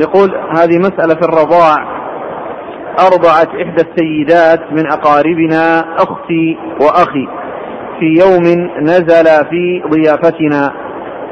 يقول 0.00 0.34
هذه 0.58 0.78
مسألة 0.78 1.14
في 1.14 1.28
الرضاع. 1.28 2.00
أرضعت 3.00 3.48
إحدى 3.48 3.82
السيدات 3.82 4.72
من 4.72 4.86
أقاربنا 4.92 5.80
أختي 5.98 6.58
وأخي 6.80 7.28
في 8.00 8.06
يوم 8.20 8.70
نزل 8.80 9.24
في 9.50 9.82
ضيافتنا 9.90 10.72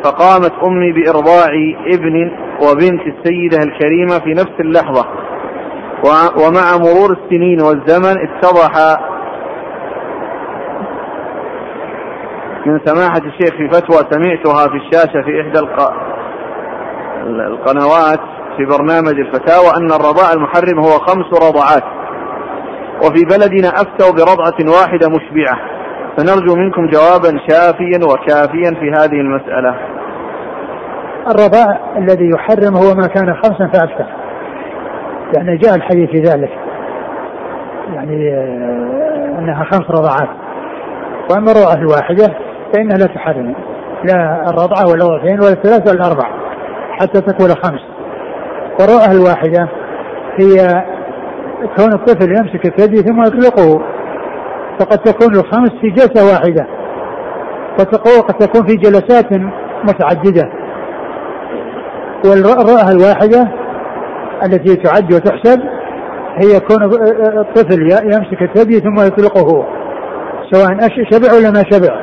فقامت 0.05 0.53
أمي 0.67 0.93
بإرضاع 0.93 1.49
ابن 1.95 2.31
وبنت 2.63 3.01
السيدة 3.07 3.59
الكريمة 3.59 4.19
في 4.19 4.31
نفس 4.31 4.61
اللحظة. 4.61 5.05
ومع 6.45 6.77
مرور 6.77 7.11
السنين 7.13 7.61
والزمن 7.61 8.17
اتضح 8.29 8.99
من 12.67 12.81
سماحة 12.85 13.19
الشيخ 13.19 13.57
في 13.57 13.69
فتوى 13.69 13.99
سمعتها 14.11 14.69
في 14.69 14.77
الشاشة 14.77 15.23
في 15.23 15.41
إحدى 15.41 15.59
القنوات 17.27 18.21
في 18.57 18.65
برنامج 18.65 19.19
الفتاوى 19.21 19.71
أن 19.77 19.91
الرضاع 19.93 20.33
المحرم 20.33 20.79
هو 20.79 20.91
خمس 20.91 21.27
رضعات. 21.49 21.85
وفي 23.05 23.25
بلدنا 23.25 23.69
أفتوا 23.69 24.11
برضعة 24.11 24.79
واحدة 24.81 25.09
مشبعة. 25.09 25.59
فنرجو 26.17 26.57
منكم 26.57 26.87
جوابا 26.87 27.41
شافيا 27.49 28.01
وكافيا 28.05 28.71
في 28.81 28.91
هذه 28.91 29.21
المسألة. 29.21 29.75
الرضاع 31.31 31.81
الذي 31.99 32.31
يحرم 32.31 32.77
هو 32.77 32.95
ما 32.95 33.07
كان 33.07 33.35
خمسا 33.35 33.67
فأكثر 33.67 34.07
يعني 35.37 35.57
جاء 35.57 35.75
الحديث 35.75 36.11
في 36.11 36.19
ذلك. 36.19 36.51
يعني 37.95 38.35
آه، 38.35 39.39
أنها 39.39 39.65
خمس 39.65 39.91
رضعات 39.91 40.29
وأما 41.31 41.51
الرضعة 41.51 41.75
الواحدة 41.75 42.35
فإنها 42.75 42.97
لا 42.97 43.07
تحرم. 43.07 43.55
لا 44.05 44.51
الرضعة 44.51 44.87
ولا 44.87 45.05
الرضعتين 45.05 45.41
ولا 45.41 45.53
الثلاث 45.53 45.89
ولا 45.89 46.01
الأربع 46.01 46.31
حتى 47.01 47.21
تكون 47.21 47.49
خمس. 47.49 47.81
والرضعة 48.81 49.13
الواحدة 49.13 49.69
هي 50.37 50.85
كون 51.77 51.93
الطفل 51.93 52.31
يمسك 52.31 52.67
الثدي 52.67 52.97
ثم 52.97 53.23
يطلقه. 53.23 53.83
فقد 54.81 54.99
تكون 54.99 55.35
الخمس 55.35 55.71
في 55.81 55.91
جلسة 55.91 56.33
واحدة 56.33 56.67
وقد 58.19 58.35
تكون 58.39 58.67
في 58.67 58.77
جلسات 58.77 59.33
متعددة. 59.85 60.58
والرأة 62.25 62.91
الواحدة 62.91 63.53
التي 64.45 64.77
تعد 64.77 65.15
وتحسب 65.15 65.61
هي 66.37 66.61
كون 66.61 66.83
الطفل 67.39 67.83
يمسك 68.05 68.43
الثدي 68.43 68.81
ثم 68.81 69.07
يطلقه 69.07 69.67
سواء 70.53 70.79
شبع 71.11 71.33
ولا 71.33 71.51
ما 71.51 71.63
شبع 71.71 72.01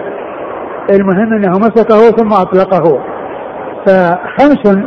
المهم 0.89 1.34
أنه 1.34 1.51
مسكه 1.59 2.11
ثم 2.18 2.34
أطلقه 2.34 2.99
فخمس 3.86 4.86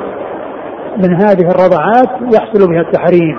من 0.96 1.14
هذه 1.14 1.50
الرضعات 1.50 2.08
يحصل 2.34 2.70
بها 2.70 2.80
التحريم 2.80 3.38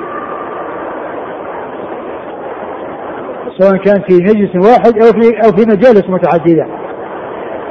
سواء 3.59 3.77
كان 3.77 4.01
في 4.07 4.15
مجلس 4.15 4.55
واحد 4.55 4.97
أو 4.97 5.21
في 5.21 5.37
أو 5.45 5.51
في 5.51 5.65
مجالس 5.67 6.09
متعددة. 6.09 6.65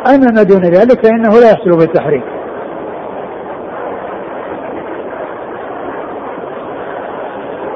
أما 0.07 0.31
ما 0.37 0.43
دون 0.43 0.63
ذلك 0.63 1.07
فإنه 1.07 1.41
لا 1.41 1.51
يحصل 1.51 1.79
بالتحريم. 1.79 2.23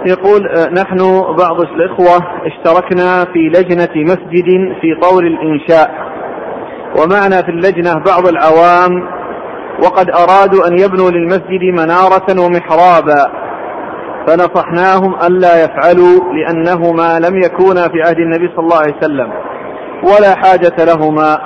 يقول 0.07 0.49
آه، 0.49 0.69
نحن 0.69 0.99
بعض 1.39 1.61
الإخوة 1.61 2.27
اشتركنا 2.47 3.25
في 3.33 3.39
لجنة 3.39 4.05
مسجد 4.05 4.45
في 4.81 4.95
طور 5.03 5.23
الإنشاء. 5.25 5.91
ومعنا 6.99 7.43
في 7.43 7.49
اللجنة 7.49 7.95
بعض 7.95 8.27
العوام 8.27 9.09
وقد 9.85 10.11
أرادوا 10.11 10.69
أن 10.69 10.79
يبنوا 10.79 11.11
للمسجد 11.11 11.63
منارة 11.63 12.45
ومحرابا. 12.45 13.43
فنصحناهم 14.27 15.15
ألا 15.27 15.65
يفعلوا 15.65 16.33
لأنهما 16.35 17.19
لم 17.19 17.43
يكونا 17.43 17.83
في 17.89 18.03
عهد 18.03 18.19
النبي 18.19 18.49
صلى 18.57 18.65
الله 18.65 18.77
عليه 18.77 18.97
وسلم 18.97 19.33
ولا 20.03 20.35
حاجة 20.37 20.85
لهما. 20.85 21.39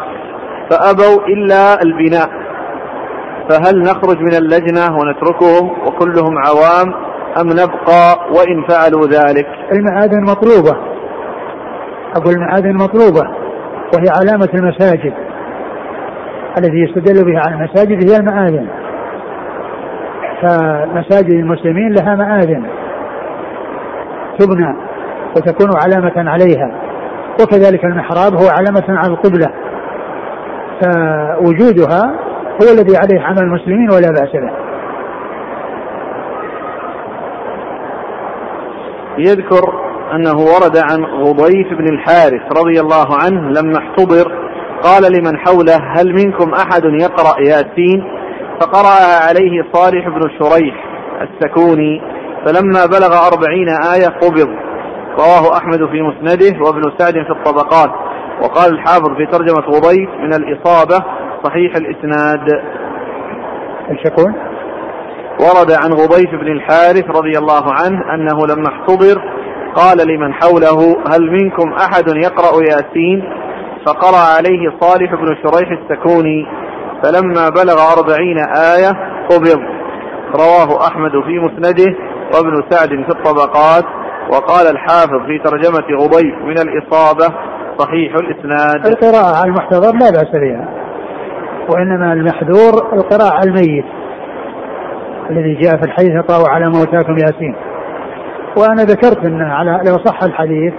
فأبوا 0.70 1.26
إلا 1.26 1.82
البناء. 1.82 2.28
فهل 3.50 3.82
نخرج 3.82 4.20
من 4.20 4.34
اللجنة 4.34 4.98
ونتركهم 4.98 5.70
وكلهم 5.86 6.38
عوام؟ 6.38 7.06
أم 7.40 7.46
نبقى 7.48 8.16
وإن 8.30 8.66
فعلوا 8.68 9.06
ذلك؟ 9.06 9.46
المعادن 9.72 10.22
مطلوبة 10.22 10.76
أقول 12.16 12.34
المعادن 12.34 12.74
مطلوبة 12.74 13.30
وهي 13.94 14.06
علامة 14.20 14.48
المساجد. 14.54 15.14
التي 16.58 16.76
يستدل 16.76 17.24
بها 17.24 17.40
على 17.46 17.54
المساجد 17.54 18.10
هي 18.10 18.16
المعادن 18.16 18.66
فمساجد 20.42 21.30
المسلمين 21.30 21.92
لها 21.92 22.14
مآذن. 22.14 22.66
تبنى 24.38 24.76
وتكون 25.36 25.70
علامة 25.84 26.30
عليها. 26.30 26.80
وكذلك 27.42 27.84
المحراب 27.84 28.34
هو 28.34 28.48
علامة 28.48 28.84
على 28.88 29.12
القبلة. 29.12 29.52
فوجودها 30.82 32.14
هو 32.62 32.72
الذي 32.74 32.96
عليه 32.96 33.20
عمل 33.20 33.38
المسلمين 33.38 33.90
ولا 33.90 34.08
بأس 34.08 34.32
به. 34.32 34.65
يذكر 39.18 39.86
أنه 40.12 40.36
ورد 40.38 40.76
عن 40.76 41.04
غضيف 41.04 41.68
بن 41.78 41.88
الحارث 41.88 42.42
رضي 42.58 42.80
الله 42.80 43.06
عنه 43.24 43.50
لما 43.50 43.78
احتضر 43.78 44.46
قال 44.82 45.12
لمن 45.12 45.38
حوله 45.38 45.76
هل 45.96 46.12
منكم 46.12 46.52
أحد 46.54 46.84
يقرأ 46.84 47.40
ياسين؟ 47.40 48.04
فقرأها 48.60 49.28
عليه 49.28 49.64
صالح 49.72 50.08
بن 50.08 50.20
شريح 50.38 50.84
السكوني 51.20 52.02
فلما 52.46 52.86
بلغ 52.86 53.12
أربعين 53.26 53.68
آية 53.94 54.08
قبض. 54.08 54.48
رواه 55.18 55.56
أحمد 55.56 55.78
في 55.90 56.02
مسنده 56.02 56.64
وابن 56.64 56.82
سعد 56.98 57.14
في 57.14 57.30
الطبقات. 57.30 57.90
وقال 58.42 58.72
الحافظ 58.72 59.16
في 59.16 59.26
ترجمة 59.26 59.66
غضيف 59.66 60.10
من 60.20 60.34
الإصابة 60.34 61.04
صحيح 61.44 61.76
الإسناد. 61.76 62.62
يقول؟ 64.04 64.34
ورد 65.40 65.72
عن 65.72 65.92
غضيف 65.92 66.30
بن 66.30 66.52
الحارث 66.52 67.04
رضي 67.16 67.38
الله 67.38 67.72
عنه 67.72 68.14
أنه 68.14 68.46
لما 68.46 68.68
احتضر 68.68 69.22
قال 69.74 70.08
لمن 70.08 70.34
حوله 70.34 70.96
هل 71.12 71.30
منكم 71.30 71.72
أحد 71.72 72.08
يقرأ 72.08 72.62
ياسين؟ 72.62 73.24
فقرأ 73.86 74.36
عليه 74.36 74.78
صالح 74.80 75.14
بن 75.14 75.36
شريح 75.42 75.70
السكوني 75.70 76.46
فلما 77.02 77.48
بلغ 77.48 77.78
أربعين 77.98 78.38
آية 78.56 78.90
قبض. 79.30 79.60
رواه 80.34 80.86
أحمد 80.88 81.10
في 81.10 81.38
مسنده 81.38 81.98
وابن 82.34 82.62
سعد 82.70 82.88
في 82.88 83.08
الطبقات 83.08 83.84
وقال 84.32 84.66
الحافظ 84.66 85.26
في 85.26 85.38
ترجمة 85.38 86.02
غضيف 86.02 86.34
من 86.44 86.58
الإصابة 86.58 87.34
صحيح 87.78 88.14
الإسناد. 88.14 88.86
القراءة 88.86 89.36
على 89.36 89.48
المحتضر 89.48 89.92
لا 89.92 90.10
بأس 90.10 90.40
بها 90.40 90.68
وإنما 91.68 92.12
المحذور 92.12 92.72
القراءة 92.92 93.34
على 93.34 93.50
الميت. 93.50 93.84
الذي 95.30 95.54
جاء 95.54 95.76
في 95.76 95.82
الحديث 95.84 96.24
طاوع 96.28 96.50
على 96.50 96.66
موتاكم 96.66 97.12
ياسين. 97.12 97.56
وأنا 98.58 98.82
ذكرت 98.82 99.26
أنه 99.26 99.44
على 99.44 99.80
لو 99.86 99.96
صح 100.04 100.22
الحديث 100.22 100.74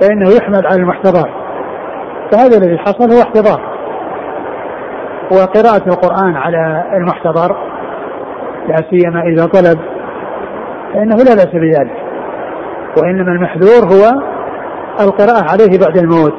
فإنه 0.00 0.28
يحمل 0.36 0.66
على 0.66 0.76
المحتضر. 0.76 1.30
فهذا 2.32 2.56
الذي 2.56 2.78
حصل 2.78 3.12
هو 3.12 3.22
احتضار. 3.22 3.60
وقراءة 5.32 5.88
القرآن 5.88 6.36
على 6.36 6.84
المحتضر 6.94 7.56
لا 8.68 8.76
سيما 8.90 9.22
إذا 9.22 9.46
طلب 9.46 9.80
فإنه 10.92 11.16
لا 11.16 11.34
بأس 11.34 11.52
بذلك. 11.54 11.96
وإنما 13.02 13.32
المحذور 13.32 13.84
هو 13.92 14.20
القراءة 15.00 15.44
عليه 15.50 15.78
بعد 15.86 15.98
الموت. 15.98 16.34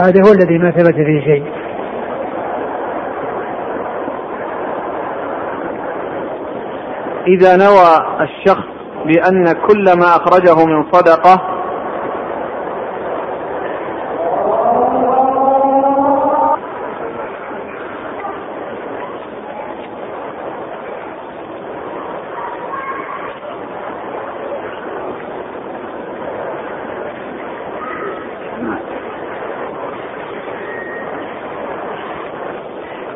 هذا 0.00 0.20
هو 0.26 0.32
الذي 0.32 0.58
ما 0.58 0.70
ثبت 0.70 0.94
فيه 0.94 1.20
شيء. 1.20 1.44
إذا 7.28 7.56
نوى 7.56 8.18
الشخص 8.20 8.64
بأن 9.06 9.52
كل 9.52 9.84
ما 9.98 10.06
أخرجه 10.16 10.64
من 10.64 10.92
صدقة 10.92 11.58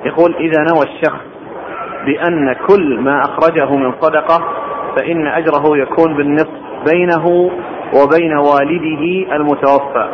يقول 0.04 0.36
إذا 0.36 0.62
نوى 0.74 0.82
الشخص 0.82 1.31
بأن 2.06 2.52
كل 2.68 3.00
ما 3.00 3.20
أخرجه 3.20 3.76
من 3.76 3.92
صدقة 4.00 4.44
فإن 4.96 5.26
أجره 5.26 5.78
يكون 5.78 6.16
بالنصف 6.16 6.62
بينه 6.92 7.26
وبين 7.94 8.36
والده 8.36 9.34
المتوفى. 9.36 10.08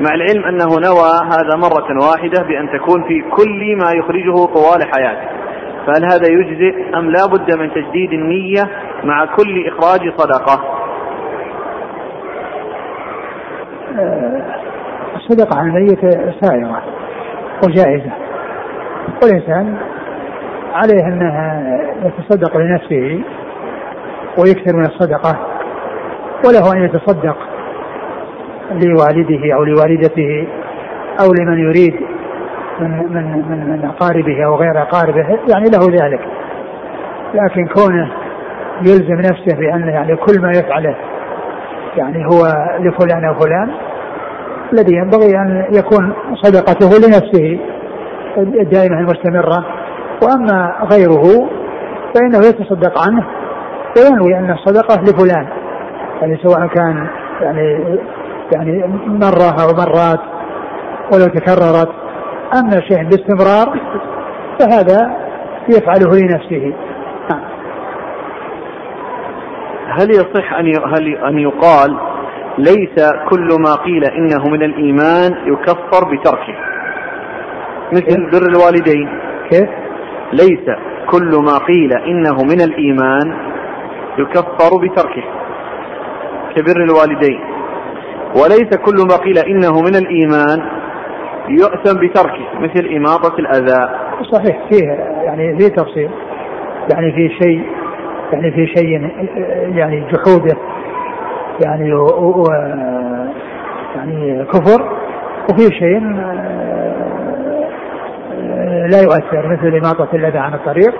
مع 0.00 0.14
العلم 0.14 0.44
أنه 0.44 0.66
نوى 0.66 1.10
هذا 1.24 1.56
مرة 1.56 2.06
واحدة 2.10 2.42
بأن 2.42 2.68
تكون 2.78 3.04
في 3.04 3.22
كل 3.30 3.76
ما 3.76 3.90
يخرجه 3.96 4.34
طوال 4.34 4.82
حياته. 4.96 5.28
فهل 5.86 6.04
هذا 6.04 6.32
يجزئ 6.32 6.98
أم 6.98 7.10
لا 7.10 7.26
بد 7.32 7.58
من 7.58 7.70
تجديد 7.74 8.12
النية 8.12 8.62
مع 9.04 9.24
كل 9.24 9.66
إخراج 9.68 10.12
صدقة؟ 10.16 10.64
الصدقة 15.16 15.58
على 15.58 15.68
الميت 15.68 16.00
سائرة 16.40 16.82
وجائزة. 17.66 18.12
والإنسان 19.22 19.76
عليه 20.74 21.06
أنه 21.06 21.62
يتصدق 22.04 22.56
لنفسه 22.56 23.20
ويكثر 24.38 24.76
من 24.76 24.86
الصدقة 24.86 25.38
وله 26.46 26.72
أن 26.72 26.84
يتصدق 26.84 27.36
لوالده 28.70 29.54
أو 29.54 29.64
لوالدته 29.64 30.46
أو 31.20 31.32
لمن 31.32 31.58
يريد 31.58 31.94
من 32.80 32.90
من 32.90 33.44
من, 33.48 33.70
من 33.70 33.84
أقاربه 33.84 34.44
أو 34.44 34.54
غير 34.54 34.82
أقاربه 34.82 35.38
يعني 35.48 35.70
له 35.70 36.04
ذلك. 36.04 36.20
لكن 37.34 37.66
كونه 37.66 38.10
يلزم 38.80 39.18
نفسه 39.18 39.56
بأن 39.58 39.88
يعني 39.88 40.16
كل 40.16 40.40
ما 40.40 40.50
يفعله 40.50 40.96
يعني 41.96 42.26
هو 42.26 42.42
لفلان 42.80 43.24
أو 43.24 43.34
فلان 43.34 43.70
الذي 44.72 44.96
ينبغي 44.96 45.36
أن 45.36 45.64
يكون 45.72 46.12
صدقته 46.34 46.88
لنفسه 47.06 47.58
الدائمة 48.36 48.98
المستمرة. 48.98 49.64
وأما 50.22 50.86
غيره 50.92 51.48
فإنه 52.14 52.38
يتصدق 52.38 53.02
عنه 53.06 53.26
وينوي 53.96 54.38
أن 54.38 54.50
الصدقة 54.50 55.02
لفلان 55.02 55.48
يعني 56.20 56.36
سواء 56.42 56.66
كان 56.66 57.08
يعني 57.40 57.98
يعني 58.52 58.84
مرة 59.06 59.62
أو 59.62 59.74
مرات 59.76 60.20
ولو 61.12 61.26
تكررت. 61.26 61.88
أما 62.54 62.80
شيء 62.80 63.04
باستمرار 63.04 63.80
فهذا 64.58 65.16
يفعله 65.68 66.16
لنفسه. 66.16 66.74
نعم. 67.30 67.44
هل 69.88 70.10
يصح 70.10 70.52
أن 70.52 70.66
هل 70.94 71.16
أن 71.16 71.38
يقال 71.38 71.98
ليس 72.58 73.12
كل 73.30 73.48
ما 73.60 73.74
قيل 73.74 74.04
إنه 74.04 74.48
من 74.48 74.62
الإيمان 74.62 75.32
يكفر 75.46 76.04
بتركه؟ 76.04 76.54
مثل 77.92 78.30
بر 78.30 78.48
الوالدين. 78.48 79.08
كيف؟ 79.50 79.83
ليس 80.32 80.76
كل 81.10 81.30
ما 81.44 81.58
قيل 81.58 81.92
إنه 81.92 82.42
من 82.42 82.60
الإيمان 82.60 83.36
يكفر 84.18 84.76
بتركه 84.82 85.24
كبر 86.56 86.82
الوالدين. 86.82 87.40
وليس 88.36 88.76
كل 88.76 88.96
ما 89.10 89.16
قيل 89.16 89.38
إنه 89.38 89.80
من 89.82 89.96
الإيمان 89.96 90.62
يؤثم 91.48 92.06
بتركه 92.06 92.58
مثل 92.60 92.86
إماطة 92.96 93.38
الأذى. 93.38 93.88
صحيح 94.32 94.68
فيه 94.70 94.88
يعني 95.24 95.58
فيه 95.58 95.68
تفصيل؟ 95.68 96.10
يعني 96.92 97.12
في 97.12 97.28
شيء 97.42 97.64
يعني 98.32 98.50
في 98.50 98.66
شيء 98.66 99.10
يعني 99.76 100.00
جحوده 100.12 100.56
يعني 101.64 101.92
و, 101.94 102.44
يعني 103.96 104.44
كفر 104.44 104.92
وفي 105.50 105.74
شيء 105.78 106.00
لا 108.92 109.00
يؤثر 109.02 109.48
مثل 109.48 109.76
إماطة 109.76 110.08
الأذى 110.14 110.38
عن 110.38 110.54
الطريق. 110.54 110.94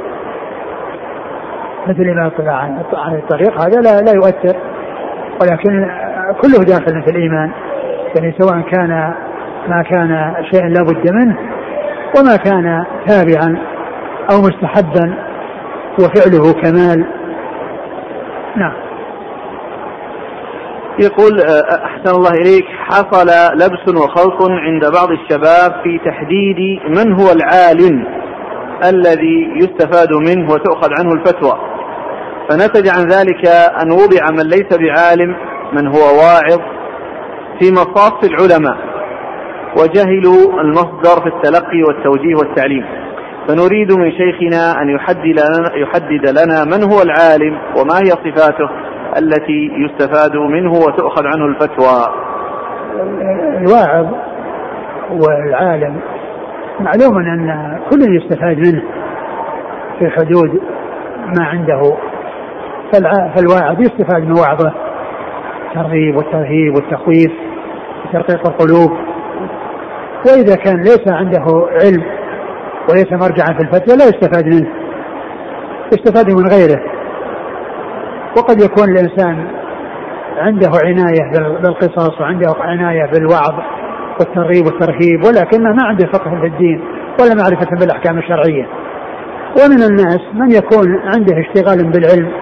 مثل 1.87 2.03
الإماطة 2.03 2.51
عن 2.95 3.15
الطريق 3.15 3.61
هذا 3.61 3.81
لا, 3.81 4.01
لا 4.01 4.13
يؤثر. 4.13 4.57
ولكن 5.43 5.91
كله 6.43 6.65
داخل 6.65 7.03
في 7.03 7.11
الإيمان. 7.11 7.51
يعني 8.17 8.35
سواء 8.39 8.61
كان 8.61 9.15
ما 9.69 9.83
كان 9.83 10.35
شيئا 10.53 10.69
لا 10.69 10.83
بد 10.83 11.13
منه 11.13 11.37
وما 12.19 12.37
كان 12.37 12.85
تابعا 13.07 13.59
أو 14.33 14.41
مستحبا 14.41 15.15
وفعله 16.01 16.53
كمال. 16.53 17.05
نعم. 18.57 18.84
يقول 20.99 21.41
آه، 21.41 21.85
أحسن 21.85 22.17
الله 22.17 22.31
إليك 22.31 22.65
حصل 22.67 23.27
لبس 23.55 24.03
وخلط 24.03 24.51
عند 24.51 24.93
بعض 24.93 25.11
الشباب 25.11 25.83
في 25.83 26.01
تحديد 26.05 26.81
من 26.89 27.13
هو 27.13 27.33
العالم 27.33 28.07
الذي 28.89 29.51
يستفاد 29.57 30.09
منه 30.13 30.53
وتؤخذ 30.53 30.89
عنه 30.99 31.13
الفتوى. 31.13 31.59
فنتج 32.49 32.89
عن 32.89 33.09
ذلك 33.09 33.47
أن 33.83 33.93
وضع 33.93 34.31
من 34.31 34.51
ليس 34.51 34.79
بعالم 34.79 35.37
من 35.73 35.87
هو 35.87 36.19
واعظ 36.19 36.61
في 37.61 37.73
مصاف 37.73 38.25
العلماء 38.25 38.77
وجهلوا 39.79 40.61
المصدر 40.61 41.23
في 41.23 41.29
التلقي 41.29 41.83
والتوجيه 41.89 42.35
والتعليم. 42.35 42.85
فنريد 43.49 43.93
من 43.93 44.13
شيخنا 44.13 44.83
أن 44.83 44.89
يحدد 44.89 45.27
لنا, 45.27 45.77
يحدد 45.77 46.29
لنا 46.31 46.65
من 46.65 46.93
هو 46.93 47.03
العالم 47.03 47.59
وما 47.77 47.99
هي 47.99 48.11
صفاته. 48.11 48.69
التي 49.19 49.71
يستفاد 49.77 50.37
منه 50.37 50.71
وتؤخذ 50.71 51.27
عنه 51.27 51.47
الفتوى. 51.47 52.15
الواعظ 53.59 54.07
والعالم 55.11 56.01
معلوم 56.81 57.19
أن 57.19 57.79
كل 57.91 58.17
يستفاد 58.17 58.59
منه 58.59 58.83
في 59.99 60.11
حدود 60.11 60.61
ما 61.39 61.45
عنده. 61.45 61.97
فالواعظ 63.37 63.81
يستفاد 63.81 64.23
من 64.23 64.39
وعظه. 64.39 64.73
الترغيب 65.69 66.17
والترهيب 66.17 66.75
والتخويف 66.75 67.33
وترقيق 68.05 68.47
القلوب. 68.47 68.91
وإذا 70.27 70.57
كان 70.57 70.77
ليس 70.77 71.09
عنده 71.09 71.45
علم 71.71 72.05
وليس 72.91 73.13
مرجعا 73.13 73.59
في 73.59 73.63
الفتوى 73.63 73.97
لا 73.97 74.05
يستفاد 74.05 74.47
منه. 74.47 74.71
يستفاد 75.93 76.31
من 76.31 76.47
غيره. 76.53 76.94
وقد 78.37 78.63
يكون 78.63 78.89
الإنسان 78.89 79.47
عنده 80.39 80.71
عناية 80.85 81.59
بالقصص 81.63 82.21
وعنده 82.21 82.47
عناية 82.61 83.07
بالوعظ 83.13 83.55
والترغيب 84.21 84.67
والترهيب 84.67 85.25
ولكنه 85.25 85.73
ما 85.73 85.85
عنده 85.85 86.07
فقه 86.13 86.31
في 86.41 86.47
الدين 86.47 86.85
ولا 87.21 87.35
معرفة 87.35 87.77
بالأحكام 87.81 88.19
الشرعية. 88.19 88.67
ومن 89.61 89.83
الناس 89.83 90.21
من 90.35 90.51
يكون 90.51 91.01
عنده 91.15 91.41
اشتغال 91.41 91.93
بالعلم 91.93 92.33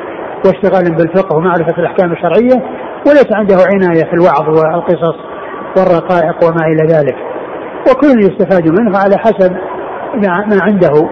واشتغال 0.46 0.96
بالفقه 0.96 1.36
ومعرفة 1.36 1.78
الأحكام 1.78 2.12
الشرعية 2.12 2.62
وليس 3.06 3.32
عنده 3.32 3.56
عناية 3.56 4.04
في 4.04 4.12
الوعظ 4.12 4.48
والقصص 4.48 5.16
والرقائق 5.76 6.44
وما 6.44 6.66
إلى 6.66 6.94
ذلك. 6.94 7.16
وكل 7.90 8.18
يستفاد 8.20 8.80
منه 8.80 8.98
على 8.98 9.18
حسب 9.18 9.52
ما 10.14 10.62
عنده. 10.62 11.08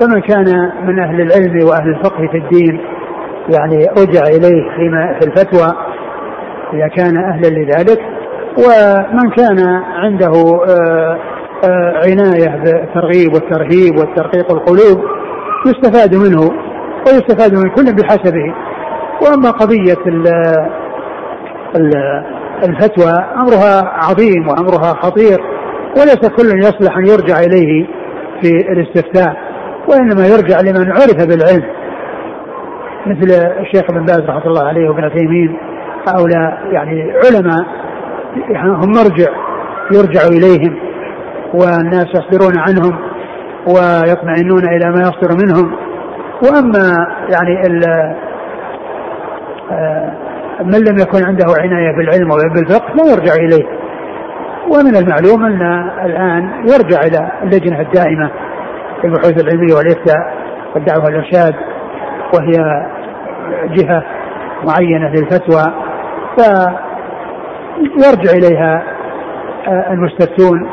فمن 0.00 0.20
كان 0.20 0.72
من 0.86 0.98
أهل 0.98 1.20
العلم 1.20 1.68
وأهل 1.68 1.88
الفقه 1.88 2.28
في 2.32 2.38
الدين 2.38 2.80
يعني 3.48 3.86
رجع 3.98 4.22
إليه 4.22 4.70
فيما 4.76 5.18
في 5.20 5.26
الفتوى 5.26 5.72
إذا 6.72 6.88
كان 6.88 7.16
أهلا 7.16 7.48
لذلك. 7.48 8.00
ومن 8.58 9.30
كان 9.30 9.58
عنده 9.94 10.32
آه، 10.68 11.18
آه، 11.64 11.94
عناية 12.04 12.56
بالترغيب 12.64 13.34
والترهيب 13.34 13.98
والترقيق 13.98 14.52
القلوب 14.52 15.04
يستفاد 15.66 16.14
منه 16.14 16.50
ويستفاد 17.06 17.54
من 17.54 17.70
كل 17.70 17.94
بحسبه. 17.94 18.54
وأما 19.22 19.50
قضية 19.50 19.96
الفتوى 22.64 23.12
أمرها 23.36 23.84
عظيم 23.84 24.48
وأمرها 24.48 24.94
خطير 25.02 25.38
وليس 25.96 26.28
كل 26.36 26.58
يصلح 26.58 26.98
أن 26.98 27.06
يرجع 27.06 27.40
إليه 27.40 27.86
في 28.42 28.50
الاستفتاء 28.72 29.36
وإنما 29.88 30.26
يرجع 30.26 30.60
لمن 30.60 30.92
عرف 30.92 31.26
بالعلم. 31.28 31.83
مثل 33.06 33.30
الشيخ 33.60 33.84
ابن 33.90 34.04
باز 34.04 34.20
رحمة 34.20 34.46
الله 34.46 34.64
عليه 34.68 34.88
وابن 34.88 35.12
تيمين 35.14 35.58
هؤلاء 36.08 36.58
يعني 36.72 37.12
علماء 37.12 37.66
هم 38.56 38.92
مرجع 38.92 39.30
يرجع 39.92 40.22
إليهم 40.28 40.76
والناس 41.54 42.06
يصدرون 42.06 42.58
عنهم 42.58 42.98
ويطمئنون 43.66 44.64
إلى 44.64 44.90
ما 44.90 45.00
يصدر 45.00 45.36
منهم. 45.44 45.76
وأما 46.42 47.06
يعني 47.32 47.62
آه، 49.72 50.12
من 50.60 50.78
لم 50.78 50.98
يكن 50.98 51.26
عنده 51.26 51.46
عناية 51.58 51.96
بالعلم 51.96 52.30
وبالفقه 52.30 52.94
لا 52.94 53.12
يرجع 53.12 53.34
إليه. 53.34 53.64
ومن 54.64 54.96
المعلوم 54.96 55.44
أن 55.44 55.90
الآن 56.04 56.50
يرجع 56.58 57.00
إلى 57.00 57.32
اللجنة 57.42 57.80
الدائمة 57.80 58.30
للبحوث 59.04 59.44
العلمية 59.44 59.74
والإفتاء 59.74 60.34
والدعوة 60.74 61.04
والإرشاد. 61.04 61.54
وهي 62.34 62.86
جهة 63.76 64.04
معينة 64.64 65.08
للفتوى 65.08 65.74
فيرجع 67.96 68.32
إليها 68.32 68.82
آه، 69.68 69.92
المستفتون 69.92 70.70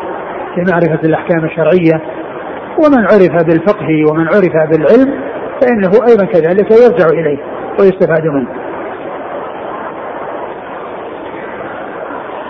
معرفة 0.58 1.00
الأحكام 1.04 1.46
الشرعية 1.46 2.02
ومن 2.78 3.00
عرف 3.00 3.44
بالفقه 3.46 4.12
ومن 4.12 4.28
عرف 4.28 4.70
بالعلم 4.70 5.22
فإنه 5.62 5.92
أيضا 6.10 6.26
كذلك 6.26 6.72
يرجع 6.72 7.08
إليه 7.08 7.38
ويستفاد 7.80 8.28
منه. 8.28 8.48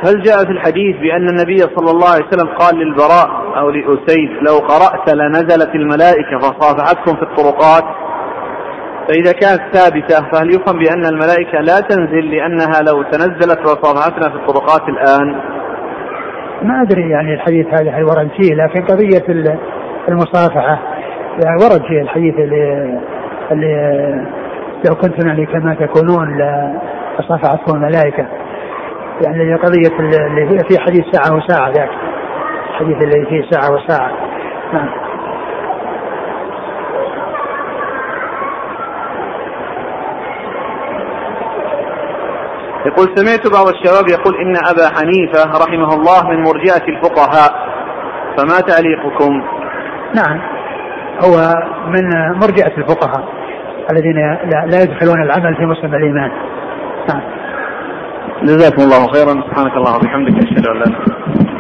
هل 0.06 0.22
جاء 0.24 0.46
في 0.46 0.52
الحديث 0.52 0.98
بأن 0.98 1.30
النبي 1.30 1.58
صلى 1.58 1.92
الله 1.92 2.10
عليه 2.10 2.26
وسلم 2.26 2.48
قال 2.48 2.76
للبراء 2.76 3.30
أو 3.58 3.70
لأسيد 3.70 4.30
لو 4.48 4.58
قرأت 4.58 5.14
لنزلت 5.14 5.76
الملائكة 5.76 6.38
فصافحتكم 6.40 7.16
في 7.16 7.24
الطرقات 7.24 7.84
فإذا 9.08 9.32
كانت 9.32 9.76
ثابتة 9.76 10.32
فهل 10.32 10.50
يفهم 10.50 10.80
بأن 10.80 11.06
الملائكة 11.06 11.60
لا 11.60 11.80
تنزل 11.80 12.32
لأنها 12.32 12.82
لو 12.82 13.04
تنزلت 13.04 13.60
وصافحتنا 13.60 14.30
في 14.30 14.36
الطرقات 14.36 14.90
الآن؟ 14.90 15.36
ما 16.62 16.82
أدري 16.82 17.10
يعني 17.10 17.34
الحديث 17.34 17.68
هذا 17.68 17.92
هل 17.92 18.04
ورد 18.04 18.30
فيه 18.38 18.56
لكن 18.56 18.86
قضية 18.86 19.54
المصافحة 20.10 20.80
يعني 21.44 21.56
ورد 21.64 21.82
فيه 21.88 22.02
الحديث 22.02 22.36
اللي, 22.36 23.00
اللي 23.52 23.76
لو 24.90 24.96
كنتم 24.96 25.28
يعني 25.28 25.46
كما 25.46 25.76
تكونون 25.76 26.38
لصافحتكم 27.20 27.76
الملائكة. 27.76 28.26
يعني 29.26 29.56
قضية 29.56 30.00
اللي 30.00 30.58
في 30.70 30.80
حديث 30.80 31.04
ساعة 31.12 31.38
وساعة 31.38 31.70
ذاك. 31.72 31.90
الحديث 32.70 33.04
اللي 33.04 33.26
فيه 33.26 33.50
ساعة 33.52 33.74
وساعة. 33.74 34.12
نعم. 34.74 34.90
يقول 42.86 43.08
سمعت 43.16 43.48
بعض 43.48 43.68
الشباب 43.68 44.10
يقول 44.10 44.36
إن 44.36 44.56
أبا 44.56 44.90
حنيفة 44.96 45.66
رحمه 45.66 45.94
الله 45.94 46.30
من 46.30 46.44
مرجئة 46.44 46.88
الفقهاء 46.88 47.52
فما 48.38 48.60
تعليقكم؟ 48.60 49.44
نعم 50.16 50.42
هو 51.26 51.54
من 51.88 52.04
مرجئة 52.42 52.78
الفقهاء 52.78 53.26
الذين 53.92 54.16
لا 54.72 54.82
يدخلون 54.84 55.22
العمل 55.24 55.56
في 55.56 55.66
مسلم 55.66 55.96
الإيمان. 55.96 56.32
نعم. 57.10 57.22
جزاكم 58.44 58.82
الله 58.82 59.08
خيرا. 59.08 59.42
سبحانك 59.48 59.74
اللهم 59.78 59.96
وبحمدك 59.96 60.44
أشهد 60.44 60.68
أن 60.68 60.78
لا 60.80 60.86
إله 60.86 60.98
إلا 60.98 61.16
أنت. 61.28 61.51